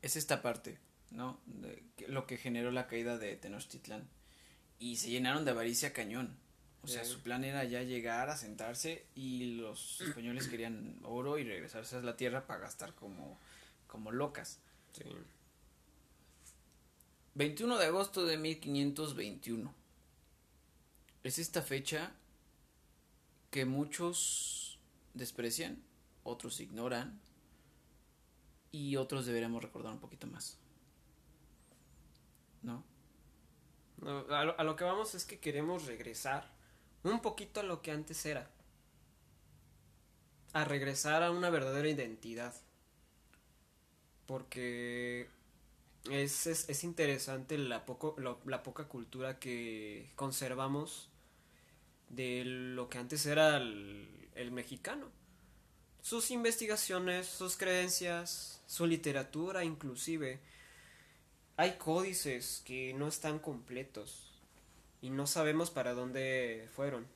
es 0.00 0.16
esta 0.16 0.40
parte, 0.40 0.78
¿no? 1.10 1.38
De, 1.44 1.82
lo 2.08 2.26
que 2.26 2.38
generó 2.38 2.70
la 2.70 2.86
caída 2.86 3.18
de 3.18 3.36
Tenochtitlán. 3.36 4.08
Y 4.78 4.96
se 4.96 5.10
llenaron 5.10 5.44
de 5.44 5.50
avaricia 5.50 5.92
cañón. 5.92 6.38
O 6.82 6.88
sea, 6.88 7.04
su 7.04 7.20
plan 7.20 7.42
era 7.42 7.64
ya 7.64 7.82
llegar 7.82 8.30
a 8.30 8.36
sentarse 8.36 9.06
y 9.14 9.56
los 9.56 10.00
españoles 10.02 10.48
querían 10.48 11.00
oro 11.02 11.38
y 11.38 11.44
regresarse 11.44 11.96
a 11.96 12.00
la 12.00 12.16
tierra 12.16 12.46
para 12.46 12.60
gastar 12.60 12.94
como, 12.94 13.38
como 13.86 14.12
locas. 14.12 14.60
Sí. 14.92 15.04
21 17.34 17.76
de 17.78 17.86
agosto 17.86 18.24
de 18.24 18.38
1521. 18.38 19.74
Es 21.22 21.38
esta 21.38 21.60
fecha 21.60 22.12
que 23.50 23.64
muchos 23.64 24.78
desprecian, 25.12 25.82
otros 26.22 26.60
ignoran 26.60 27.20
y 28.70 28.96
otros 28.96 29.26
deberíamos 29.26 29.62
recordar 29.62 29.92
un 29.92 30.00
poquito 30.00 30.26
más. 30.26 30.58
¿No? 32.62 32.84
a 34.30 34.62
lo 34.62 34.76
que 34.76 34.84
vamos 34.84 35.14
es 35.14 35.24
que 35.24 35.38
queremos 35.38 35.86
regresar 35.86 36.55
un 37.10 37.20
poquito 37.20 37.60
a 37.60 37.62
lo 37.62 37.82
que 37.82 37.90
antes 37.90 38.24
era. 38.26 38.50
A 40.52 40.64
regresar 40.64 41.22
a 41.22 41.30
una 41.30 41.50
verdadera 41.50 41.88
identidad. 41.88 42.54
Porque 44.26 45.28
es, 46.10 46.46
es, 46.46 46.84
interesante 46.84 47.58
la, 47.58 47.84
poco, 47.84 48.16
la 48.44 48.62
poca 48.62 48.88
cultura 48.88 49.38
que 49.38 50.10
conservamos 50.16 51.08
de 52.08 52.44
lo 52.44 52.88
que 52.88 52.98
antes 52.98 53.26
era 53.26 53.56
el, 53.56 54.30
el 54.34 54.50
mexicano. 54.50 55.10
Sus 56.02 56.30
investigaciones, 56.30 57.26
sus 57.26 57.56
creencias, 57.56 58.62
su 58.66 58.86
literatura 58.86 59.64
inclusive. 59.64 60.40
Hay 61.56 61.76
códices 61.78 62.62
que 62.64 62.92
no 62.94 63.08
están 63.08 63.38
completos 63.38 64.25
y 65.06 65.10
no 65.10 65.28
sabemos 65.28 65.70
para 65.70 65.94
dónde 65.94 66.68
fueron. 66.74 67.06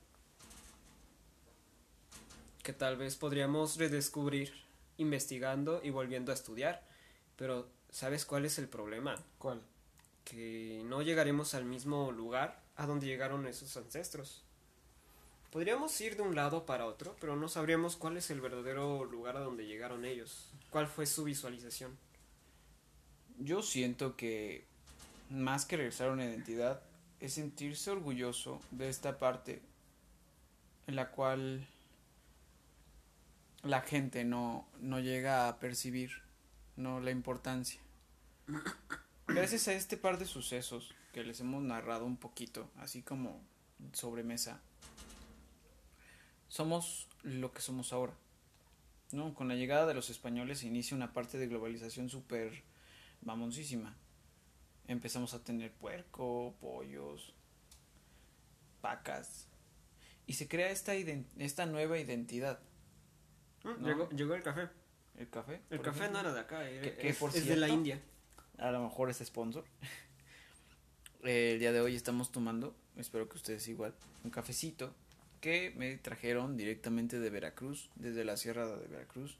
que 2.62 2.72
tal 2.72 2.96
vez 2.96 3.16
podríamos 3.16 3.78
redescubrir 3.78 4.52
investigando 4.96 5.80
y 5.82 5.90
volviendo 5.90 6.30
a 6.30 6.34
estudiar. 6.34 6.84
Pero, 7.34 7.68
¿sabes 7.90 8.24
cuál 8.24 8.44
es 8.44 8.58
el 8.58 8.68
problema? 8.68 9.16
¿Cuál? 9.38 9.60
Que 10.24 10.82
no 10.84 11.02
llegaremos 11.02 11.54
al 11.54 11.64
mismo 11.64 12.12
lugar 12.12 12.62
a 12.76 12.86
donde 12.86 13.06
llegaron 13.06 13.46
esos 13.48 13.76
ancestros. 13.76 14.44
Podríamos 15.50 16.00
ir 16.00 16.16
de 16.16 16.22
un 16.22 16.36
lado 16.36 16.66
para 16.66 16.86
otro, 16.86 17.16
pero 17.18 17.34
no 17.34 17.48
sabríamos 17.48 17.96
cuál 17.96 18.18
es 18.18 18.30
el 18.30 18.40
verdadero 18.40 19.04
lugar 19.04 19.36
a 19.36 19.40
donde 19.40 19.66
llegaron 19.66 20.04
ellos. 20.04 20.52
¿Cuál 20.70 20.86
fue 20.86 21.06
su 21.06 21.24
visualización? 21.24 21.98
Yo 23.38 23.62
siento 23.62 24.16
que 24.16 24.64
más 25.28 25.64
que 25.64 25.78
regresar 25.78 26.10
a 26.10 26.12
una 26.12 26.26
identidad 26.26 26.82
es 27.20 27.34
sentirse 27.34 27.90
orgulloso 27.90 28.60
de 28.70 28.88
esta 28.88 29.18
parte 29.18 29.62
en 30.86 30.96
la 30.96 31.10
cual 31.10 31.66
la 33.62 33.82
gente 33.82 34.24
no, 34.24 34.66
no 34.80 35.00
llega 35.00 35.48
a 35.48 35.58
percibir 35.58 36.10
no 36.76 37.00
la 37.00 37.10
importancia. 37.10 37.80
Gracias 39.28 39.68
a 39.68 39.74
este 39.74 39.96
par 39.96 40.18
de 40.18 40.24
sucesos 40.24 40.94
que 41.12 41.22
les 41.22 41.40
hemos 41.40 41.62
narrado 41.62 42.04
un 42.06 42.16
poquito, 42.16 42.68
así 42.78 43.02
como 43.02 43.40
sobre 43.92 44.22
mesa, 44.22 44.60
somos 46.48 47.06
lo 47.22 47.52
que 47.52 47.60
somos 47.60 47.92
ahora. 47.92 48.14
¿no? 49.12 49.34
Con 49.34 49.48
la 49.48 49.54
llegada 49.54 49.86
de 49.86 49.94
los 49.94 50.10
españoles 50.10 50.60
se 50.60 50.66
inicia 50.66 50.96
una 50.96 51.12
parte 51.12 51.38
de 51.38 51.46
globalización 51.46 52.08
súper 52.08 52.62
mamoncísima. 53.22 53.94
Empezamos 54.90 55.34
a 55.34 55.44
tener 55.44 55.72
puerco, 55.72 56.56
pollos, 56.60 57.32
vacas. 58.82 59.46
Y 60.26 60.32
se 60.32 60.48
crea 60.48 60.70
esta, 60.70 60.94
esta 60.94 61.64
nueva 61.66 61.96
identidad. 61.96 62.58
¿no? 63.62 63.78
Llegó, 63.78 64.10
llegó, 64.10 64.34
el 64.34 64.42
café. 64.42 64.68
¿El 65.16 65.30
café? 65.30 65.60
El 65.70 65.80
café 65.80 66.10
no 66.10 66.18
era 66.18 66.32
de 66.32 66.40
acá, 66.40 66.68
era, 66.68 66.96
que, 66.96 67.08
es, 67.08 67.16
por 67.18 67.30
es 67.36 67.46
de 67.46 67.54
la 67.54 67.68
India. 67.68 68.02
A 68.58 68.72
lo 68.72 68.82
mejor 68.82 69.10
es 69.10 69.18
sponsor. 69.18 69.64
el 71.22 71.60
día 71.60 71.70
de 71.70 71.80
hoy 71.80 71.94
estamos 71.94 72.32
tomando, 72.32 72.74
espero 72.96 73.28
que 73.28 73.36
ustedes 73.36 73.68
igual, 73.68 73.94
un 74.24 74.30
cafecito 74.30 74.92
que 75.40 75.72
me 75.76 75.98
trajeron 75.98 76.56
directamente 76.56 77.20
de 77.20 77.30
Veracruz, 77.30 77.90
desde 77.94 78.24
la 78.24 78.36
sierra 78.36 78.66
de 78.66 78.88
Veracruz, 78.88 79.38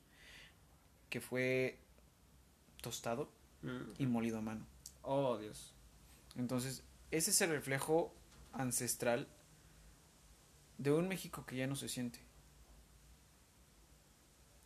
que 1.09 1.21
fue 1.21 1.81
tostado 2.81 3.33
y 3.99 4.07
molido 4.07 4.39
a 4.39 4.43
mano. 4.43 4.65
Oh, 5.03 5.39
Dios. 5.39 5.75
Entonces, 6.37 6.85
ese 7.11 7.31
es 7.31 7.41
el 7.41 7.51
reflejo 7.51 8.15
ancestral 8.53 9.29
de 10.79 10.93
un 10.93 11.09
México 11.09 11.45
que 11.47 11.57
ya 11.57 11.67
no 11.67 11.77
se 11.77 11.89
siente. 11.89 12.21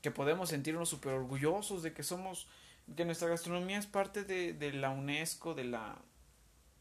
Que 0.03 0.11
podemos 0.11 0.51
sentirnos 0.51 0.89
súper 0.89 1.15
orgullosos 1.15 1.83
de 1.83 1.93
que 1.93 2.03
somos, 2.03 2.47
que 2.95 3.05
nuestra 3.05 3.29
gastronomía 3.29 3.79
es 3.79 3.87
parte 3.87 4.25
de, 4.25 4.53
de 4.53 4.73
la 4.73 4.91
UNESCO, 4.91 5.55
de 5.55 5.65
la, 5.65 5.99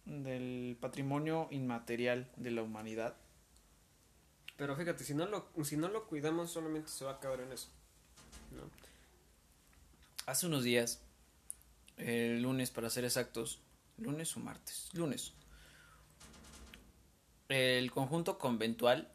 del 0.05 0.77
patrimonio 0.79 1.47
inmaterial 1.51 2.29
de 2.35 2.51
la 2.51 2.61
humanidad. 2.61 3.15
Pero 4.57 4.75
fíjate, 4.75 5.03
si 5.03 5.13
no 5.13 5.25
lo, 5.25 5.47
si 5.63 5.77
no 5.77 5.87
lo 5.87 6.05
cuidamos, 6.05 6.51
solamente 6.51 6.89
se 6.89 7.05
va 7.05 7.11
a 7.11 7.15
acabar 7.15 7.39
en 7.41 7.51
eso. 7.51 7.69
¿no? 8.51 8.69
Hace 10.25 10.47
unos 10.47 10.63
días, 10.63 11.01
el 11.97 12.41
lunes 12.41 12.71
para 12.71 12.89
ser 12.89 13.05
exactos, 13.05 13.59
lunes 13.97 14.35
o 14.35 14.39
martes, 14.39 14.89
lunes, 14.93 15.33
el 17.49 17.91
conjunto 17.91 18.37
conventual 18.37 19.11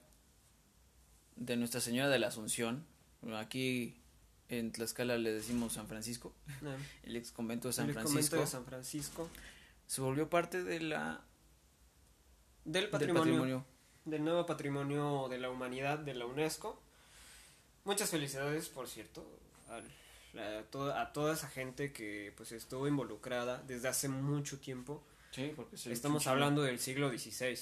de 1.37 1.57
Nuestra 1.57 1.81
Señora 1.81 2.09
de 2.09 2.19
la 2.19 2.29
Asunción, 2.29 2.85
aquí 3.37 3.97
en 4.49 4.73
Tlaxcala 4.73 5.19
le 5.19 5.33
decimos 5.33 5.75
San 5.75 5.87
Francisco, 5.89 6.33
Ah, 6.65 6.77
el 7.03 7.17
ex 7.17 7.33
convento 7.33 7.69
de 7.69 7.73
San 7.75 7.89
el 7.89 7.95
Francisco, 7.95 8.17
convento 8.37 8.41
de 8.41 8.47
San 8.47 8.65
Francisco. 8.65 9.29
se 9.87 10.01
volvió 10.01 10.29
parte 10.31 10.63
de 10.63 10.81
la 10.81 11.21
Del 12.65 12.83
del 12.83 12.91
patrimonio, 12.91 13.23
patrimonio. 13.23 13.65
del 14.05 14.25
nuevo 14.25 14.47
patrimonio 14.47 15.29
de 15.29 15.39
la 15.39 15.51
humanidad 15.51 15.99
de 15.99 16.15
la 16.15 16.27
UNESCO. 16.27 16.81
Muchas 17.85 18.11
felicidades, 18.11 18.69
por 18.69 18.89
cierto, 18.89 19.27
al- 19.71 19.85
a, 20.39 20.63
toda, 20.71 21.01
a 21.01 21.13
toda 21.13 21.35
esa 21.35 21.49
gente 21.49 21.93
que 21.93 22.33
pues 22.37 22.53
estuvo 22.53 22.87
involucrada 22.89 23.63
desde 23.67 23.89
hace 23.89 24.09
mucho 24.09 24.59
tiempo. 24.59 25.05
Sí, 25.33 25.53
porque 25.55 25.77
Estamos 25.77 26.27
hablando 26.27 26.63
del 26.63 26.79
siglo 26.79 27.11
XVI. 27.11 27.59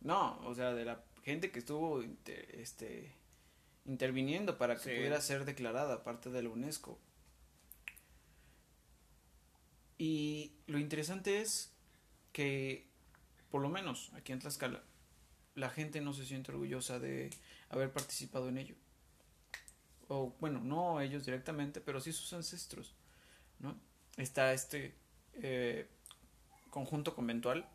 No, 0.00 0.38
o 0.46 0.54
sea, 0.54 0.74
de 0.74 0.84
la 0.84 1.02
gente 1.22 1.50
que 1.50 1.58
estuvo 1.60 2.02
inter- 2.02 2.48
este, 2.54 3.12
interviniendo 3.84 4.58
para 4.58 4.74
que 4.76 4.82
Sí. 4.82 4.90
pudiera 4.96 5.20
ser 5.20 5.44
declarada 5.44 6.02
parte 6.02 6.30
de 6.30 6.42
la 6.42 6.48
UNESCO. 6.48 6.98
Y 9.98 10.52
lo 10.66 10.78
interesante 10.78 11.40
es 11.40 11.72
que, 12.32 12.86
por 13.50 13.62
lo 13.62 13.68
menos 13.68 14.10
aquí 14.14 14.32
en 14.32 14.38
Tlaxcala, 14.38 14.82
la 15.54 15.70
gente 15.70 16.00
no 16.00 16.12
se 16.12 16.24
siente 16.24 16.52
orgullosa 16.52 16.98
de 17.00 17.30
haber 17.68 17.92
participado 17.92 18.48
en 18.48 18.58
ello. 18.58 18.76
O 20.08 20.34
bueno, 20.40 20.60
no 20.60 21.00
ellos 21.00 21.24
directamente, 21.24 21.80
pero 21.80 22.00
sí 22.00 22.12
sus 22.12 22.32
ancestros, 22.32 22.94
¿no? 23.60 23.76
Está 24.16 24.52
este 24.52 24.94
eh, 25.34 25.86
conjunto 26.70 27.14
conventual 27.14 27.68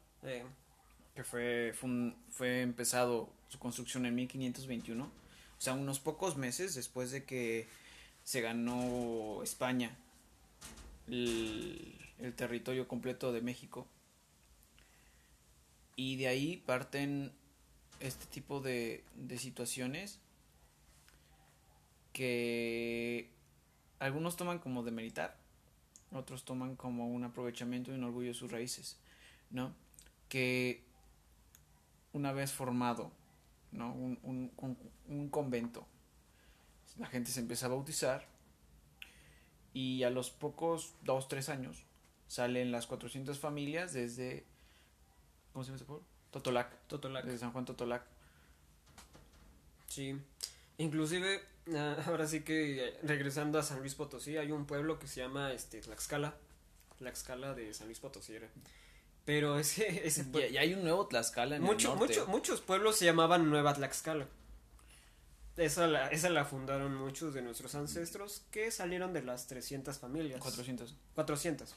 que 1.15 1.23
fue, 1.23 1.73
fue 2.29 2.61
empezado 2.61 3.29
su 3.49 3.59
construcción 3.59 4.05
en 4.05 4.15
1521, 4.15 5.03
o 5.03 5.11
sea, 5.59 5.73
unos 5.73 5.99
pocos 5.99 6.37
meses 6.37 6.75
después 6.75 7.11
de 7.11 7.23
que 7.23 7.67
se 8.23 8.41
ganó 8.41 9.41
España 9.43 9.95
el, 11.07 11.95
el 12.19 12.33
territorio 12.33 12.87
completo 12.87 13.31
de 13.31 13.41
México. 13.41 13.87
Y 15.95 16.15
de 16.15 16.27
ahí 16.27 16.57
parten 16.65 17.31
este 17.99 18.25
tipo 18.25 18.59
de, 18.59 19.03
de 19.15 19.37
situaciones 19.37 20.19
que 22.13 23.29
algunos 23.99 24.37
toman 24.37 24.59
como 24.59 24.83
de 24.83 24.91
meritar, 24.91 25.35
otros 26.11 26.45
toman 26.45 26.75
como 26.75 27.07
un 27.07 27.23
aprovechamiento 27.23 27.91
y 27.91 27.95
un 27.95 28.03
orgullo 28.03 28.29
de 28.29 28.33
sus 28.33 28.51
raíces, 28.51 28.97
¿no? 29.49 29.73
Que 30.29 30.83
una 32.13 32.31
vez 32.31 32.51
formado, 32.53 33.11
¿no? 33.71 33.91
Un, 33.93 34.19
un, 34.23 34.51
un- 35.07 35.29
convento, 35.29 35.85
la 36.97 37.07
gente 37.07 37.31
se 37.31 37.39
empieza 37.39 37.65
a 37.65 37.69
bautizar 37.69 38.27
y 39.73 40.03
a 40.03 40.11
los 40.11 40.29
pocos 40.29 40.93
dos, 41.03 41.27
tres 41.27 41.49
años 41.49 41.83
salen 42.27 42.71
las 42.71 42.85
400 42.87 43.39
familias 43.39 43.93
desde, 43.93 44.45
¿cómo 45.51 45.63
se 45.63 45.69
llama 45.69 45.77
ese 45.77 45.85
pueblo? 45.85 46.05
Totolac, 46.29 46.87
Totolac. 46.87 47.25
desde 47.25 47.39
San 47.39 47.51
Juan 47.51 47.65
Totolac. 47.65 48.03
Sí. 49.87 50.19
Inclusive, 50.77 51.41
ahora 52.05 52.27
sí 52.27 52.41
que 52.41 52.97
regresando 53.03 53.57
a 53.59 53.63
San 53.63 53.79
Luis 53.79 53.95
Potosí, 53.95 54.37
hay 54.37 54.51
un 54.51 54.65
pueblo 54.65 54.99
que 54.99 55.07
se 55.07 55.21
llama 55.21 55.53
este 55.53 55.81
Tlaxcala. 55.81 56.35
Tlaxcala 56.97 57.53
de 57.53 57.73
San 57.73 57.87
Luis 57.87 57.99
Potosí 57.99 58.35
era. 58.35 58.47
Pero 59.25 59.57
ese, 59.59 60.05
ese 60.07 60.21
Y, 60.21 60.25
pue- 60.25 60.51
y 60.51 60.57
hay 60.57 60.73
un 60.73 60.83
nuevo 60.83 61.07
Tlaxcala 61.07 61.55
en 61.55 61.61
mucho, 61.61 61.93
el 61.93 61.99
norte. 61.99 62.19
mucho, 62.19 62.27
muchos 62.31 62.61
pueblos 62.61 62.97
se 62.97 63.05
llamaban 63.05 63.49
Nueva 63.49 63.73
Tlaxcala. 63.73 64.27
Esa 65.55 65.85
la, 65.87 66.07
esa 66.07 66.29
la 66.29 66.45
fundaron 66.45 66.95
muchos 66.95 67.33
de 67.35 67.43
nuestros 67.43 67.75
ancestros 67.75 68.43
que 68.49 68.71
salieron 68.71 69.13
de 69.13 69.21
las 69.21 69.45
300 69.47 69.97
familias. 69.99 70.39
400. 70.41 70.95
400. 71.13 71.75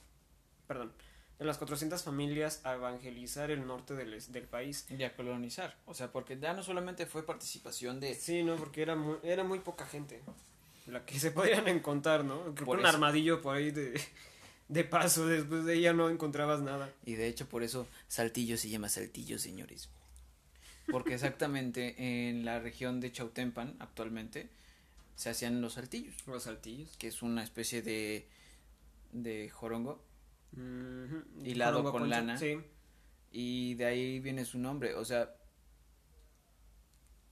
Perdón. 0.67 0.93
De 1.39 1.45
las 1.45 1.59
400 1.59 2.03
familias 2.03 2.61
a 2.65 2.75
evangelizar 2.75 3.51
el 3.51 3.67
norte 3.67 3.95
del, 3.95 4.15
es- 4.15 4.33
del 4.33 4.45
país. 4.45 4.87
Y 4.89 5.03
a 5.03 5.15
colonizar. 5.15 5.77
O 5.87 5.93
sea, 5.95 6.11
porque 6.11 6.39
ya 6.39 6.55
no 6.55 6.63
solamente 6.63 7.05
fue 7.07 7.27
participación 7.27 8.01
de... 8.01 8.15
Sí, 8.15 8.43
no, 8.43 8.57
porque 8.57 8.81
era 8.83 8.97
muy, 8.97 9.17
era 9.23 9.45
muy 9.45 9.59
poca 9.61 9.85
gente. 9.87 10.23
La 10.87 11.05
que 11.05 11.19
se 11.21 11.31
podían 11.33 11.69
encontrar, 11.69 12.25
¿no? 12.25 12.43
Creo 12.55 12.65
Por 12.67 12.77
que 12.79 12.81
un 12.83 12.87
eso. 12.87 12.97
armadillo 12.97 13.43
por 13.43 13.57
ahí 13.57 13.71
de, 13.71 14.01
de 14.69 14.85
paso. 14.85 15.27
Después 15.27 15.65
de 15.67 15.75
ella 15.75 15.93
no 15.93 16.09
encontrabas 16.09 16.63
nada. 16.63 16.91
Y 17.05 17.15
de 17.17 17.27
hecho 17.27 17.47
por 17.47 17.63
eso 17.63 17.87
Saltillo 18.09 18.57
se 18.57 18.71
llama 18.71 18.89
Saltillo, 18.89 19.39
señores. 19.39 19.91
Porque 20.91 21.15
exactamente 21.15 22.29
en 22.29 22.45
la 22.45 22.61
región 22.61 23.01
de 23.01 23.11
Chautempan 23.13 23.75
actualmente 23.81 24.49
se 25.17 25.29
hacían 25.31 25.61
los 25.61 25.73
saltillos, 25.75 26.15
Los 26.27 26.45
saltillos. 26.45 26.97
que 26.99 27.09
es 27.09 27.23
una 27.23 27.43
especie 27.43 27.83
de 27.83 28.27
de 29.13 29.51
jorongo 29.51 30.01
Ujú. 30.53 31.25
Hilado 31.45 31.83
con 31.85 31.93
concha. 31.93 32.07
lana. 32.21 32.39
Sí. 32.39 32.59
y 33.31 33.75
de 33.75 33.85
ahí 33.87 34.21
viene 34.21 34.45
su 34.45 34.59
nombre, 34.59 34.95
o 34.95 35.05
sea, 35.05 35.35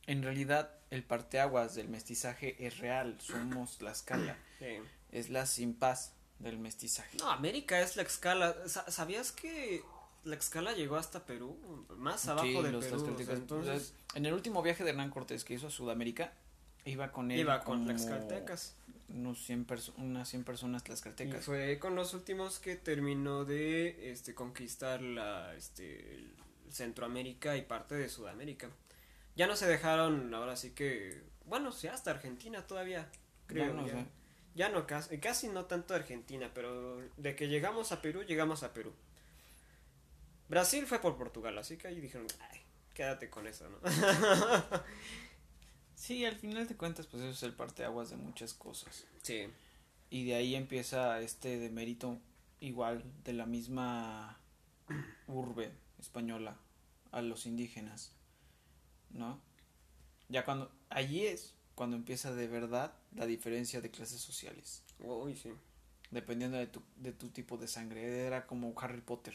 en 0.06 0.22
realidad 0.22 0.70
el 0.90 1.02
parteaguas 1.04 1.74
del 1.74 1.88
mestizaje 1.88 2.66
es 2.66 2.78
real, 2.78 3.16
somos 3.20 3.80
la 3.80 3.92
escala, 3.92 4.36
sí. 4.58 4.76
es 5.10 5.30
la 5.30 5.46
sin 5.46 5.74
paz 5.74 6.12
del 6.38 6.58
mestizaje. 6.58 7.16
No, 7.18 7.30
América 7.30 7.80
es 7.80 7.96
la 7.96 8.02
escala. 8.02 8.54
Sa- 8.68 8.90
¿Sabías 8.90 9.32
que 9.32 9.82
la 10.24 10.36
escala 10.36 10.72
llegó 10.72 10.96
hasta 10.96 11.24
Perú? 11.24 11.56
Más 11.96 12.28
abajo 12.28 12.46
Sí, 12.46 12.52
de 12.62 12.72
los 12.72 12.84
Perú. 12.84 13.14
o 13.14 13.18
sea, 13.24 13.34
entonces, 13.34 13.94
En 14.14 14.26
el 14.26 14.34
último 14.34 14.62
viaje 14.62 14.84
de 14.84 14.90
Hernán 14.90 15.10
Cortés 15.10 15.44
que 15.44 15.54
hizo 15.54 15.68
a 15.68 15.70
Sudamérica, 15.70 16.34
Iba 16.84 17.10
con 17.12 17.30
él. 17.30 17.40
Iba 17.40 17.60
con 17.62 17.84
Tlaxcaltecas. 17.84 18.76
Unos 19.08 19.38
100 19.44 19.66
perso- 19.66 19.94
unas 19.98 20.28
100 20.28 20.44
personas 20.44 20.82
Y 20.82 20.86
tlaxcaltecas. 20.86 21.44
fue 21.44 21.78
con 21.78 21.94
los 21.94 22.14
últimos 22.14 22.58
que 22.58 22.74
terminó 22.76 23.44
de 23.44 24.10
este 24.12 24.34
conquistar 24.34 25.02
la 25.02 25.54
este 25.54 26.24
Centroamérica 26.70 27.56
y 27.56 27.62
parte 27.62 27.94
de 27.94 28.08
Sudamérica. 28.08 28.68
Ya 29.36 29.46
no 29.46 29.56
se 29.56 29.66
dejaron, 29.66 30.32
ahora 30.34 30.56
sí 30.56 30.70
que, 30.70 31.22
bueno, 31.46 31.70
sí 31.72 31.86
hasta 31.88 32.10
Argentina 32.10 32.66
todavía, 32.66 33.08
creo. 33.46 33.66
Ya 33.66 33.72
no 33.72 33.86
ya. 33.86 33.92
sé. 33.92 34.06
Ya 34.54 34.68
no, 34.68 34.86
casi, 34.86 35.18
casi 35.18 35.48
no 35.48 35.64
tanto 35.66 35.94
Argentina, 35.94 36.50
pero 36.54 37.00
de 37.16 37.34
que 37.36 37.48
llegamos 37.48 37.92
a 37.92 38.00
Perú, 38.00 38.22
llegamos 38.22 38.62
a 38.62 38.72
Perú. 38.72 38.92
Brasil 40.48 40.86
fue 40.86 41.00
por 41.00 41.16
Portugal, 41.16 41.56
así 41.58 41.76
que 41.76 41.88
ahí 41.88 42.00
dijeron, 42.00 42.26
ay, 42.50 42.60
quédate 42.94 43.28
con 43.30 43.46
eso, 43.46 43.68
¿no? 43.68 43.78
Sí, 45.94 46.24
al 46.24 46.36
final 46.36 46.66
de 46.66 46.76
cuentas, 46.76 47.06
pues 47.06 47.22
eso 47.22 47.32
es 47.32 47.42
el 47.42 47.54
parteaguas 47.54 48.10
de 48.10 48.16
muchas 48.16 48.54
cosas. 48.54 49.06
sí, 49.22 49.46
Y 50.10 50.24
de 50.24 50.34
ahí 50.34 50.54
empieza 50.54 51.20
este 51.20 51.58
demérito 51.58 52.18
igual 52.60 53.04
de 53.24 53.32
la 53.32 53.46
misma 53.46 54.38
urbe 55.26 55.72
española 55.98 56.56
a 57.12 57.22
los 57.22 57.46
indígenas, 57.46 58.12
¿no? 59.10 59.40
Ya 60.28 60.44
cuando 60.44 60.70
allí 60.90 61.26
es 61.26 61.54
cuando 61.74 61.96
empieza 61.96 62.32
de 62.34 62.46
verdad 62.48 62.94
la 63.14 63.26
diferencia 63.26 63.80
de 63.80 63.90
clases 63.90 64.20
sociales, 64.20 64.82
uy, 65.00 65.36
sí. 65.36 65.50
dependiendo 66.10 66.56
de 66.58 66.66
tu, 66.66 66.82
de 66.96 67.12
tu 67.12 67.28
tipo 67.30 67.56
de 67.56 67.68
sangre. 67.68 68.26
Era 68.26 68.46
como 68.46 68.74
Harry 68.80 69.00
Potter. 69.00 69.34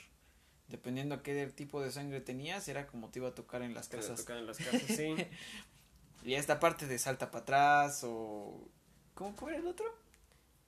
Dependiendo 0.67 1.15
a 1.15 1.23
qué 1.23 1.47
tipo 1.47 1.81
de 1.81 1.91
sangre 1.91 2.21
tenías, 2.21 2.67
era 2.67 2.85
como 2.87 3.09
te 3.09 3.19
iba 3.19 3.29
a 3.29 3.35
tocar 3.35 3.63
en 3.63 3.73
las 3.73 3.91
le 3.91 3.97
casas. 3.97 4.19
tocaban 4.21 4.45
las 4.45 4.57
casas, 4.57 4.83
sí. 4.83 5.15
Y 6.23 6.33
esta 6.33 6.59
parte 6.59 6.85
de 6.85 6.99
salta 6.99 7.31
para 7.31 7.43
atrás 7.43 8.01
o... 8.03 8.67
¿Cómo 9.13 9.35
cómo 9.35 9.49
era 9.49 9.59
el 9.59 9.67
otro? 9.67 9.85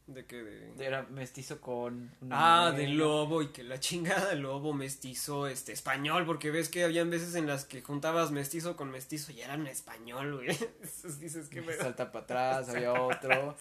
¿De 0.07 0.25
qué? 0.25 0.43
De... 0.43 0.85
Era 0.85 1.03
mestizo 1.03 1.61
con... 1.61 2.11
una 2.21 2.67
Ah, 2.67 2.71
de 2.71 2.87
lobo 2.87 3.41
y 3.41 3.49
que 3.49 3.63
la 3.63 3.79
chingada 3.79 4.29
de 4.29 4.35
lobo 4.35 4.73
mestizo 4.73 5.47
este 5.47 5.71
español, 5.71 6.25
porque 6.25 6.51
ves 6.51 6.69
que 6.69 6.83
habían 6.83 7.09
veces 7.09 7.35
en 7.35 7.47
las 7.47 7.65
que 7.65 7.81
juntabas 7.81 8.31
mestizo 8.31 8.75
con 8.75 8.89
mestizo 8.91 9.31
y 9.31 9.41
eran 9.41 9.67
español, 9.67 10.35
güey. 10.35 10.49
Entonces 10.81 11.19
dices 11.19 11.47
que 11.47 11.61
Salta 11.73 12.11
para 12.11 12.23
atrás, 12.23 12.69
había 12.69 12.93
otro. 12.93 13.55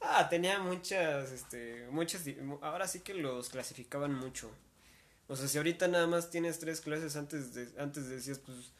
Ah, 0.00 0.28
tenía 0.28 0.58
muchas 0.58 1.32
este 1.32 1.86
muchas 1.90 2.22
ahora 2.60 2.86
sí 2.86 3.00
que 3.00 3.14
los 3.14 3.48
clasificaban 3.48 4.14
mucho. 4.14 4.50
O 5.28 5.36
sea, 5.36 5.48
si 5.48 5.58
ahorita 5.58 5.88
nada 5.88 6.06
más 6.06 6.30
tienes 6.30 6.58
tres 6.58 6.80
clases 6.80 7.16
antes 7.16 7.54
de 7.54 7.68
antes 7.80 8.08
decías 8.08 8.38
pues 8.38 8.72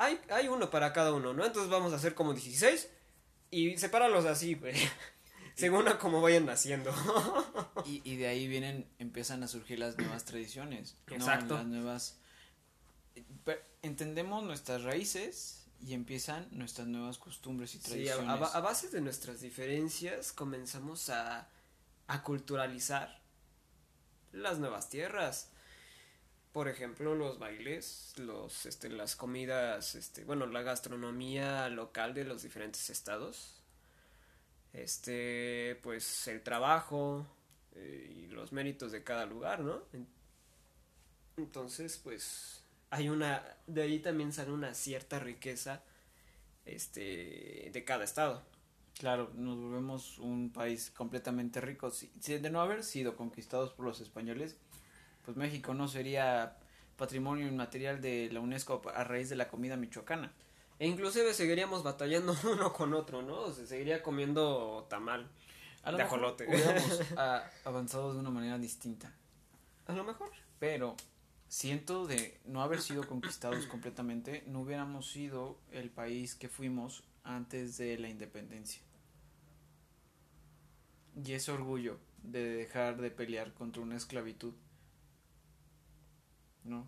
hay 0.00 0.18
hay 0.30 0.48
uno 0.48 0.70
para 0.70 0.92
cada 0.92 1.12
uno, 1.12 1.32
¿no? 1.32 1.44
Entonces 1.44 1.70
vamos 1.70 1.92
a 1.92 1.96
hacer 1.96 2.14
como 2.14 2.32
16 2.32 2.88
y 3.50 3.76
sepáralos 3.76 4.24
así, 4.24 4.54
güey. 4.54 4.74
Según 5.54 5.88
a 5.88 5.98
cómo 5.98 6.20
vayan 6.20 6.46
naciendo. 6.46 6.92
Y, 7.86 8.02
y 8.04 8.16
de 8.16 8.26
ahí 8.28 8.46
vienen, 8.46 8.86
empiezan 8.98 9.42
a 9.42 9.48
surgir 9.48 9.78
las 9.78 9.96
nuevas 9.96 10.24
tradiciones. 10.26 10.96
¿no? 11.08 11.16
Exacto. 11.16 11.54
Las 11.54 11.66
nuevas... 11.66 12.18
Entendemos 13.82 14.44
nuestras 14.44 14.82
raíces 14.82 15.66
y 15.80 15.94
empiezan 15.94 16.46
nuestras 16.50 16.86
nuevas 16.88 17.16
costumbres 17.16 17.74
y 17.74 17.78
Sí, 17.78 18.08
a, 18.08 18.16
tradiciones. 18.16 18.28
a 18.54 18.58
a 18.58 18.60
base 18.60 18.88
de 18.90 19.00
nuestras 19.00 19.40
diferencias 19.40 20.32
comenzamos 20.32 21.08
a, 21.08 21.48
a 22.06 22.22
culturalizar 22.22 23.22
las 24.32 24.58
nuevas 24.58 24.90
tierras. 24.90 25.50
Por 26.52 26.68
ejemplo, 26.68 27.16
los 27.16 27.38
bailes, 27.40 28.12
los, 28.16 28.64
este, 28.66 28.88
las 28.88 29.16
comidas, 29.16 29.96
este, 29.96 30.22
bueno, 30.24 30.46
la 30.46 30.62
gastronomía 30.62 31.68
local 31.68 32.14
de 32.14 32.24
los 32.24 32.42
diferentes 32.42 32.88
estados. 32.90 33.62
Este, 34.72 35.78
pues 35.82 36.28
el 36.28 36.42
trabajo 36.42 37.26
eh, 37.74 38.24
y 38.24 38.26
los 38.28 38.52
méritos 38.52 38.92
de 38.92 39.02
cada 39.02 39.26
lugar, 39.26 39.60
¿no? 39.60 39.82
En- 39.92 40.06
Entonces, 41.36 41.98
pues 42.02 42.62
hay 42.90 43.08
una, 43.08 43.42
de 43.66 43.82
ahí 43.82 43.98
también 44.00 44.32
sale 44.32 44.52
una 44.52 44.74
cierta 44.74 45.18
riqueza 45.18 45.82
este 46.66 47.70
de 47.72 47.84
cada 47.84 48.04
estado. 48.04 48.42
Claro, 48.98 49.30
nos 49.36 49.58
volvemos 49.58 50.18
un 50.18 50.52
país 50.52 50.90
completamente 50.92 51.60
rico. 51.60 51.90
Si, 51.90 52.12
si 52.20 52.38
de 52.38 52.50
no 52.50 52.60
haber 52.62 52.84
sido 52.84 53.16
conquistados 53.16 53.72
por 53.72 53.86
los 53.86 54.00
españoles, 54.00 54.56
pues 55.30 55.36
México 55.36 55.74
no 55.74 55.86
sería 55.86 56.56
patrimonio 56.96 57.46
inmaterial 57.46 58.00
de 58.00 58.28
la 58.32 58.40
UNESCO 58.40 58.82
a 58.92 59.04
raíz 59.04 59.28
de 59.28 59.36
la 59.36 59.46
comida 59.46 59.76
michoacana. 59.76 60.32
E 60.80 60.88
inclusive 60.88 61.34
seguiríamos 61.34 61.84
batallando 61.84 62.34
uno 62.52 62.72
con 62.72 62.94
otro, 62.94 63.22
¿no? 63.22 63.42
O 63.42 63.52
se 63.52 63.66
seguiría 63.68 64.02
comiendo 64.02 64.86
tamal. 64.90 65.30
A 65.84 65.92
lo 65.92 65.98
De 65.98 66.02
mejor 66.02 66.18
ajolote. 66.18 66.46
hubiéramos 66.48 67.00
avanzado 67.64 68.12
de 68.12 68.18
una 68.18 68.30
manera 68.30 68.58
distinta. 68.58 69.14
A 69.86 69.92
lo 69.92 70.02
mejor. 70.02 70.30
Pero 70.58 70.96
siento 71.46 72.08
de 72.08 72.40
no 72.44 72.60
haber 72.62 72.80
sido 72.80 73.06
conquistados 73.06 73.66
completamente, 73.66 74.42
no 74.48 74.62
hubiéramos 74.62 75.08
sido 75.10 75.58
el 75.70 75.90
país 75.90 76.34
que 76.34 76.48
fuimos 76.48 77.04
antes 77.22 77.76
de 77.76 77.98
la 77.98 78.08
independencia. 78.08 78.82
Y 81.24 81.32
ese 81.34 81.52
orgullo 81.52 81.98
de 82.24 82.44
dejar 82.50 83.00
de 83.00 83.12
pelear 83.12 83.54
contra 83.54 83.80
una 83.80 83.96
esclavitud. 83.96 84.54
¿No? 86.64 86.86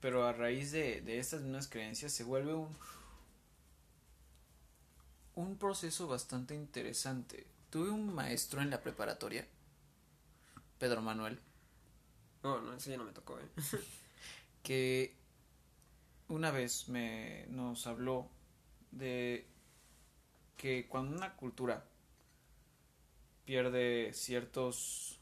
Pero 0.00 0.24
a 0.26 0.32
raíz 0.32 0.70
de, 0.72 1.00
de 1.00 1.18
estas 1.18 1.40
mismas 1.42 1.66
creencias 1.68 2.12
se 2.12 2.24
vuelve 2.24 2.54
un, 2.54 2.68
un 5.34 5.56
proceso 5.58 6.08
bastante 6.08 6.54
interesante. 6.54 7.46
Tuve 7.70 7.90
un 7.90 8.14
maestro 8.14 8.62
en 8.62 8.70
la 8.70 8.80
preparatoria, 8.82 9.46
Pedro 10.78 11.02
Manuel, 11.02 11.38
No, 12.42 12.60
no, 12.60 12.74
ese 12.74 12.90
ya 12.90 12.96
no 12.96 13.04
me 13.04 13.12
tocó, 13.12 13.38
¿eh? 13.38 13.48
que 14.62 15.14
una 16.28 16.50
vez 16.50 16.88
me 16.88 17.46
nos 17.48 17.86
habló 17.86 18.28
de 18.92 19.46
que 20.56 20.86
cuando 20.88 21.16
una 21.16 21.36
cultura 21.36 21.84
pierde 23.44 24.12
ciertos 24.14 25.18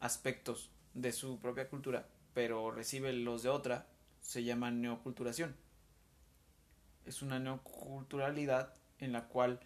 aspectos 0.00 0.70
de 0.94 1.12
su 1.12 1.38
propia 1.40 1.68
cultura, 1.68 2.06
pero 2.34 2.70
recibe 2.70 3.12
los 3.12 3.42
de 3.42 3.50
otra, 3.50 3.86
se 4.22 4.44
llama 4.44 4.70
neoculturación. 4.70 5.56
Es 7.04 7.22
una 7.22 7.40
neoculturalidad 7.40 8.72
en 9.00 9.12
la 9.12 9.26
cual 9.26 9.58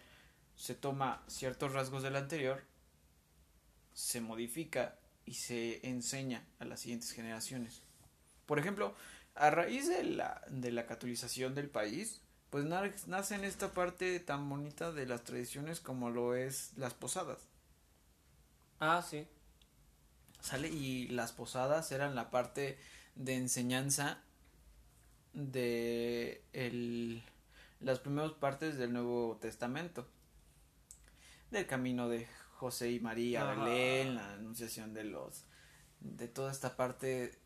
se 0.55 0.75
toma 0.75 1.23
ciertos 1.27 1.73
rasgos 1.73 2.03
del 2.03 2.15
anterior, 2.15 2.63
se 3.93 4.21
modifica 4.21 4.95
y 5.25 5.35
se 5.35 5.87
enseña 5.87 6.45
a 6.59 6.65
las 6.65 6.81
siguientes 6.81 7.11
generaciones. 7.11 7.81
Por 8.45 8.59
ejemplo, 8.59 8.95
a 9.35 9.49
raíz 9.51 9.89
de 9.89 10.03
la, 10.03 10.43
de 10.49 10.71
la 10.71 10.85
catolización 10.87 11.55
del 11.55 11.69
país, 11.69 12.21
pues 12.49 12.65
na- 12.65 12.91
nace 13.07 13.35
en 13.35 13.45
esta 13.45 13.73
parte 13.73 14.19
tan 14.19 14.49
bonita 14.49 14.91
de 14.91 15.05
las 15.07 15.23
tradiciones 15.23 15.79
como 15.81 16.09
lo 16.11 16.35
es 16.35 16.73
las 16.77 16.93
posadas. 16.93 17.39
Ah, 18.79 19.01
sí. 19.01 19.27
¿Sale? 20.43 20.67
Y 20.67 21.07
las 21.07 21.31
posadas 21.31 21.89
eran 21.93 22.15
la 22.15 22.29
parte 22.29 22.77
de 23.15 23.35
enseñanza 23.35 24.21
de 25.31 26.43
el, 26.51 27.23
las 27.79 27.99
primeras 27.99 28.33
partes 28.33 28.77
del 28.77 28.91
Nuevo 28.91 29.37
Testamento. 29.41 30.05
Del 31.49 31.65
camino 31.65 32.09
de 32.09 32.27
José 32.57 32.91
y 32.91 32.99
María. 32.99 33.45
Belén, 33.45 34.15
la 34.15 34.33
anunciación 34.33 34.93
de 34.93 35.05
los 35.05 35.45
de 36.01 36.27
toda 36.27 36.51
esta 36.51 36.75
parte 36.75 37.39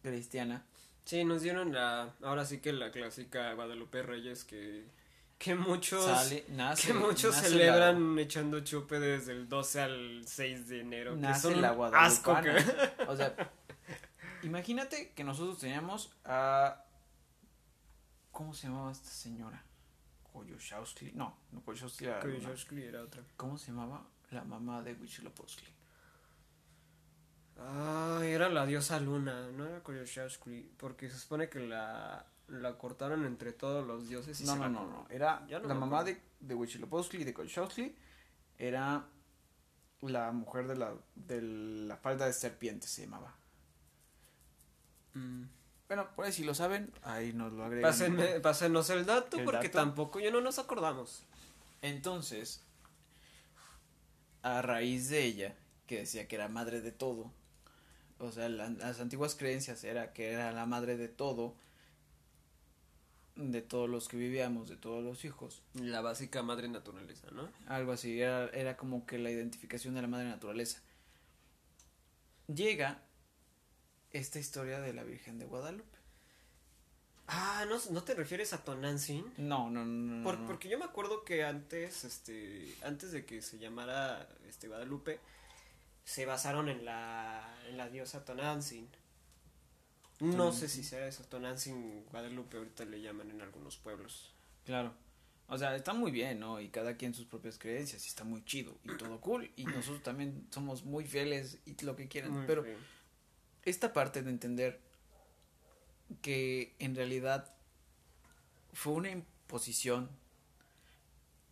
cristiana. 0.00 0.64
Sí, 1.04 1.24
nos 1.24 1.42
dieron 1.42 1.72
la, 1.72 2.14
ahora 2.22 2.44
sí 2.44 2.60
que 2.60 2.72
la 2.72 2.92
clásica 2.92 3.52
Guadalupe 3.54 4.04
Reyes 4.04 4.44
que, 4.44 4.86
que 5.40 5.54
muchos, 5.54 6.04
Sale, 6.04 6.44
nace, 6.50 6.88
que 6.88 6.92
muchos 6.92 7.34
nace 7.34 7.48
celebran 7.48 8.18
echando 8.18 8.60
chupe 8.60 9.00
desde 9.00 9.32
el 9.32 9.48
12 9.48 9.80
al 9.80 10.22
6 10.26 10.68
de 10.68 10.80
enero. 10.80 11.14
que 11.14 11.20
nace 11.22 11.40
son 11.40 11.54
un 11.54 11.62
la 11.62 11.70
asco 11.94 12.36
que- 12.42 13.04
O 13.08 13.16
sea, 13.16 13.34
imagínate 14.42 15.12
que 15.14 15.24
nosotros 15.24 15.56
teníamos 15.58 16.12
a 16.26 16.84
¿cómo 18.30 18.52
se 18.52 18.66
llamaba 18.66 18.92
esta 18.92 19.08
señora? 19.08 19.64
Koyoshowski. 20.30 21.12
No, 21.14 21.34
no 21.52 21.62
Koyoshowski 21.62 22.04
era 22.04 22.20
era 22.20 23.02
otra. 23.02 23.22
¿Cómo 23.38 23.56
se 23.56 23.68
llamaba? 23.72 24.06
La 24.32 24.44
mamá 24.44 24.82
de 24.82 24.92
Huitzilopochtli. 24.92 25.68
Ah, 27.56 28.20
era 28.24 28.50
la 28.50 28.66
diosa 28.66 29.00
luna, 29.00 29.48
no 29.52 29.66
era 29.66 29.82
Koyoshashkli, 29.82 30.72
porque 30.76 31.08
se 31.08 31.18
supone 31.18 31.48
que 31.48 31.60
la, 31.60 32.26
la 32.50 32.76
cortaron 32.78 33.24
entre 33.24 33.52
todos 33.52 33.86
los 33.86 34.08
dioses 34.08 34.40
y 34.40 34.44
No, 34.44 34.52
se 34.52 34.58
no, 34.58 34.64
la- 34.64 34.68
no, 34.70 34.86
no. 34.86 35.06
Era 35.10 35.40
no 35.48 35.60
la 35.60 35.74
mamá 35.74 36.04
de, 36.04 36.20
de 36.40 36.54
Huitzilopochtli 36.54 37.22
y 37.22 37.24
de 37.24 37.32
Koyoshowski. 37.34 37.94
Era 38.58 39.06
la 40.02 40.32
mujer 40.32 40.66
de 40.66 40.76
la, 40.76 40.94
de 41.14 41.42
la 41.42 41.96
falda 41.96 42.26
de 42.26 42.32
serpiente, 42.32 42.86
se 42.86 43.02
llamaba. 43.04 43.34
Mm, 45.14 45.44
Bueno, 45.88 46.08
por 46.14 46.24
ahí 46.24 46.32
si 46.32 46.44
lo 46.44 46.54
saben, 46.54 46.92
ahí 47.02 47.32
nos 47.32 47.52
lo 47.52 47.64
agregan. 47.64 47.90
Pásenme, 47.90 48.40
pásenos 48.40 48.90
el 48.90 49.04
dato 49.06 49.38
¿El 49.38 49.44
porque 49.44 49.68
dato? 49.68 49.78
tampoco 49.78 50.20
yo 50.20 50.30
no 50.30 50.40
nos 50.40 50.58
acordamos. 50.58 51.24
Entonces, 51.82 52.62
a 54.42 54.62
raíz 54.62 55.08
de 55.08 55.24
ella, 55.24 55.56
que 55.86 55.98
decía 55.98 56.28
que 56.28 56.36
era 56.36 56.48
madre 56.48 56.80
de 56.80 56.92
todo, 56.92 57.32
o 58.18 58.30
sea, 58.32 58.48
la- 58.48 58.70
las 58.70 59.00
antiguas 59.00 59.34
creencias 59.34 59.82
era 59.84 60.12
que 60.12 60.32
era 60.32 60.52
la 60.52 60.66
madre 60.66 60.96
de 60.96 61.08
todo, 61.08 61.54
de 63.40 63.62
todos 63.62 63.88
los 63.88 64.06
que 64.08 64.16
vivíamos, 64.16 64.68
de 64.68 64.76
todos 64.76 65.02
los 65.02 65.24
hijos, 65.24 65.62
La 65.74 66.00
básica 66.02 66.42
madre 66.42 66.68
naturaleza, 66.68 67.28
¿no? 67.32 67.48
algo 67.66 67.92
así, 67.92 68.20
era, 68.20 68.48
era 68.50 68.76
como 68.76 69.06
que 69.06 69.18
la 69.18 69.30
identificación 69.30 69.94
de 69.94 70.02
la 70.02 70.08
madre 70.08 70.28
naturaleza. 70.28 70.80
Llega 72.48 73.02
esta 74.12 74.38
historia 74.38 74.80
de 74.80 74.92
la 74.92 75.04
Virgen 75.04 75.38
de 75.38 75.46
Guadalupe. 75.46 75.98
Ah, 77.28 77.64
¿no, 77.68 77.76
¿no 77.92 78.02
te 78.02 78.14
refieres 78.14 78.52
a 78.52 78.64
Tonantzin? 78.64 79.24
No, 79.36 79.70
no, 79.70 79.84
no, 79.84 80.16
no, 80.16 80.24
Por- 80.24 80.38
no. 80.40 80.46
Porque 80.48 80.68
yo 80.68 80.78
me 80.78 80.84
acuerdo 80.84 81.24
que 81.24 81.44
antes, 81.44 82.04
este, 82.04 82.74
antes 82.82 83.12
de 83.12 83.24
que 83.24 83.40
se 83.40 83.58
llamara 83.58 84.28
este 84.48 84.66
Guadalupe, 84.66 85.20
se 86.04 86.26
basaron 86.26 86.68
en 86.68 86.84
la, 86.84 87.56
en 87.68 87.76
la 87.76 87.88
diosa 87.88 88.24
Tonantzin. 88.24 88.88
No 90.20 90.52
sé 90.52 90.68
si 90.68 90.84
sea 90.84 91.06
eso, 91.06 91.24
Tonantzin 91.24 92.04
Guadalupe 92.10 92.58
ahorita 92.58 92.84
le 92.84 93.00
llaman 93.00 93.30
en 93.30 93.40
algunos 93.40 93.78
pueblos. 93.78 94.34
Claro. 94.64 94.92
O 95.48 95.58
sea, 95.58 95.74
está 95.74 95.94
muy 95.94 96.12
bien, 96.12 96.38
¿no? 96.38 96.60
Y 96.60 96.68
cada 96.68 96.96
quien 96.96 97.12
sus 97.14 97.26
propias 97.26 97.58
creencias, 97.58 98.04
y 98.04 98.08
está 98.08 98.22
muy 98.22 98.44
chido, 98.44 98.78
y 98.84 98.96
todo 98.96 99.20
cool. 99.20 99.50
Y 99.56 99.64
nosotros 99.66 100.02
también 100.02 100.46
somos 100.50 100.84
muy 100.84 101.04
fieles 101.04 101.58
y 101.64 101.74
lo 101.84 101.96
que 101.96 102.06
quieran. 102.06 102.32
Muy 102.32 102.46
Pero 102.46 102.62
bien. 102.62 102.76
esta 103.64 103.92
parte 103.92 104.22
de 104.22 104.30
entender 104.30 104.80
que 106.22 106.74
en 106.78 106.94
realidad 106.94 107.52
fue 108.72 108.92
una 108.92 109.10
imposición 109.10 110.10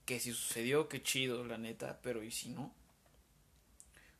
que 0.05 0.21
si 0.21 0.33
sucedió, 0.33 0.89
qué 0.89 1.03
chido, 1.03 1.45
la 1.45 1.59
neta, 1.59 2.01
pero 2.03 2.23
¿y 2.23 2.31
si 2.31 2.51
no? 2.51 2.73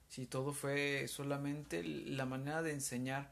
Si 0.09 0.27
todo 0.27 0.53
fue 0.53 1.07
solamente 1.09 1.83
la 1.83 2.27
manera 2.27 2.63
de 2.63 2.73
enseñar 2.73 3.31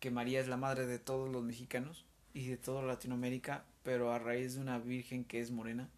que 0.00 0.10
María 0.10 0.40
es 0.40 0.48
la 0.48 0.56
madre 0.56 0.86
de 0.86 0.98
todos 0.98 1.28
los 1.30 1.42
mexicanos 1.42 2.04
y 2.34 2.48
de 2.48 2.56
toda 2.56 2.82
Latinoamérica, 2.82 3.64
pero 3.82 4.12
a 4.12 4.18
raíz 4.18 4.54
de 4.54 4.60
una 4.60 4.78
virgen 4.78 5.24
que 5.24 5.40
es 5.40 5.50
morena. 5.50 5.88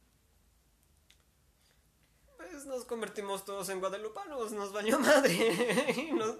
Pues 2.37 2.67
nos 2.67 2.85
convertimos 2.85 3.45
todos 3.45 3.69
en 3.69 3.81
guadalupanos, 3.81 4.53
nos 4.53 4.73
bañó 4.73 4.99
madre. 4.99 5.95
Y 6.11 6.13
nos- 6.13 6.37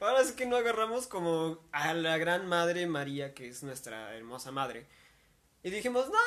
ahora 0.00 0.24
sí 0.24 0.34
que 0.34 0.46
no 0.46 0.56
agarramos 0.56 1.06
como 1.06 1.58
a 1.72 1.94
la 1.94 2.18
gran 2.18 2.46
madre 2.48 2.86
María, 2.86 3.32
que 3.34 3.48
es 3.48 3.62
nuestra 3.62 4.14
hermosa 4.16 4.50
madre. 4.50 4.86
Y 5.62 5.70
dijimos, 5.70 6.08
no, 6.08 6.18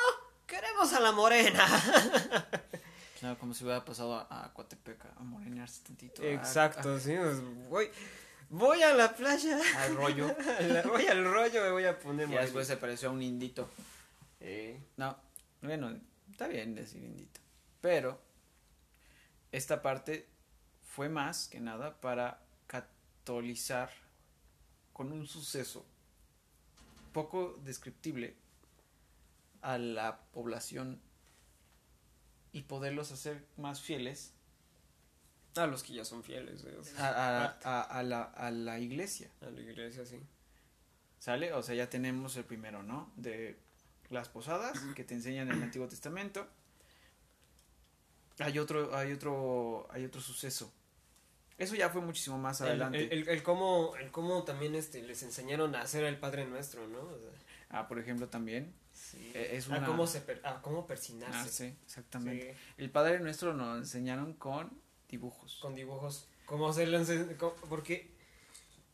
queremos 0.46 0.92
a 0.92 1.00
la 1.00 1.12
morena. 1.12 1.66
Claro, 3.20 3.38
como 3.38 3.52
si 3.52 3.64
hubiera 3.64 3.84
pasado 3.84 4.14
a, 4.14 4.44
a 4.46 4.54
Coatepec 4.54 5.04
a 5.14 5.22
morenearse 5.22 5.82
tantito. 5.84 6.22
a- 6.22 6.24
Exacto, 6.24 6.98
sí, 6.98 7.12
pues, 7.18 7.68
voy, 7.68 7.90
voy 8.50 8.82
a 8.82 8.92
la 8.94 9.14
playa. 9.16 9.58
al 9.78 9.96
rollo. 9.96 10.36
la- 10.60 10.82
voy 10.82 11.06
al 11.06 11.24
rollo, 11.24 11.62
me 11.62 11.70
voy 11.70 11.84
a 11.86 11.98
poner 11.98 12.28
Y 12.28 12.34
después 12.34 12.66
se 12.66 12.76
pareció 12.76 13.08
a 13.08 13.12
un 13.12 13.22
indito. 13.22 13.68
Eh, 14.40 14.78
No, 14.96 15.16
bueno, 15.62 15.98
está 16.30 16.46
bien 16.48 16.74
decir 16.74 17.02
indito. 17.02 17.40
Pero 17.80 18.20
esta 19.52 19.80
parte 19.82 20.28
fue 20.82 21.08
más 21.08 21.48
que 21.48 21.60
nada 21.60 22.00
para 22.00 22.42
catolizar 22.66 23.90
con 24.92 25.12
un 25.12 25.26
suceso 25.26 25.86
poco 27.12 27.58
descriptible 27.64 28.36
a 29.62 29.78
la 29.78 30.20
población 30.32 31.00
y 32.52 32.62
poderlos 32.62 33.12
hacer 33.12 33.46
más 33.56 33.80
fieles 33.80 34.32
a 35.56 35.66
los 35.66 35.82
que 35.82 35.94
ya 35.94 36.04
son 36.04 36.22
fieles. 36.22 36.64
eh, 36.64 36.76
o 36.78 36.84
sea, 36.84 37.06
a, 37.08 37.44
a- 37.44 37.58
a- 37.64 37.82
a 37.82 38.02
la, 38.02 38.22
a 38.22 38.50
la 38.50 38.78
iglesia. 38.78 39.30
a 39.40 39.46
la 39.50 39.60
iglesia, 39.60 40.04
sí. 40.06 40.20
¿Sale? 41.18 41.52
O 41.52 41.62
sea, 41.62 41.74
ya 41.74 41.90
tenemos 41.90 42.36
el 42.36 42.44
primero, 42.44 42.82
¿no? 42.82 43.12
De 43.16 43.58
las 44.08 44.28
posadas 44.28 44.78
que 44.96 45.04
te 45.04 45.14
enseñan 45.14 45.48
en 45.50 45.56
el 45.56 45.62
Antiguo 45.64 45.86
Testamento. 45.88 46.46
Hay 48.38 48.58
otro, 48.58 48.96
hay 48.96 49.12
otro, 49.12 49.86
hay 49.90 50.04
otro 50.04 50.20
suceso. 50.20 50.72
Eso 51.58 51.74
ya 51.74 51.90
fue 51.90 52.00
muchísimo 52.00 52.38
más 52.38 52.60
El, 52.62 52.68
adelante. 52.68 53.02
el, 53.04 53.12
el- 53.22 53.28
el 53.28 53.42
cómo, 53.42 53.94
el 53.96 54.10
cómo 54.10 54.44
también 54.44 54.74
este, 54.74 55.02
les 55.02 55.22
enseñaron 55.22 55.74
a 55.74 55.82
hacer 55.82 56.04
el 56.04 56.16
Padre 56.18 56.46
Nuestro, 56.46 56.86
¿no? 56.88 57.00
O 57.00 57.18
sea, 57.18 57.28
Ah, 57.72 57.86
por 57.86 57.98
ejemplo, 57.98 58.26
también. 58.28 58.72
sí. 58.94 59.30
Eh, 59.34 59.50
es 59.52 59.70
a 59.70 59.84
cómo, 59.84 60.06
se 60.06 60.20
per- 60.22 60.40
a 60.44 60.60
cómo 60.62 60.80
Ah, 60.80 60.86
persinarse. 60.86 61.50
sí, 61.50 61.76
exactamente. 61.84 62.54
Sí, 62.54 62.60
El 62.78 62.90
Padre 62.90 63.20
Nuestro 63.20 63.52
nos 63.54 63.76
enseñaron 63.78 64.32
con 64.34 64.70
dibujos. 65.10 65.58
con 65.60 65.74
dibujos. 65.74 66.26
Cómo 66.46 66.72
se 66.72 66.86
co- 67.36 67.56
Porque 67.68 68.10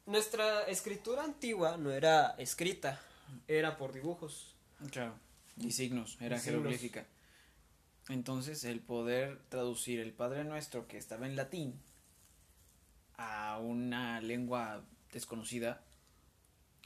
nuestra 0.07 0.63
escritura 0.65 1.25
antigua 1.25 1.77
no 1.77 1.91
era 1.91 2.31
escrita, 2.39 3.01
era 3.49 3.77
por 3.77 3.93
dibujos. 3.93 4.55
Claro. 4.91 5.15
Y 5.59 5.71
signos, 5.73 6.17
era 6.21 6.37
Y 6.37 6.41
signos. 6.41 6.61
jeroglífica. 6.63 7.07
Entonces, 8.09 8.63
el 8.65 8.81
poder 8.81 9.41
traducir 9.49 9.99
el 10.01 10.13
Padre 10.13 10.45
Nuestro, 10.45 10.87
que 10.87 10.97
estaba 10.99 11.27
en 11.27 11.35
latín, 11.35 11.81
a 13.17 13.59
una 13.59 14.21
lengua 14.21 14.85
desconocida, 15.13 15.83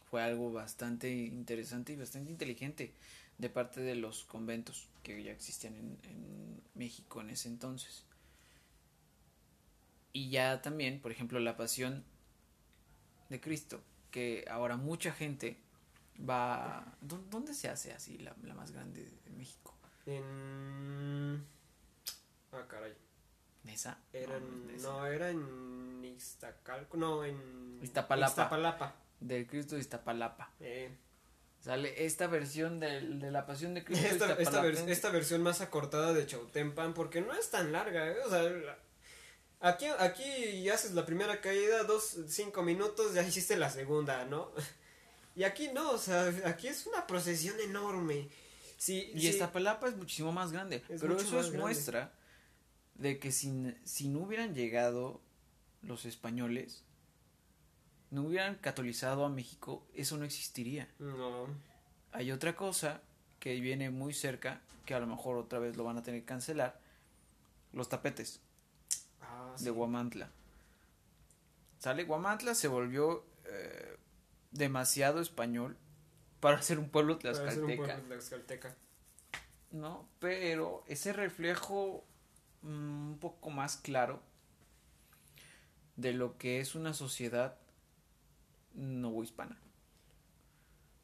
fue 0.09 0.22
algo 0.22 0.53
bastante 0.53 1.11
interesante 1.12 1.93
y 1.93 1.97
bastante 1.97 2.31
inteligente 2.31 2.95
de 3.39 3.49
parte 3.51 3.81
de 3.81 3.95
los 3.97 4.24
conventos 4.24 4.89
que 5.03 5.22
ya 5.22 5.33
existían 5.33 5.74
en, 5.74 5.99
en 6.05 6.62
México 6.74 7.20
en 7.20 7.31
ese 7.31 7.49
entonces. 7.49 8.05
Y 10.13 10.31
ya 10.31 10.61
también, 10.63 11.01
por 11.01 11.13
ejemplo, 11.13 11.39
la 11.41 11.57
pasión 11.57 12.05
de 13.29 13.41
Cristo, 13.41 13.81
que 14.11 14.45
ahora 14.51 14.77
mucha 14.77 15.13
gente 15.13 15.57
va... 16.29 16.85
¿Dó- 17.01 17.23
¿Dónde 17.31 17.55
se 17.55 17.69
hace 17.69 17.93
así 17.93 18.19
la, 18.19 18.35
la 18.43 18.55
más 18.55 18.73
grande 18.73 19.05
de 19.25 19.31
México? 19.33 19.75
En... 20.07 21.45
Ah, 22.53 22.65
caray. 22.69 22.93
¿Nesa? 23.65 23.99
Era 24.13 24.39
No, 24.41 24.47
en- 24.47 24.67
Nesa. 24.67 24.89
no, 24.89 25.07
era 25.07 25.31
en 25.31 26.05
Iztacalco, 26.05 26.97
no, 26.97 27.25
en... 27.25 27.79
Iztapalapa. 27.83 28.31
Iztapalapa. 28.31 28.95
Del 29.21 29.47
Cristo 29.47 29.75
de 29.77 29.83
Iztapalapa. 29.83 30.51
Eh, 30.61 30.91
Sale 31.61 32.07
esta 32.07 32.27
versión 32.27 32.81
del- 32.81 33.21
de 33.21 33.31
la 33.31 33.45
pasión 33.47 33.75
de 33.75 33.85
Cristo 33.85 34.07
Esta, 34.07 34.33
esta, 34.35 34.63
vers- 34.65 34.89
esta 34.89 35.11
versión 35.11 35.43
más 35.43 35.61
acortada 35.61 36.15
de 36.15 36.27
Chautempan, 36.27 36.95
porque 36.95 37.21
no 37.21 37.35
es 37.35 37.51
tan 37.51 37.71
larga, 37.71 38.09
¿eh? 38.09 38.17
o 38.27 38.31
sea, 38.31 38.43
la- 38.43 38.79
aquí, 39.61 39.87
aquí 39.99 40.63
ya 40.63 40.75
haces 40.75 40.93
la 40.93 41.07
primera 41.07 41.41
caída, 41.41 41.85
dos, 41.85 42.19
cinco 42.29 42.63
minutos, 42.63 43.15
ya 43.15 43.23
hiciste 43.23 43.57
la 43.57 43.71
segunda, 43.71 44.25
¿no? 44.25 44.51
Y 45.37 45.45
aquí 45.45 45.69
no, 45.73 45.93
o 45.93 45.99
sea, 45.99 46.35
aquí 46.45 46.67
es 46.67 46.87
una 46.87 47.07
procesión 47.07 47.59
enorme. 47.61 48.29
Sí, 48.77 49.11
Y 49.15 49.21
sí, 49.21 49.29
Iztapalapa 49.29 49.89
es 49.89 49.97
muchísimo 49.97 50.33
más 50.33 50.51
grande. 50.51 50.83
Es 50.89 51.01
pero 51.01 51.17
eso 51.17 51.39
es 51.39 51.47
grande. 51.47 51.59
muestra 51.59 52.13
de 52.97 53.19
que 53.21 53.31
si, 53.31 53.73
si 53.85 54.09
no 54.09 54.21
hubieran 54.21 54.55
llegado 54.55 55.21
los 55.83 56.05
españoles, 56.05 56.83
no 58.11 58.25
hubieran 58.25 58.57
catolizado 58.57 59.25
a 59.25 59.29
México, 59.29 59.87
eso 59.95 60.19
no 60.19 60.25
existiría. 60.25 60.89
No, 60.99 61.47
Hay 62.13 62.33
otra 62.33 62.57
cosa 62.57 63.01
que 63.39 63.61
viene 63.61 63.89
muy 63.89 64.13
cerca, 64.13 64.61
que 64.85 64.95
a 64.95 65.01
lo 65.01 65.07
mejor 65.07 65.39
otra 65.39 65.61
vez 65.61 65.77
lo 65.77 65.85
van 65.85 65.97
a 65.97 66.03
tener 66.03 66.21
que 66.21 66.27
cancelar, 66.27 66.79
los 67.73 67.89
tapetes 67.89 68.41
ah, 69.53 69.63
de. 69.63 69.71
Guamantla. 69.71 70.31
Sale 71.79 72.05
Guamantla 72.05 72.55
se 72.55 72.69
volvió 72.69 73.25
eh, 73.47 73.97
demasiado 74.51 75.21
español 75.21 75.77
para 76.41 76.61
ser 76.63 76.79
un 76.79 76.91
pueblo 76.91 77.19
tlaxcalteca. 77.19 78.77
¿no? 79.71 80.09
Pero 80.19 80.85
ese 80.87 81.13
reflejo 81.13 82.05
mm, 82.63 83.11
un 83.13 83.19
poco 83.19 83.51
más 83.51 83.77
claro 83.77 84.21
de 85.97 86.13
lo 86.13 86.39
que 86.39 86.61
es 86.61 86.75
una 86.75 86.95
sociedad 86.95 87.57
no 88.75 89.23
hispana, 89.23 89.59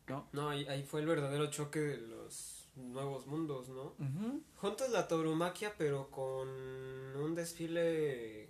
¿no? 0.08 0.28
No, 0.32 0.50
ahí, 0.50 0.66
ahí 0.68 0.84
fue 0.84 1.00
el 1.00 1.06
verdadero 1.06 1.50
choque 1.50 1.80
de 1.80 1.98
los 1.98 2.55
nuevos 2.76 3.26
mundos, 3.26 3.68
¿no? 3.68 3.94
Ujú. 3.98 4.42
Juntas 4.56 4.90
la 4.90 5.08
tauromaquia, 5.08 5.74
pero 5.76 6.10
con 6.10 6.48
un 6.48 7.34
desfile. 7.34 8.48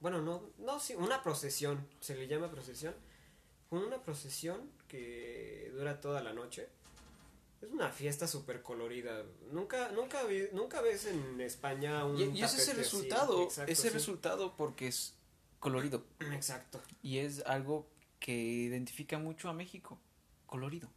Bueno, 0.00 0.20
no, 0.22 0.42
no, 0.58 0.78
sí, 0.80 0.94
una 0.94 1.22
procesión. 1.22 1.86
Se 2.00 2.14
le 2.16 2.26
llama 2.28 2.50
procesión. 2.50 2.94
Con 3.68 3.82
una 3.82 4.02
procesión 4.02 4.70
que 4.88 5.70
dura 5.74 6.00
toda 6.00 6.22
la 6.22 6.32
noche. 6.32 6.68
Es 7.62 7.70
una 7.72 7.88
fiesta 7.90 8.26
súper 8.28 8.62
colorida. 8.62 9.24
Nunca, 9.50 9.90
nunca, 9.92 10.22
vi- 10.24 10.48
nunca 10.52 10.80
ves 10.82 11.06
en 11.06 11.40
España 11.40 12.04
un. 12.04 12.18
Y, 12.20 12.38
y 12.38 12.42
ese 12.42 12.58
es 12.58 12.68
el 12.68 12.76
resultado, 12.76 13.42
Exacto, 13.42 13.72
ese 13.72 13.82
sí. 13.82 13.88
resultado 13.88 14.54
porque 14.56 14.88
es 14.88 15.14
colorido. 15.58 16.04
Exacto. 16.32 16.80
Y 17.02 17.18
es 17.18 17.44
algo 17.46 17.88
que 18.20 18.34
identifica 18.36 19.18
mucho 19.18 19.48
a 19.48 19.52
México. 19.54 19.98
Colorido. 20.46 20.88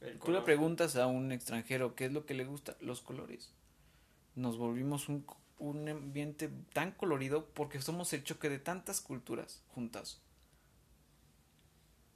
El 0.00 0.18
Tú 0.18 0.32
le 0.32 0.40
preguntas 0.40 0.96
a 0.96 1.06
un 1.06 1.30
extranjero 1.30 1.94
qué 1.94 2.06
es 2.06 2.12
lo 2.12 2.24
que 2.24 2.34
le 2.34 2.44
gusta, 2.44 2.76
los 2.80 3.02
colores. 3.02 3.52
Nos 4.34 4.56
volvimos 4.56 5.08
un, 5.08 5.26
un 5.58 5.88
ambiente 5.88 6.50
tan 6.72 6.92
colorido 6.92 7.46
porque 7.54 7.80
somos 7.82 8.12
el 8.12 8.24
choque 8.24 8.48
de 8.48 8.58
tantas 8.58 9.00
culturas 9.00 9.62
juntas. 9.68 10.20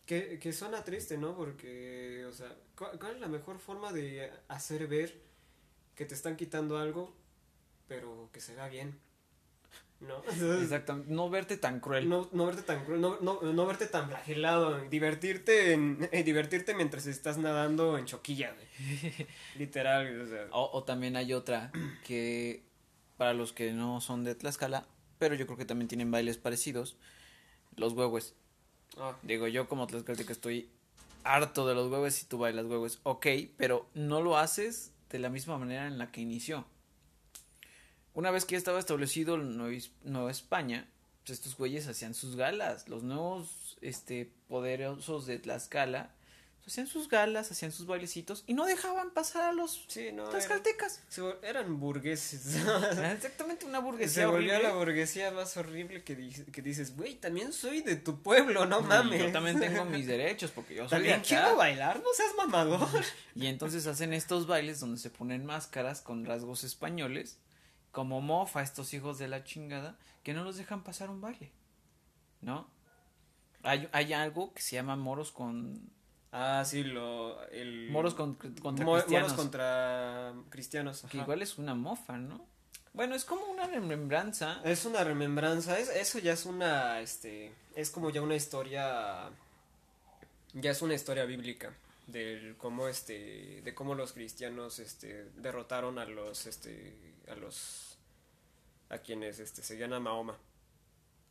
Que, 0.07 0.39
que 0.39 0.53
suena 0.53 0.85
triste, 0.85 1.17
¿no? 1.19 1.37
Porque, 1.37 2.25
o 2.27 2.33
sea, 2.33 2.55
¿cuál, 2.77 2.99
cuál 2.99 3.15
es 3.15 3.21
la 3.21 3.29
mejor 3.29 3.59
forma 3.59 3.93
de 3.93 4.31
hacer 4.49 4.87
ver 4.87 5.23
que 5.95 6.05
te 6.05 6.15
están 6.15 6.37
quitando 6.37 6.79
algo, 6.79 7.15
pero 7.89 8.29
que 8.33 8.41
se 8.41 8.55
vea 8.55 8.69
bien? 8.69 8.99
¿No? 10.07 10.23
Exactamente, 10.61 11.13
no 11.13 11.31
verte 11.31 11.57
tan 11.57 11.81
cruel. 11.81 12.09
No, 12.09 12.29
no 12.33 12.47
verte 12.47 12.63
tan 12.63 12.85
cruel, 12.85 13.01
no, 13.01 13.19
no, 13.21 13.41
no 13.41 13.67
verte 13.67 13.87
tan 13.87 14.09
flagelado, 14.09 14.81
divertirte 14.91 15.73
en, 15.73 16.09
eh, 16.13 16.23
divertirte 16.23 16.75
mientras 16.75 17.07
estás 17.07 17.39
nadando 17.39 17.97
en 17.97 18.05
choquilla, 18.05 18.53
güey. 18.55 19.27
Literal, 19.59 20.21
o 20.21 20.27
sea. 20.27 20.47
O, 20.53 20.71
o 20.73 20.85
también 20.85 21.17
hay 21.17 21.33
otra 21.33 21.73
que 22.05 22.63
para 23.17 23.33
los 23.33 23.53
que 23.53 23.73
no 23.73 24.01
son 24.01 24.25
de 24.25 24.35
Tlaxcala, 24.35 24.87
pero 25.19 25.35
yo 25.35 25.47
creo 25.47 25.57
que 25.57 25.65
también 25.65 25.89
tienen 25.89 26.11
bailes 26.11 26.37
parecidos, 26.37 26.97
los 27.77 27.93
huehues. 27.95 28.35
ah, 28.99 29.17
Digo, 29.23 29.47
yo 29.49 29.69
como 29.69 29.87
tlaxcalteca 29.87 30.33
estoy 30.33 30.69
harto 31.23 31.67
de 31.67 31.75
los 31.75 31.91
huehues 31.91 32.23
y 32.23 32.27
tú 32.27 32.39
bailas 32.39 32.67
huehues, 32.67 33.01
ok, 33.05 33.27
pero 33.57 33.89
no 33.95 34.21
lo 34.21 34.37
haces 34.37 34.93
de 35.11 35.19
la 35.19 35.31
misma 35.31 35.57
manera 35.59 35.87
en 35.87 35.97
la 35.97 36.11
que 36.11 36.21
inició. 36.21 36.67
Una 38.15 38.31
vez 38.31 38.45
que 38.45 38.53
ya 38.53 38.59
estaba 38.59 38.79
establecido 38.79 39.37
Nueva 39.37 39.77
Nueva 40.05 40.31
España, 40.31 40.89
pues 41.27 41.39
estos 41.39 41.57
güeyes 41.57 41.87
hacían 41.89 42.15
sus 42.15 42.37
galas, 42.37 42.89
los 42.89 43.03
nuevos 43.03 43.77
este, 43.81 44.31
poderosos 44.49 45.27
de 45.27 45.39
Tlaxcala, 45.39 46.11
pues, 46.63 46.69
hacían 46.75 46.87
sus 46.87 47.09
galas, 47.09 47.51
hacían 47.51 47.73
sus 47.73 47.87
bailecitos 47.87 48.45
y 48.47 48.55
no 48.55 48.65
dejaban 48.67 49.11
pasar 49.11 49.43
a 49.43 49.53
los 49.53 49.85
sí, 49.89 50.13
no, 50.13 50.23
eran, 50.23 50.31
tlaxcaltecas. 50.31 51.01
vol- 51.17 51.37
eran 51.43 51.79
burgueses. 51.81 52.55
Era 52.57 53.13
exactamente 53.13 53.67
una 53.67 53.81
burguesía 53.81 54.23
Se 54.23 54.27
volvió 54.27 54.53
horrible. 54.55 54.69
la 54.69 54.75
burguesía 54.75 55.31
más 55.33 55.57
horrible 55.57 56.05
que, 56.05 56.15
di- 56.17 56.31
que 56.53 56.63
dices, 56.63 56.97
güey, 56.97 57.17
también 57.17 57.53
soy 57.53 57.81
de 57.83 57.97
tu 57.97 58.23
pueblo, 58.23 58.65
no 58.65 58.81
mames. 58.81 59.21
Yo 59.21 59.33
también 59.33 59.59
tengo 59.61 59.85
mis 59.87 60.07
derechos 60.07 60.53
porque 60.53 60.75
yo 60.77 60.89
soy 60.89 61.03
de 61.03 61.11
También 61.11 61.15
acá. 61.21 61.29
quiero 61.29 61.57
bailar, 61.57 61.97
no 61.99 62.09
seas 62.15 62.33
mamador. 62.37 62.89
Y 63.35 63.47
entonces 63.49 63.87
hacen 63.87 64.13
estos 64.15 64.47
bailes 64.47 64.79
donde 64.81 64.99
se 64.99 65.11
ponen 65.11 65.45
máscaras 65.45 66.01
con 66.01 66.25
rasgos 66.25 66.65
españoles, 66.65 67.37
como 67.95 68.21
mofa 68.21 68.61
a 68.61 68.63
estos 68.63 68.93
hijos 68.93 69.17
de 69.19 69.29
la 69.29 69.45
chingada, 69.45 69.97
que 70.23 70.35
no 70.35 70.45
los 70.45 70.57
dejan 70.59 70.83
pasar 70.85 71.09
un 71.09 71.23
baile. 71.23 71.51
¿No? 72.43 72.69
Hay, 73.63 73.89
hay 73.93 74.13
algo 74.13 74.53
que 74.53 74.61
se 74.61 74.77
llama 74.77 74.97
moros 74.97 75.33
con. 75.33 75.81
Ah, 76.33 76.63
sí, 76.67 76.83
lo. 76.83 77.43
El... 77.49 77.89
Moros 77.91 78.13
con- 78.15 78.35
contra 78.35 78.85
cristianos. 78.85 79.31
Moros 79.31 79.33
contra 79.33 80.35
cristianos. 80.51 81.07
Que 81.11 81.19
igual 81.19 81.41
es 81.41 81.57
una 81.57 81.75
mofa, 81.75 82.19
¿no? 82.19 82.45
Bueno, 82.93 83.15
es 83.15 83.25
como 83.25 83.47
una 83.47 83.67
remembranza. 83.67 84.61
Es 84.65 84.85
una 84.85 85.03
remembranza, 85.03 85.79
es, 85.79 85.89
eso 85.89 86.19
ya 86.19 86.33
es 86.33 86.45
una, 86.47 87.01
este, 87.01 87.53
es 87.75 87.91
como 87.91 88.11
ya 88.11 88.23
una 88.23 88.37
historia, 88.37 89.31
ya 90.53 90.71
es 90.71 90.81
una 90.83 90.95
historia 90.95 91.25
bíblica 91.25 91.75
del 92.07 92.57
cómo, 92.57 92.87
este, 92.87 93.63
de 93.63 93.75
cómo 93.75 93.95
los 93.97 94.13
cristianos, 94.13 94.79
este, 94.79 95.25
derrotaron 95.37 95.99
a 95.99 96.05
los, 96.05 96.47
este, 96.47 97.14
a 97.29 97.35
los, 97.35 97.99
a 98.91 98.99
quienes, 98.99 99.39
este, 99.39 99.63
seguían 99.63 99.93
a 99.93 100.01
Mahoma. 100.01 100.39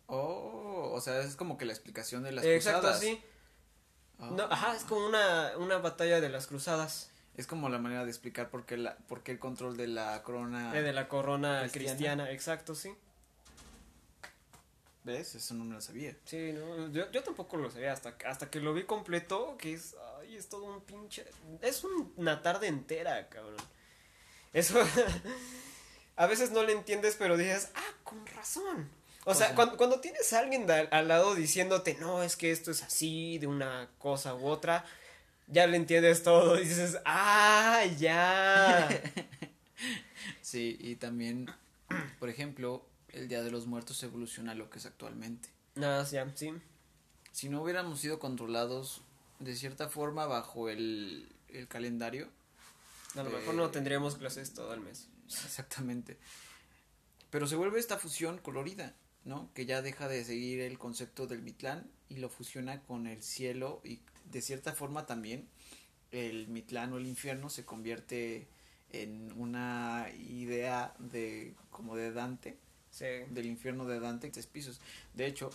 Oh, 0.07 0.91
o 0.93 1.01
sea, 1.01 1.19
es 1.21 1.35
como 1.35 1.57
que 1.57 1.65
la 1.65 1.73
explicación 1.73 2.23
de 2.23 2.31
las 2.33 2.43
Exacto, 2.45 2.81
cruzadas. 2.81 2.99
sí. 3.01 3.21
Ah. 4.19 4.29
No, 4.31 4.43
ajá, 4.43 4.75
es 4.75 4.83
como 4.83 5.05
una, 5.05 5.53
una 5.57 5.77
batalla 5.79 6.21
de 6.21 6.29
las 6.29 6.47
cruzadas, 6.47 7.09
Es 7.35 7.47
como 7.47 7.67
la 7.69 7.79
manera 7.79 8.03
de 8.05 8.11
explicar 8.11 8.49
por 8.51 8.65
qué, 8.65 8.77
la, 8.77 8.95
por 9.07 9.23
qué 9.23 9.31
el 9.31 9.39
control 9.39 9.75
de 9.75 9.87
la 9.87 10.21
corona. 10.23 10.77
eh, 10.77 10.81
de 10.83 10.93
la 10.93 11.07
corona 11.07 11.61
Cristiana. 11.61 11.71
cristiana, 11.95 12.31
exacto, 12.31 12.75
sí. 12.75 12.93
¿Ves? 15.03 15.35
Eso 15.35 15.53
no 15.55 15.65
me 15.65 15.73
lo 15.73 15.81
sabía. 15.81 16.15
Sí, 16.25 16.53
no, 16.53 16.87
yo, 16.91 17.11
yo 17.11 17.23
tampoco 17.23 17.57
lo 17.57 17.69
sabía 17.69 17.91
hasta, 17.91 18.15
hasta 18.25 18.49
que 18.49 18.59
lo 18.61 18.73
vi 18.73 18.83
completo, 18.83 19.57
que 19.57 19.73
es, 19.73 19.95
ay, 20.19 20.37
es 20.37 20.47
todo 20.47 20.63
un 20.65 20.81
pinche, 20.81 21.25
es 21.61 21.83
un- 21.83 22.13
una 22.15 22.41
tarde 22.41 22.67
entera, 22.67 23.27
cabrón. 23.27 23.57
Eso, 24.53 24.79
a 26.15 26.27
veces 26.27 26.51
no 26.51 26.63
le 26.63 26.73
entiendes, 26.73 27.15
pero 27.17 27.37
dices, 27.37 27.69
ah, 27.75 27.91
con 28.03 28.25
razón. 28.27 28.89
O 29.25 29.31
O 29.31 29.33
sea, 29.35 29.47
sea- 29.47 29.55
cuando, 29.55 29.77
cuando 29.77 29.99
tienes 30.01 30.31
a 30.33 30.39
alguien 30.39 30.67
de 30.67 30.73
al, 30.91 31.07
lado 31.07 31.33
diciéndote, 31.35 31.95
no, 31.99 32.23
es 32.23 32.35
que 32.35 32.51
esto 32.51 32.71
es 32.71 32.83
así, 32.83 33.37
de 33.39 33.47
una 33.47 33.89
cosa 33.97 34.35
u 34.35 34.45
otra, 34.47 34.85
ya 35.47 35.65
le 35.67 35.77
entiendes 35.77 36.23
todo, 36.23 36.59
y 36.59 36.65
dices, 36.65 36.97
ah, 37.05 37.83
ya. 37.97 38.89
Sí, 40.41 40.77
y 40.79 40.95
también, 40.95 41.49
por 42.19 42.29
ejemplo, 42.29 42.85
el 43.09 43.27
Día 43.27 43.41
de 43.43 43.51
los 43.51 43.65
Muertos 43.65 44.01
evoluciona 44.03 44.51
a 44.51 44.55
lo 44.55 44.69
que 44.69 44.79
es 44.79 44.85
actualmente. 44.85 45.49
Nada, 45.75 46.03
ya, 46.09 46.29
sí. 46.35 46.53
Si 47.31 47.49
no 47.49 47.61
hubiéramos 47.63 47.99
sido 47.99 48.19
controlados 48.19 49.01
de 49.39 49.55
cierta 49.55 49.89
forma 49.89 50.25
bajo 50.27 50.69
el, 50.69 51.27
el 51.49 51.67
calendario, 51.67 52.29
A 53.15 53.23
lo 53.23 53.29
Eh, 53.31 53.33
mejor 53.39 53.55
no 53.55 53.69
tendríamos 53.71 54.15
clases 54.15 54.53
todo 54.53 54.73
el 54.73 54.81
mes. 54.81 55.07
Exactamente, 55.27 56.17
pero 57.29 57.47
se 57.47 57.55
vuelve 57.55 57.79
esta 57.79 57.97
fusión 57.97 58.37
colorida, 58.37 58.95
¿no? 59.25 59.51
Que 59.53 59.65
ya 59.65 59.81
deja 59.81 60.07
de 60.07 60.23
seguir 60.23 60.59
el 60.61 60.77
concepto 60.77 61.27
del 61.27 61.41
Mitlán 61.41 61.89
y 62.09 62.17
lo 62.17 62.29
fusiona 62.29 62.81
con 62.83 63.07
el 63.07 63.23
cielo 63.23 63.81
y 63.83 64.01
de 64.25 64.41
cierta 64.41 64.73
forma 64.73 65.05
también 65.05 65.47
el 66.11 66.47
Mitlán 66.47 66.93
o 66.93 66.97
el 66.97 67.07
infierno 67.07 67.49
se 67.49 67.65
convierte 67.65 68.47
en 68.91 69.31
una 69.35 70.07
idea 70.29 70.93
de 70.99 71.55
como 71.71 71.95
de 71.95 72.11
Dante 72.11 72.57
Sí. 72.91 73.05
del 73.31 73.47
infierno 73.47 73.85
de 73.85 73.99
Dante, 73.99 74.29
tres 74.29 74.45
pisos. 74.45 74.79
De 75.15 75.25
hecho, 75.25 75.49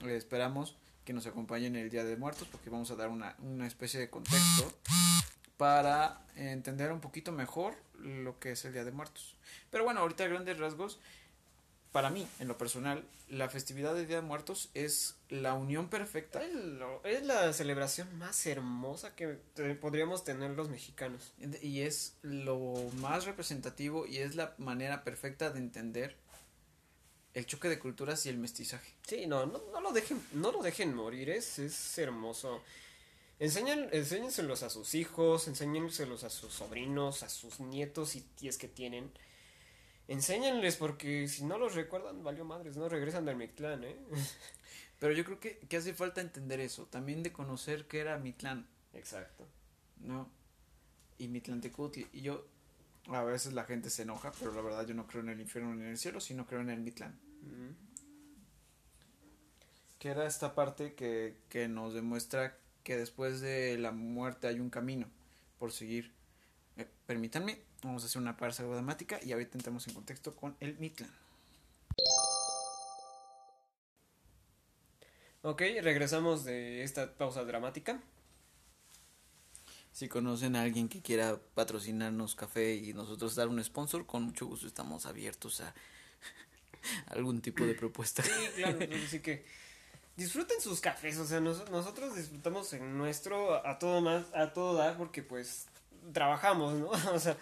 eh, 0.00 0.14
esperamos 0.16 0.76
que 1.06 1.14
nos 1.14 1.26
acompañen 1.26 1.76
el 1.76 1.88
Día 1.88 2.04
de 2.04 2.16
Muertos 2.18 2.46
porque 2.52 2.68
vamos 2.68 2.90
a 2.90 2.96
dar 2.96 3.08
una, 3.08 3.34
una 3.38 3.66
especie 3.66 3.98
de 3.98 4.10
contexto 4.10 4.70
para 5.56 6.26
entender 6.36 6.92
un 6.92 7.00
poquito 7.00 7.32
mejor 7.32 7.74
lo 8.00 8.38
que 8.38 8.52
es 8.52 8.64
el 8.64 8.72
Día 8.72 8.84
de 8.84 8.92
Muertos. 8.92 9.34
Pero 9.70 9.84
bueno, 9.84 10.00
ahorita 10.00 10.24
a 10.24 10.28
grandes 10.28 10.58
rasgos, 10.58 10.98
para 11.92 12.10
mí, 12.10 12.26
en 12.40 12.48
lo 12.48 12.58
personal, 12.58 13.04
la 13.28 13.48
festividad 13.48 13.94
del 13.94 14.06
Día 14.08 14.16
de 14.16 14.22
Muertos 14.22 14.68
es 14.74 15.14
la 15.28 15.54
unión 15.54 15.88
perfecta 15.88 16.42
Es, 16.44 16.52
lo- 16.52 17.02
es 17.04 17.24
la 17.24 17.52
celebración 17.52 18.18
más 18.18 18.44
hermosa 18.46 19.14
que 19.14 19.38
te- 19.54 19.74
podríamos 19.76 20.24
tener 20.24 20.50
los 20.52 20.68
mexicanos. 20.68 21.32
y 21.62 21.80
es 21.82 22.14
lo 22.22 22.74
más 23.00 23.24
representativo 23.26 24.06
y 24.06 24.18
es 24.18 24.34
la 24.34 24.54
manera 24.58 25.04
perfecta 25.04 25.50
de 25.50 25.58
entender 25.60 26.16
el 27.34 27.46
choque 27.46 27.68
de 27.68 27.78
culturas 27.78 28.24
y 28.26 28.28
el 28.28 28.38
mestizaje. 28.38 28.92
Sí, 29.06 29.26
no, 29.26 29.44
no, 29.46 29.60
no 29.72 29.80
lo 29.80 29.92
dejen, 29.92 30.20
no 30.32 30.52
lo 30.52 30.62
dejen 30.62 30.94
morir, 30.94 31.30
es, 31.30 31.58
es 31.58 31.98
hermoso. 31.98 32.62
Enseñan, 33.44 33.90
enséñenselos 33.92 34.62
a 34.62 34.70
sus 34.70 34.94
hijos, 34.94 35.48
enséñenselos 35.48 36.24
a 36.24 36.30
sus 36.30 36.50
sobrinos, 36.50 37.22
a 37.22 37.28
sus 37.28 37.60
nietos, 37.60 38.08
si, 38.08 38.26
si 38.36 38.48
es 38.48 38.56
que 38.56 38.68
tienen. 38.68 39.12
Enséñenles 40.08 40.76
porque 40.76 41.28
si 41.28 41.44
no 41.44 41.58
los 41.58 41.74
recuerdan, 41.74 42.24
valió 42.24 42.46
madres, 42.46 42.78
no 42.78 42.88
regresan 42.88 43.26
del 43.26 43.36
Mictlán, 43.36 43.84
¿eh? 43.84 43.98
Pero 44.98 45.12
yo 45.12 45.26
creo 45.26 45.40
que, 45.40 45.58
que 45.58 45.76
hace 45.76 45.92
falta 45.92 46.22
entender 46.22 46.58
eso, 46.58 46.86
también 46.86 47.22
de 47.22 47.34
conocer 47.34 47.86
qué 47.86 47.98
era 47.98 48.16
Mitlán, 48.16 48.66
Exacto. 48.94 49.46
¿no? 50.00 50.30
Y 51.18 51.28
Mitlantecutli. 51.28 52.06
Y 52.14 52.22
yo, 52.22 52.46
a 53.08 53.24
veces 53.24 53.52
la 53.52 53.64
gente 53.64 53.90
se 53.90 54.04
enoja, 54.04 54.32
pero 54.38 54.54
la 54.54 54.62
verdad 54.62 54.86
yo 54.86 54.94
no 54.94 55.06
creo 55.06 55.22
en 55.22 55.28
el 55.28 55.40
infierno 55.42 55.74
ni 55.74 55.82
en 55.82 55.88
el 55.88 55.98
cielo, 55.98 56.18
sino 56.18 56.46
creo 56.46 56.62
en 56.62 56.70
el 56.70 56.80
Mitlán. 56.80 57.20
Mm. 57.42 57.76
Que 59.98 60.08
era 60.08 60.26
esta 60.26 60.54
parte 60.54 60.94
que, 60.94 61.36
que 61.50 61.68
nos 61.68 61.92
demuestra 61.92 62.56
que 62.84 62.96
después 62.96 63.40
de 63.40 63.78
la 63.78 63.90
muerte 63.90 64.46
hay 64.46 64.60
un 64.60 64.70
camino 64.70 65.08
por 65.58 65.72
seguir. 65.72 66.12
Eh, 66.76 66.86
permítanme, 67.06 67.58
vamos 67.82 68.02
a 68.02 68.06
hacer 68.06 68.20
una 68.20 68.36
pausa 68.36 68.62
dramática 68.62 69.18
y 69.22 69.32
ahorita 69.32 69.56
entramos 69.58 69.88
en 69.88 69.94
contexto 69.94 70.36
con 70.36 70.54
el 70.60 70.78
Mitlán. 70.78 71.10
Ok, 75.42 75.62
regresamos 75.82 76.44
de 76.44 76.82
esta 76.84 77.14
pausa 77.16 77.44
dramática. 77.44 78.00
Si 79.92 80.08
conocen 80.08 80.56
a 80.56 80.62
alguien 80.62 80.88
que 80.88 81.02
quiera 81.02 81.40
patrocinarnos 81.54 82.34
café 82.34 82.74
y 82.74 82.92
nosotros 82.94 83.34
dar 83.34 83.48
un 83.48 83.62
sponsor, 83.62 84.06
con 84.06 84.24
mucho 84.24 84.46
gusto 84.46 84.66
estamos 84.66 85.06
abiertos 85.06 85.60
a 85.60 85.74
algún 87.06 87.40
tipo 87.40 87.64
de 87.64 87.74
propuesta. 87.74 88.22
Sí, 88.22 88.30
claro, 88.56 88.78
así 89.06 89.20
que 89.20 89.46
disfruten 90.16 90.60
sus 90.60 90.80
cafés, 90.80 91.18
o 91.18 91.26
sea, 91.26 91.40
nos- 91.40 91.68
nosotros 91.70 92.14
disfrutamos 92.16 92.72
en 92.72 92.96
nuestro 92.96 93.66
a 93.66 93.78
todo 93.78 94.00
más, 94.00 94.26
a 94.34 94.52
todo 94.52 94.74
dar 94.74 94.96
porque 94.96 95.22
pues 95.22 95.66
trabajamos, 96.12 96.74
¿no? 96.74 96.90
O 97.14 97.18
sea, 97.18 97.36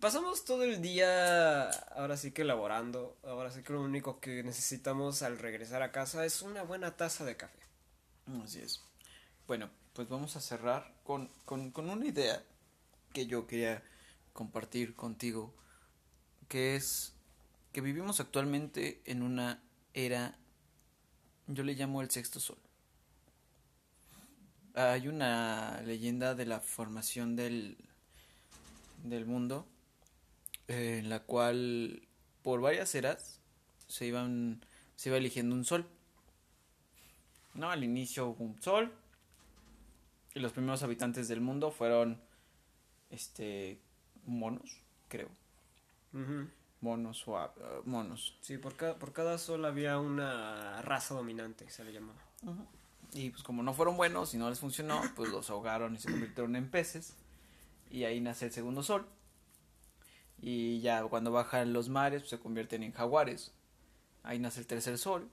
pasamos 0.00 0.44
todo 0.44 0.64
el 0.64 0.82
día 0.82 1.70
ahora 1.94 2.16
sí 2.16 2.32
que 2.32 2.42
elaborando, 2.42 3.16
ahora 3.24 3.50
sí 3.50 3.62
que 3.62 3.72
lo 3.72 3.80
único 3.82 4.20
que 4.20 4.42
necesitamos 4.42 5.22
al 5.22 5.38
regresar 5.38 5.82
a 5.82 5.92
casa 5.92 6.24
es 6.24 6.42
una 6.42 6.62
buena 6.62 6.96
taza 6.96 7.24
de 7.24 7.36
café. 7.36 7.58
Así 8.42 8.60
es. 8.60 8.82
Bueno, 9.46 9.70
pues 9.92 10.08
vamos 10.08 10.36
a 10.36 10.40
cerrar 10.40 10.94
con, 11.04 11.30
con, 11.44 11.70
con 11.70 11.88
una 11.90 12.06
idea 12.06 12.42
que 13.12 13.26
yo 13.26 13.46
quería 13.46 13.82
compartir 14.32 14.94
contigo, 14.94 15.54
que 16.48 16.76
es 16.76 17.12
que 17.72 17.80
vivimos 17.80 18.20
actualmente 18.20 19.02
en 19.04 19.22
una 19.22 19.62
era, 19.92 20.38
yo 21.46 21.62
le 21.62 21.74
llamo 21.74 22.02
el 22.02 22.10
sexto 22.10 22.40
sol. 22.40 22.58
Hay 24.74 25.08
una 25.08 25.80
leyenda 25.82 26.34
de 26.34 26.46
la 26.46 26.60
formación 26.60 27.36
del, 27.36 27.76
del 29.04 29.24
mundo, 29.24 29.66
eh, 30.68 30.98
en 30.98 31.08
la 31.08 31.20
cual 31.20 32.02
por 32.42 32.60
varias 32.60 32.94
eras 32.94 33.40
se 33.86 34.06
iban 34.06 34.60
se 34.96 35.08
iba 35.08 35.18
eligiendo 35.18 35.54
un 35.54 35.64
sol. 35.64 35.86
No, 37.54 37.70
al 37.70 37.84
inicio 37.84 38.26
hubo 38.28 38.44
un 38.44 38.60
sol. 38.60 38.92
Y 40.34 40.40
los 40.40 40.52
primeros 40.52 40.82
habitantes 40.82 41.28
del 41.28 41.40
mundo 41.40 41.70
fueron 41.70 42.20
este 43.10 43.78
monos, 44.26 44.80
creo. 45.08 45.28
Monos 46.84 47.26
o 47.26 47.32
uh, 47.32 47.88
monos. 47.88 48.36
Sí, 48.42 48.58
por 48.58 48.76
cada, 48.76 48.98
por 48.98 49.14
cada 49.14 49.38
sol 49.38 49.64
había 49.64 49.98
una 49.98 50.82
raza 50.82 51.14
dominante, 51.14 51.70
se 51.70 51.82
le 51.82 51.94
llamaba. 51.94 52.20
Y 53.14 53.30
pues 53.30 53.42
como 53.42 53.62
no 53.62 53.72
fueron 53.72 53.96
buenos 53.96 54.34
y 54.34 54.36
no 54.36 54.50
les 54.50 54.60
funcionó, 54.60 55.00
pues 55.16 55.30
los 55.30 55.48
ahogaron 55.48 55.94
y 55.94 55.98
se 55.98 56.10
convirtieron 56.10 56.56
en 56.56 56.70
peces. 56.70 57.14
Y 57.90 58.04
ahí 58.04 58.20
nace 58.20 58.44
el 58.44 58.52
segundo 58.52 58.82
sol. 58.82 59.06
Y 60.42 60.80
ya 60.82 61.02
cuando 61.04 61.32
bajan 61.32 61.72
los 61.72 61.88
mares, 61.88 62.20
pues 62.20 62.30
se 62.30 62.38
convierten 62.38 62.82
en 62.82 62.92
jaguares. 62.92 63.52
Ahí 64.22 64.38
nace 64.38 64.60
el 64.60 64.66
tercer 64.66 64.98
sol. 64.98 65.30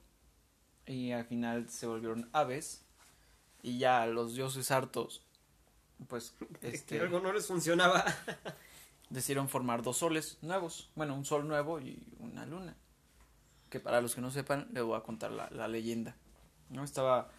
Y 0.85 1.11
al 1.11 1.25
final 1.25 1.69
se 1.69 1.85
volvieron 1.85 2.29
aves. 2.31 2.85
Y 3.61 3.77
ya 3.77 4.05
los 4.05 4.35
dioses 4.35 4.71
hartos, 4.71 5.21
pues... 6.07 6.33
Este, 6.61 6.95
que 6.95 7.01
algo 7.01 7.19
no 7.19 7.33
les 7.33 7.45
funcionaba. 7.45 8.05
decidieron 9.11 9.49
formar 9.49 9.83
dos 9.83 9.97
soles 9.97 10.37
nuevos. 10.41 10.89
Bueno, 10.95 11.15
un 11.15 11.25
sol 11.25 11.47
nuevo 11.47 11.79
y 11.79 12.15
una 12.19 12.45
luna. 12.45 12.75
Que 13.69 13.79
para 13.79 14.01
los 14.01 14.15
que 14.15 14.21
no 14.21 14.31
sepan, 14.31 14.67
les 14.73 14.83
voy 14.83 14.97
a 14.97 15.03
contar 15.03 15.31
la, 15.31 15.49
la 15.51 15.67
leyenda. 15.67 16.15
¿No? 16.69 16.83
Estaba 16.83 17.29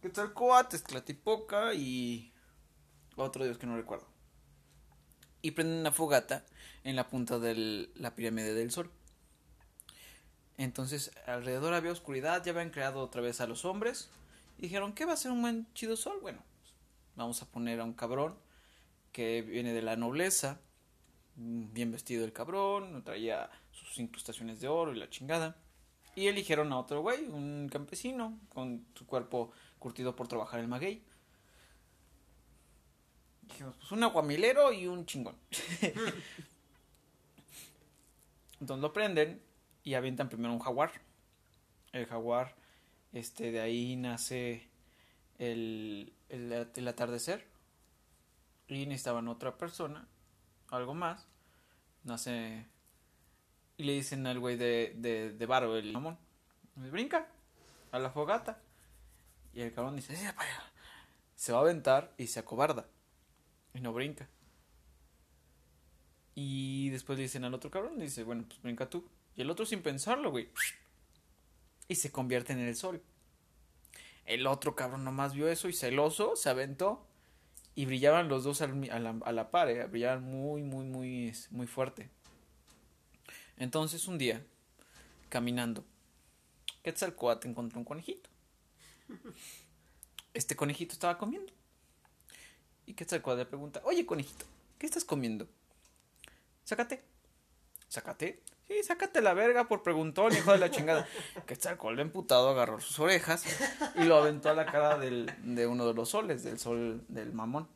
Quetzalcóatl, 0.00 0.76
Esclatipoca 0.76 1.74
y 1.74 2.32
otro 3.16 3.44
dios 3.44 3.58
que 3.58 3.66
no 3.66 3.76
recuerdo. 3.76 4.06
Y 5.40 5.52
prenden 5.52 5.80
una 5.80 5.92
fogata 5.92 6.44
en 6.84 6.96
la 6.96 7.08
punta 7.08 7.38
de 7.38 7.90
la 7.94 8.14
pirámide 8.14 8.54
del 8.54 8.70
sol. 8.70 8.90
Entonces, 10.58 11.10
alrededor 11.26 11.74
había 11.74 11.92
oscuridad, 11.92 12.44
ya 12.44 12.52
habían 12.52 12.70
creado 12.70 13.00
otra 13.00 13.22
vez 13.22 13.40
a 13.40 13.46
los 13.46 13.64
hombres. 13.64 14.10
Y 14.58 14.62
dijeron, 14.62 14.92
¿qué 14.92 15.06
va 15.06 15.14
a 15.14 15.16
ser 15.16 15.32
un 15.32 15.40
buen 15.40 15.72
chido 15.72 15.96
sol? 15.96 16.18
Bueno, 16.20 16.42
vamos 17.16 17.42
a 17.42 17.46
poner 17.46 17.80
a 17.80 17.84
un 17.84 17.94
cabrón 17.94 18.36
que 19.12 19.42
viene 19.42 19.72
de 19.72 19.82
la 19.82 19.96
nobleza, 19.96 20.60
bien 21.36 21.90
vestido 21.92 22.24
el 22.24 22.32
cabrón, 22.32 23.02
traía 23.04 23.50
sus 23.70 23.98
incrustaciones 23.98 24.60
de 24.60 24.68
oro 24.68 24.92
y 24.92 24.98
la 24.98 25.10
chingada. 25.10 25.56
Y 26.14 26.26
eligieron 26.26 26.72
a 26.72 26.78
otro 26.78 27.00
güey, 27.00 27.26
un 27.28 27.68
campesino, 27.70 28.38
con 28.50 28.84
su 28.94 29.06
cuerpo 29.06 29.50
curtido 29.78 30.14
por 30.14 30.28
trabajar 30.28 30.60
el 30.60 30.68
maguey. 30.68 31.02
Dijimos, 33.42 33.74
pues 33.76 33.92
un 33.92 34.02
aguamilero 34.02 34.72
y 34.72 34.86
un 34.86 35.06
chingón. 35.06 35.36
Entonces 38.60 38.82
lo 38.82 38.92
prenden 38.92 39.42
y 39.82 39.94
avientan 39.94 40.28
primero 40.28 40.52
un 40.52 40.60
jaguar. 40.60 40.92
El 41.92 42.06
jaguar, 42.06 42.54
este, 43.12 43.50
de 43.50 43.60
ahí 43.60 43.96
nace 43.96 44.68
el, 45.38 46.12
el, 46.28 46.88
atardecer. 46.88 47.46
Y 48.68 48.86
necesitaban 48.86 49.28
otra 49.28 49.58
persona, 49.58 50.06
algo 50.76 50.94
más. 50.94 51.26
Nace. 52.04 52.66
Y 53.76 53.84
le 53.84 53.92
dicen 53.92 54.26
al 54.26 54.38
güey 54.38 54.56
de, 54.56 54.94
de, 54.96 55.32
de 55.32 55.46
Baro, 55.46 55.76
el 55.76 55.92
mamón. 55.92 56.18
Brinca 56.74 57.28
a 57.90 57.98
la 57.98 58.10
fogata. 58.10 58.60
Y 59.52 59.60
el 59.60 59.72
cabrón 59.72 59.96
dice: 59.96 60.16
Se 61.36 61.52
va 61.52 61.58
a 61.58 61.62
aventar 61.62 62.12
y 62.16 62.26
se 62.26 62.40
acobarda. 62.40 62.86
Y 63.74 63.80
no 63.80 63.92
brinca. 63.92 64.28
Y 66.34 66.90
después 66.90 67.18
le 67.18 67.24
dicen 67.24 67.44
al 67.44 67.54
otro 67.54 67.70
cabrón: 67.70 67.98
Dice, 67.98 68.24
bueno, 68.24 68.44
pues 68.46 68.60
brinca 68.62 68.88
tú. 68.88 69.08
Y 69.36 69.42
el 69.42 69.50
otro 69.50 69.66
sin 69.66 69.82
pensarlo, 69.82 70.30
güey. 70.30 70.50
Y 71.88 71.94
se 71.94 72.10
convierte 72.10 72.52
en 72.52 72.60
el 72.60 72.76
sol. 72.76 73.02
El 74.24 74.46
otro 74.46 74.74
cabrón 74.76 75.04
nomás 75.04 75.34
vio 75.34 75.48
eso 75.48 75.68
y 75.68 75.72
celoso 75.72 76.36
se 76.36 76.48
aventó. 76.48 77.06
Y 77.74 77.86
brillaban 77.86 78.28
los 78.28 78.44
dos 78.44 78.60
a 78.60 78.66
la, 78.66 79.16
a 79.24 79.32
la 79.32 79.50
par, 79.50 79.68
eh, 79.68 79.86
brillaban 79.86 80.22
muy, 80.22 80.62
muy, 80.62 80.84
muy, 80.84 81.32
muy 81.50 81.66
fuerte. 81.66 82.10
Entonces 83.56 84.06
un 84.08 84.18
día, 84.18 84.44
caminando, 85.28 85.84
Quetzalcoatl 86.82 87.48
encontró 87.48 87.78
un 87.78 87.84
conejito. 87.84 88.28
Este 90.34 90.56
conejito 90.56 90.94
estaba 90.94 91.18
comiendo. 91.18 91.52
Y 92.86 92.94
Quetzalcoatl 92.94 93.38
le 93.38 93.44
pregunta, 93.44 93.82
oye 93.84 94.06
conejito, 94.06 94.46
¿qué 94.78 94.86
estás 94.86 95.04
comiendo? 95.04 95.46
Sácate. 96.64 97.02
Sácate. 97.88 98.42
Sácate 98.82 99.20
la 99.20 99.34
verga 99.34 99.68
por 99.68 99.82
preguntón, 99.82 100.32
hijo 100.32 100.52
de 100.52 100.58
la 100.58 100.70
chingada. 100.70 101.06
Que 101.46 101.58
el 101.90 102.00
emputado 102.00 102.50
agarró 102.50 102.80
sus 102.80 102.98
orejas 102.98 103.44
y 103.96 104.04
lo 104.04 104.16
aventó 104.16 104.50
a 104.50 104.54
la 104.54 104.66
cara 104.66 104.98
del, 104.98 105.32
de 105.42 105.66
uno 105.66 105.86
de 105.86 105.94
los 105.94 106.10
soles, 106.10 106.42
del 106.42 106.58
sol 106.58 107.04
del 107.08 107.32
mamón. 107.32 107.68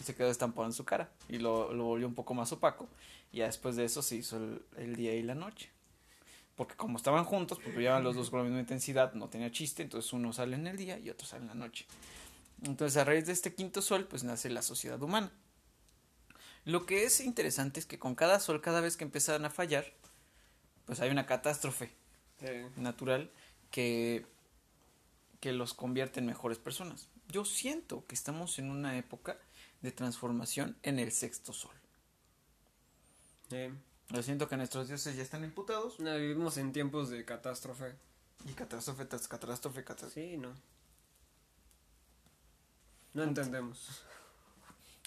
Y 0.00 0.04
se 0.04 0.14
quedó 0.14 0.30
estampado 0.30 0.66
en 0.66 0.72
su 0.72 0.84
cara 0.84 1.10
y 1.28 1.38
lo, 1.38 1.72
lo 1.72 1.84
volvió 1.84 2.06
un 2.06 2.14
poco 2.14 2.34
más 2.34 2.52
opaco. 2.52 2.88
Y 3.32 3.38
ya 3.38 3.46
después 3.46 3.76
de 3.76 3.84
eso 3.84 4.00
se 4.02 4.16
hizo 4.16 4.38
el, 4.76 4.96
día 4.96 5.14
y 5.14 5.22
la 5.22 5.34
noche. 5.34 5.70
Porque 6.56 6.76
como 6.76 6.96
estaban 6.96 7.24
juntos, 7.24 7.58
pues 7.62 7.74
brillaban 7.74 8.04
los 8.04 8.14
dos 8.14 8.30
con 8.30 8.38
la 8.40 8.44
misma 8.44 8.60
intensidad, 8.60 9.12
no 9.14 9.28
tenía 9.28 9.50
chiste, 9.50 9.82
entonces 9.82 10.12
uno 10.12 10.32
sale 10.32 10.54
en 10.54 10.68
el 10.68 10.76
día 10.76 10.98
y 11.00 11.10
otro 11.10 11.26
sale 11.26 11.42
en 11.42 11.48
la 11.48 11.54
noche. 11.54 11.86
Entonces 12.62 12.96
a 12.96 13.04
raíz 13.04 13.26
de 13.26 13.32
este 13.32 13.52
quinto 13.52 13.82
sol, 13.82 14.06
pues 14.08 14.22
nace 14.22 14.50
la 14.50 14.62
sociedad 14.62 15.02
humana. 15.02 15.32
Lo 16.64 16.86
que 16.86 17.04
es 17.04 17.20
interesante 17.20 17.80
es 17.80 17.86
que 17.86 17.98
con 17.98 18.14
cada 18.14 18.40
sol, 18.40 18.60
cada 18.60 18.80
vez 18.80 18.96
que 18.96 19.04
empiezan 19.04 19.44
a 19.44 19.50
fallar, 19.50 19.92
pues 20.86 21.00
hay 21.00 21.10
una 21.10 21.26
catástrofe 21.26 21.92
natural 22.76 23.30
que, 23.70 24.26
que 25.40 25.52
los 25.52 25.74
convierte 25.74 26.20
en 26.20 26.26
mejores 26.26 26.58
personas. 26.58 27.08
Yo 27.28 27.44
siento 27.44 28.04
que 28.06 28.14
estamos 28.14 28.58
en 28.58 28.70
una 28.70 28.96
época 28.96 29.38
de 29.82 29.92
transformación 29.92 30.76
en 30.82 30.98
el 30.98 31.12
sexto 31.12 31.52
sol. 31.52 31.74
Yo 34.10 34.22
siento 34.22 34.48
que 34.48 34.56
nuestros 34.56 34.88
dioses 34.88 35.16
ya 35.16 35.22
están 35.22 35.44
imputados. 35.44 36.00
No, 36.00 36.14
vivimos 36.16 36.56
en 36.56 36.72
tiempos 36.72 37.10
de 37.10 37.24
catástrofe. 37.24 37.94
Y 38.46 38.52
catástrofe 38.52 39.04
tras 39.04 39.28
catástrofe, 39.28 39.84
catástrofe. 39.84 40.30
Sí, 40.32 40.36
no. 40.36 40.52
No 43.14 43.22
entendemos. 43.22 44.02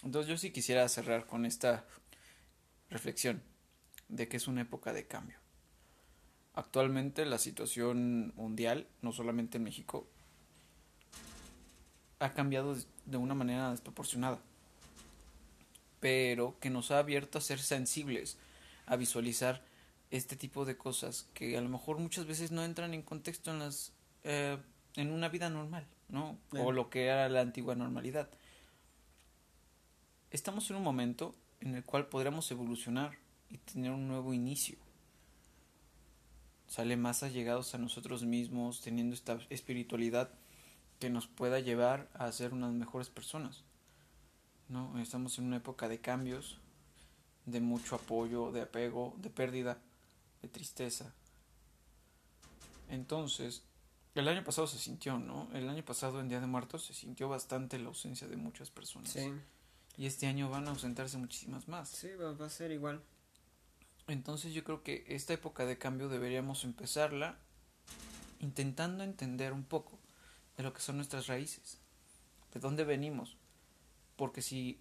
Entonces 0.04 0.30
yo 0.30 0.38
sí 0.38 0.52
quisiera 0.52 0.88
cerrar 0.90 1.26
con 1.26 1.46
esta 1.46 1.86
reflexión 2.90 3.42
de 4.08 4.28
que 4.28 4.38
es 4.38 4.48
una 4.48 4.62
época 4.62 4.94
de 4.94 5.08
cambio. 5.08 5.38
Actualmente 6.54 7.26
la 7.26 7.38
situación 7.38 8.34
mundial, 8.36 8.88
no 9.02 9.12
solamente 9.12 9.58
en 9.58 9.64
México, 9.64 10.08
ha 12.20 12.34
cambiado 12.34 12.76
de 13.06 13.18
una 13.18 13.36
manera 13.36 13.72
desproporcionada, 13.72 14.40
pero 16.00 16.58
que 16.60 16.70
nos 16.70 16.92
ha 16.92 17.00
abierto 17.00 17.38
a 17.38 17.42
ser 17.42 17.60
sensibles, 17.60 18.38
a 18.86 18.96
visualizar 18.96 19.64
este 20.10 20.36
tipo 20.36 20.66
de 20.66 20.78
cosas 20.78 21.28
que 21.34 21.58
a 21.58 21.62
lo 21.62 21.70
mejor 21.70 22.00
muchas 22.00 22.26
veces 22.26 22.52
no 22.52 22.64
entran 22.64 22.94
en 22.94 23.02
contexto 23.02 23.52
en 23.52 23.60
las 23.60 23.92
eh, 24.24 24.58
en 24.96 25.12
una 25.12 25.30
vida 25.30 25.50
normal, 25.50 25.86
¿no? 26.10 26.40
O 26.52 26.72
lo 26.72 26.90
que 26.90 27.06
era 27.06 27.30
la 27.30 27.42
antigua 27.42 27.76
normalidad 27.76 28.30
estamos 30.32 30.70
en 30.70 30.78
un 30.78 30.84
momento 30.84 31.36
en 31.60 31.76
el 31.76 31.84
cual 31.84 32.08
podremos 32.08 32.50
evolucionar 32.52 33.18
y 33.50 33.58
tener 33.58 33.92
un 33.92 34.08
nuevo 34.08 34.34
inicio. 34.34 34.78
Sale 36.68 36.98
más 36.98 37.24
allegados 37.24 37.74
a 37.74 37.78
nosotros 37.78 38.24
mismos, 38.24 38.82
teniendo 38.82 39.16
esta 39.16 39.40
espiritualidad 39.50 40.30
que 41.00 41.10
nos 41.10 41.28
pueda 41.28 41.60
llevar 41.60 42.10
a 42.14 42.32
ser 42.32 42.54
unas 42.54 42.74
mejores 42.74 43.10
personas. 43.10 43.64
¿No? 44.68 45.00
Estamos 45.00 45.38
en 45.40 45.46
una 45.46 45.58
época 45.58 45.88
de 45.88 46.02
cambios, 46.02 46.60
de 47.46 47.62
mucho 47.62 47.96
apoyo, 47.96 48.52
de 48.52 48.62
apego, 48.62 49.16
de 49.18 49.30
pérdida, 49.30 49.80
de 50.42 50.50
tristeza. 50.50 51.14
Entonces, 52.90 53.64
el 54.14 54.28
año 54.28 54.44
pasado 54.44 54.68
se 54.68 54.78
sintió, 54.78 55.20
¿no? 55.20 55.48
El 55.54 55.70
año 55.70 55.84
pasado 55.86 56.20
en 56.20 56.28
Día 56.28 56.42
de 56.42 56.48
Muertos 56.48 56.86
se 56.86 56.94
sintió 56.94 57.30
bastante 57.30 57.80
la 57.80 57.88
ausencia 57.88 58.28
de 58.28 58.36
muchas 58.36 58.70
personas. 58.70 59.10
Sí. 59.10 59.32
Y 59.98 60.06
este 60.06 60.28
año 60.28 60.50
van 60.50 60.68
a 60.68 60.70
ausentarse 60.72 61.18
muchísimas 61.18 61.68
más. 61.68 61.90
Sí, 61.90 62.10
va, 62.16 62.46
a 62.46 62.50
ser 62.50 62.72
igual. 62.72 63.02
Entonces 64.08 64.54
yo 64.54 64.64
creo 64.64 64.84
que 64.84 65.04
esta 65.08 65.34
época 65.34 65.66
de 65.66 65.78
cambio 65.78 66.08
deberíamos 66.08 66.64
empezarla 66.64 67.40
intentando 68.40 69.04
entender 69.04 69.54
un 69.54 69.64
poco 69.64 70.00
de 70.56 70.64
lo 70.64 70.72
que 70.74 70.82
son 70.82 70.98
nuestras 70.98 71.26
raíces, 71.28 71.80
de 72.54 72.60
dónde 72.60 72.84
venimos. 72.84 73.38
Porque 74.16 74.44
si 74.44 74.80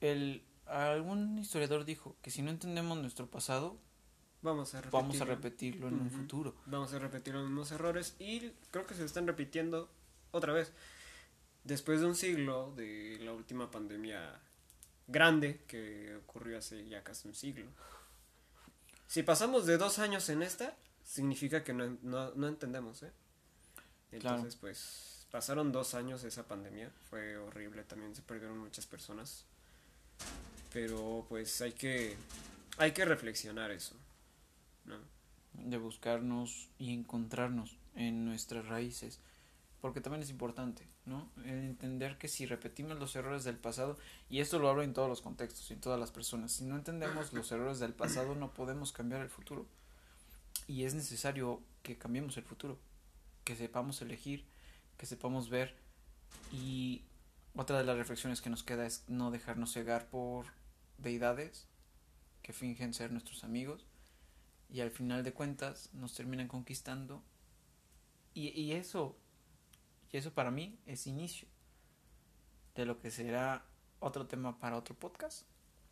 el, 0.00 0.44
algún 0.66 1.38
historiador 1.38 1.86
dijo 1.86 2.14
que 2.20 2.30
si 2.30 2.42
no 2.42 2.50
entendemos 2.50 2.98
nuestro 2.98 3.30
pasado, 3.30 3.78
vamos 4.42 4.74
a 4.74 4.82
repetirlo, 4.82 5.00
vamos 5.00 5.20
a 5.20 5.24
repetirlo 5.24 5.88
en 5.88 5.94
un 5.94 6.10
futuro. 6.10 6.54
Vamos 6.66 6.92
a 6.92 6.98
repetir 6.98 7.32
los 7.34 7.44
mismos 7.44 7.72
errores 7.72 8.14
y 8.18 8.50
creo 8.70 8.86
que 8.86 8.94
se 8.94 9.06
están 9.06 9.26
repitiendo 9.26 9.90
otra 10.32 10.52
vez. 10.52 10.70
Después 11.64 12.00
de 12.00 12.06
un 12.06 12.16
siglo 12.16 12.72
de 12.76 13.18
la 13.20 13.32
última 13.32 13.70
pandemia 13.70 14.40
grande 15.06 15.62
que 15.66 16.16
ocurrió 16.16 16.58
hace 16.58 16.88
ya 16.88 17.02
casi 17.04 17.28
un 17.28 17.34
siglo. 17.34 17.66
Si 19.06 19.22
pasamos 19.22 19.66
de 19.66 19.78
dos 19.78 19.98
años 19.98 20.28
en 20.28 20.42
esta, 20.42 20.76
significa 21.04 21.62
que 21.62 21.72
no, 21.72 21.98
no, 22.02 22.48
entendemos, 22.48 23.02
¿eh? 23.02 23.12
Entonces, 24.10 24.56
pues, 24.56 25.26
pasaron 25.30 25.72
dos 25.72 25.94
años 25.94 26.22
de 26.22 26.28
esa 26.28 26.46
pandemia, 26.46 26.90
fue 27.10 27.36
horrible, 27.36 27.84
también 27.84 28.14
se 28.14 28.22
perdieron 28.22 28.58
muchas 28.58 28.86
personas. 28.86 29.44
Pero, 30.72 31.26
pues, 31.28 31.60
hay 31.60 31.72
que, 31.72 32.16
hay 32.78 32.92
que 32.92 33.04
reflexionar 33.04 33.70
eso, 33.70 33.94
¿no? 34.84 34.96
De 35.52 35.76
buscarnos 35.76 36.70
y 36.78 36.92
encontrarnos 36.94 37.76
en 37.94 38.24
nuestras 38.24 38.66
raíces 38.66 39.20
porque 39.82 40.00
también 40.00 40.22
es 40.22 40.30
importante, 40.30 40.86
¿no? 41.04 41.30
entender 41.44 42.16
que 42.16 42.28
si 42.28 42.46
repetimos 42.46 42.98
los 42.98 43.16
errores 43.16 43.44
del 43.44 43.56
pasado, 43.56 43.98
y 44.28 44.40
esto 44.40 44.58
lo 44.58 44.68
hablo 44.68 44.82
en 44.82 44.92
todos 44.92 45.08
los 45.08 45.20
contextos 45.20 45.70
y 45.70 45.74
en 45.74 45.80
todas 45.80 45.98
las 45.98 46.12
personas, 46.12 46.52
si 46.52 46.64
no 46.64 46.76
entendemos 46.76 47.32
los 47.32 47.50
errores 47.52 47.80
del 47.80 47.94
pasado 47.94 48.34
no 48.34 48.52
podemos 48.54 48.92
cambiar 48.92 49.22
el 49.22 49.28
futuro. 49.28 49.66
Y 50.68 50.84
es 50.84 50.94
necesario 50.94 51.60
que 51.82 51.98
cambiemos 51.98 52.36
el 52.36 52.44
futuro, 52.44 52.78
que 53.44 53.56
sepamos 53.56 54.00
elegir, 54.00 54.44
que 54.96 55.06
sepamos 55.06 55.50
ver. 55.50 55.76
Y 56.52 57.02
otra 57.54 57.78
de 57.78 57.84
las 57.84 57.96
reflexiones 57.96 58.40
que 58.40 58.50
nos 58.50 58.62
queda 58.62 58.86
es 58.86 59.04
no 59.08 59.30
dejarnos 59.30 59.72
cegar 59.72 60.08
por 60.08 60.46
deidades 60.98 61.66
que 62.42 62.52
fingen 62.52 62.94
ser 62.94 63.12
nuestros 63.12 63.44
amigos 63.44 63.86
y 64.68 64.80
al 64.80 64.90
final 64.90 65.22
de 65.22 65.32
cuentas 65.32 65.90
nos 65.92 66.14
terminan 66.14 66.48
conquistando. 66.48 67.22
Y, 68.34 68.48
y 68.58 68.72
eso 68.72 69.16
y 70.12 70.18
eso 70.18 70.32
para 70.32 70.50
mí 70.50 70.78
es 70.86 71.06
inicio 71.06 71.48
de 72.74 72.84
lo 72.84 73.00
que 73.00 73.10
será 73.10 73.64
otro 74.00 74.26
tema 74.26 74.58
para 74.60 74.76
otro 74.76 74.94
podcast. 74.94 75.46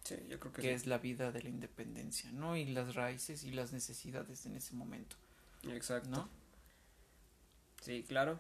Sí, 0.05 0.16
yo 0.29 0.39
creo 0.39 0.53
que, 0.53 0.62
que 0.62 0.75
es 0.75 0.87
la 0.87 0.99
vida 0.99 1.33
de 1.33 1.43
la 1.43 1.49
independencia, 1.49 2.31
¿no? 2.33 2.57
Y 2.57 2.66
las 2.66 2.95
raíces 2.95 3.45
y 3.45 3.51
las 3.51 3.73
necesidades 3.73 4.47
en 4.47 4.57
ese 4.57 4.75
momento. 4.75 5.16
Exacto. 5.68 6.11
¿No? 6.11 6.29
Sí, 7.83 8.05
claro. 8.07 8.39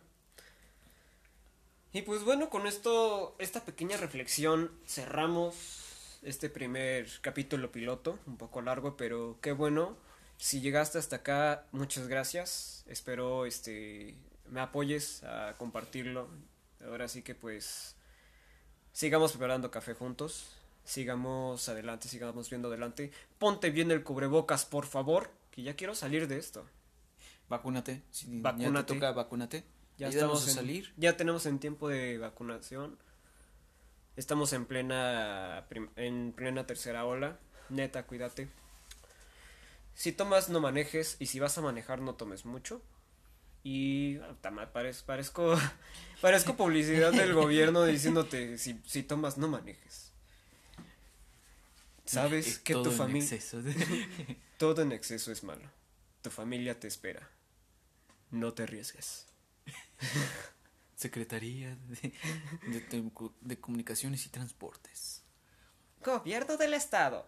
Y 1.92 2.02
pues 2.02 2.24
bueno, 2.24 2.50
con 2.50 2.66
esto, 2.66 3.34
esta 3.38 3.64
pequeña 3.64 3.96
reflexión, 3.96 4.70
cerramos 4.86 6.18
este 6.22 6.48
primer 6.48 7.08
capítulo 7.20 7.72
piloto, 7.72 8.18
un 8.26 8.36
poco 8.36 8.62
largo, 8.62 8.96
pero 8.96 9.38
qué 9.40 9.52
bueno. 9.52 9.96
Si 10.36 10.60
llegaste 10.60 10.98
hasta 10.98 11.16
acá, 11.16 11.66
muchas 11.72 12.08
gracias. 12.08 12.84
Espero 12.86 13.44
este 13.44 14.16
me 14.50 14.60
apoyes 14.60 15.22
a 15.24 15.54
compartirlo. 15.56 16.28
Ahora 16.84 17.08
sí 17.08 17.22
que 17.22 17.34
pues 17.34 17.96
sigamos 18.92 19.32
preparando 19.32 19.70
café 19.70 19.94
juntos. 19.94 20.56
Sigamos 20.84 21.68
adelante, 21.68 22.08
sigamos 22.08 22.50
viendo 22.50 22.68
adelante. 22.68 23.12
Ponte 23.38 23.70
bien 23.70 23.90
el 23.90 24.02
cubrebocas, 24.02 24.64
por 24.64 24.86
favor, 24.86 25.30
que 25.50 25.62
ya 25.62 25.76
quiero 25.76 25.94
salir 25.94 26.26
de 26.26 26.38
esto. 26.38 26.66
Vacúnate. 27.48 28.02
Si 28.10 28.42
Ya 28.42 28.56
te 28.56 28.94
toca, 28.94 29.12
vacúnate. 29.12 29.64
Ya 29.98 30.08
estamos 30.08 30.46
a 30.48 30.50
salir. 30.50 30.92
Ya 30.96 31.16
tenemos 31.16 31.46
en 31.46 31.58
tiempo 31.58 31.88
de 31.88 32.18
vacunación. 32.18 32.98
Estamos 34.16 34.52
en 34.52 34.64
plena 34.66 35.66
en 35.96 36.32
plena 36.32 36.66
tercera 36.66 37.04
ola. 37.04 37.38
Neta, 37.68 38.06
cuídate. 38.06 38.48
Si 39.94 40.12
tomas 40.12 40.48
no 40.48 40.60
manejes 40.60 41.16
y 41.20 41.26
si 41.26 41.38
vas 41.40 41.58
a 41.58 41.60
manejar 41.60 42.00
no 42.00 42.14
tomes 42.14 42.44
mucho. 42.44 42.82
Y 43.62 44.18
parezco, 44.72 45.06
parezco, 45.06 45.58
parezco 46.20 46.56
publicidad 46.56 47.12
del 47.12 47.34
gobierno 47.34 47.84
diciéndote 47.84 48.56
si, 48.58 48.80
si 48.86 49.02
tomas 49.02 49.36
no 49.38 49.48
manejes. 49.48 50.12
Sabes 52.04 52.58
que 52.58 52.74
tu 52.74 52.90
familia... 52.90 53.38
todo 54.58 54.82
en 54.82 54.92
exceso 54.92 55.30
es 55.30 55.44
malo. 55.44 55.70
Tu 56.22 56.30
familia 56.30 56.78
te 56.78 56.88
espera. 56.88 57.28
No 58.30 58.52
te 58.52 58.64
arriesgues. 58.64 59.26
Secretaría 60.96 61.76
de, 61.86 62.12
de, 63.40 63.60
Comunicaciones 63.60 64.26
y 64.26 64.28
Transportes. 64.28 65.22
Gobierno 66.04 66.56
del 66.56 66.74
Estado. 66.74 67.26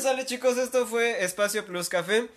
Sale 0.00 0.26
chicos, 0.26 0.56
esto 0.58 0.86
fue 0.86 1.24
Espacio 1.24 1.66
Plus 1.66 1.88
Café. 1.88 2.30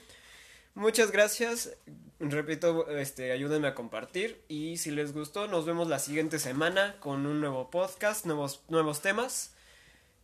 Muchas 0.76 1.11
gracias. 1.11 1.76
Repito, 2.19 2.89
este, 2.89 3.32
ayúdenme 3.32 3.67
a 3.67 3.76
compartir. 3.76 4.43
Y 4.47 4.78
si 4.78 4.91
les 4.91 5.13
gustó, 5.13 5.47
nos 5.47 5.65
vemos 5.65 5.88
la 5.88 5.99
siguiente 5.99 6.39
semana 6.39 6.95
con 6.99 7.26
un 7.26 7.39
nuevo 7.39 7.69
podcast, 7.69 8.26
nuevos, 8.26 8.63
nuevos 8.69 9.01
temas. 9.01 9.53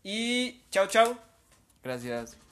Y 0.04 0.62
chao, 0.72 0.88
chao. 0.88 1.18
Gracias. 1.84 2.49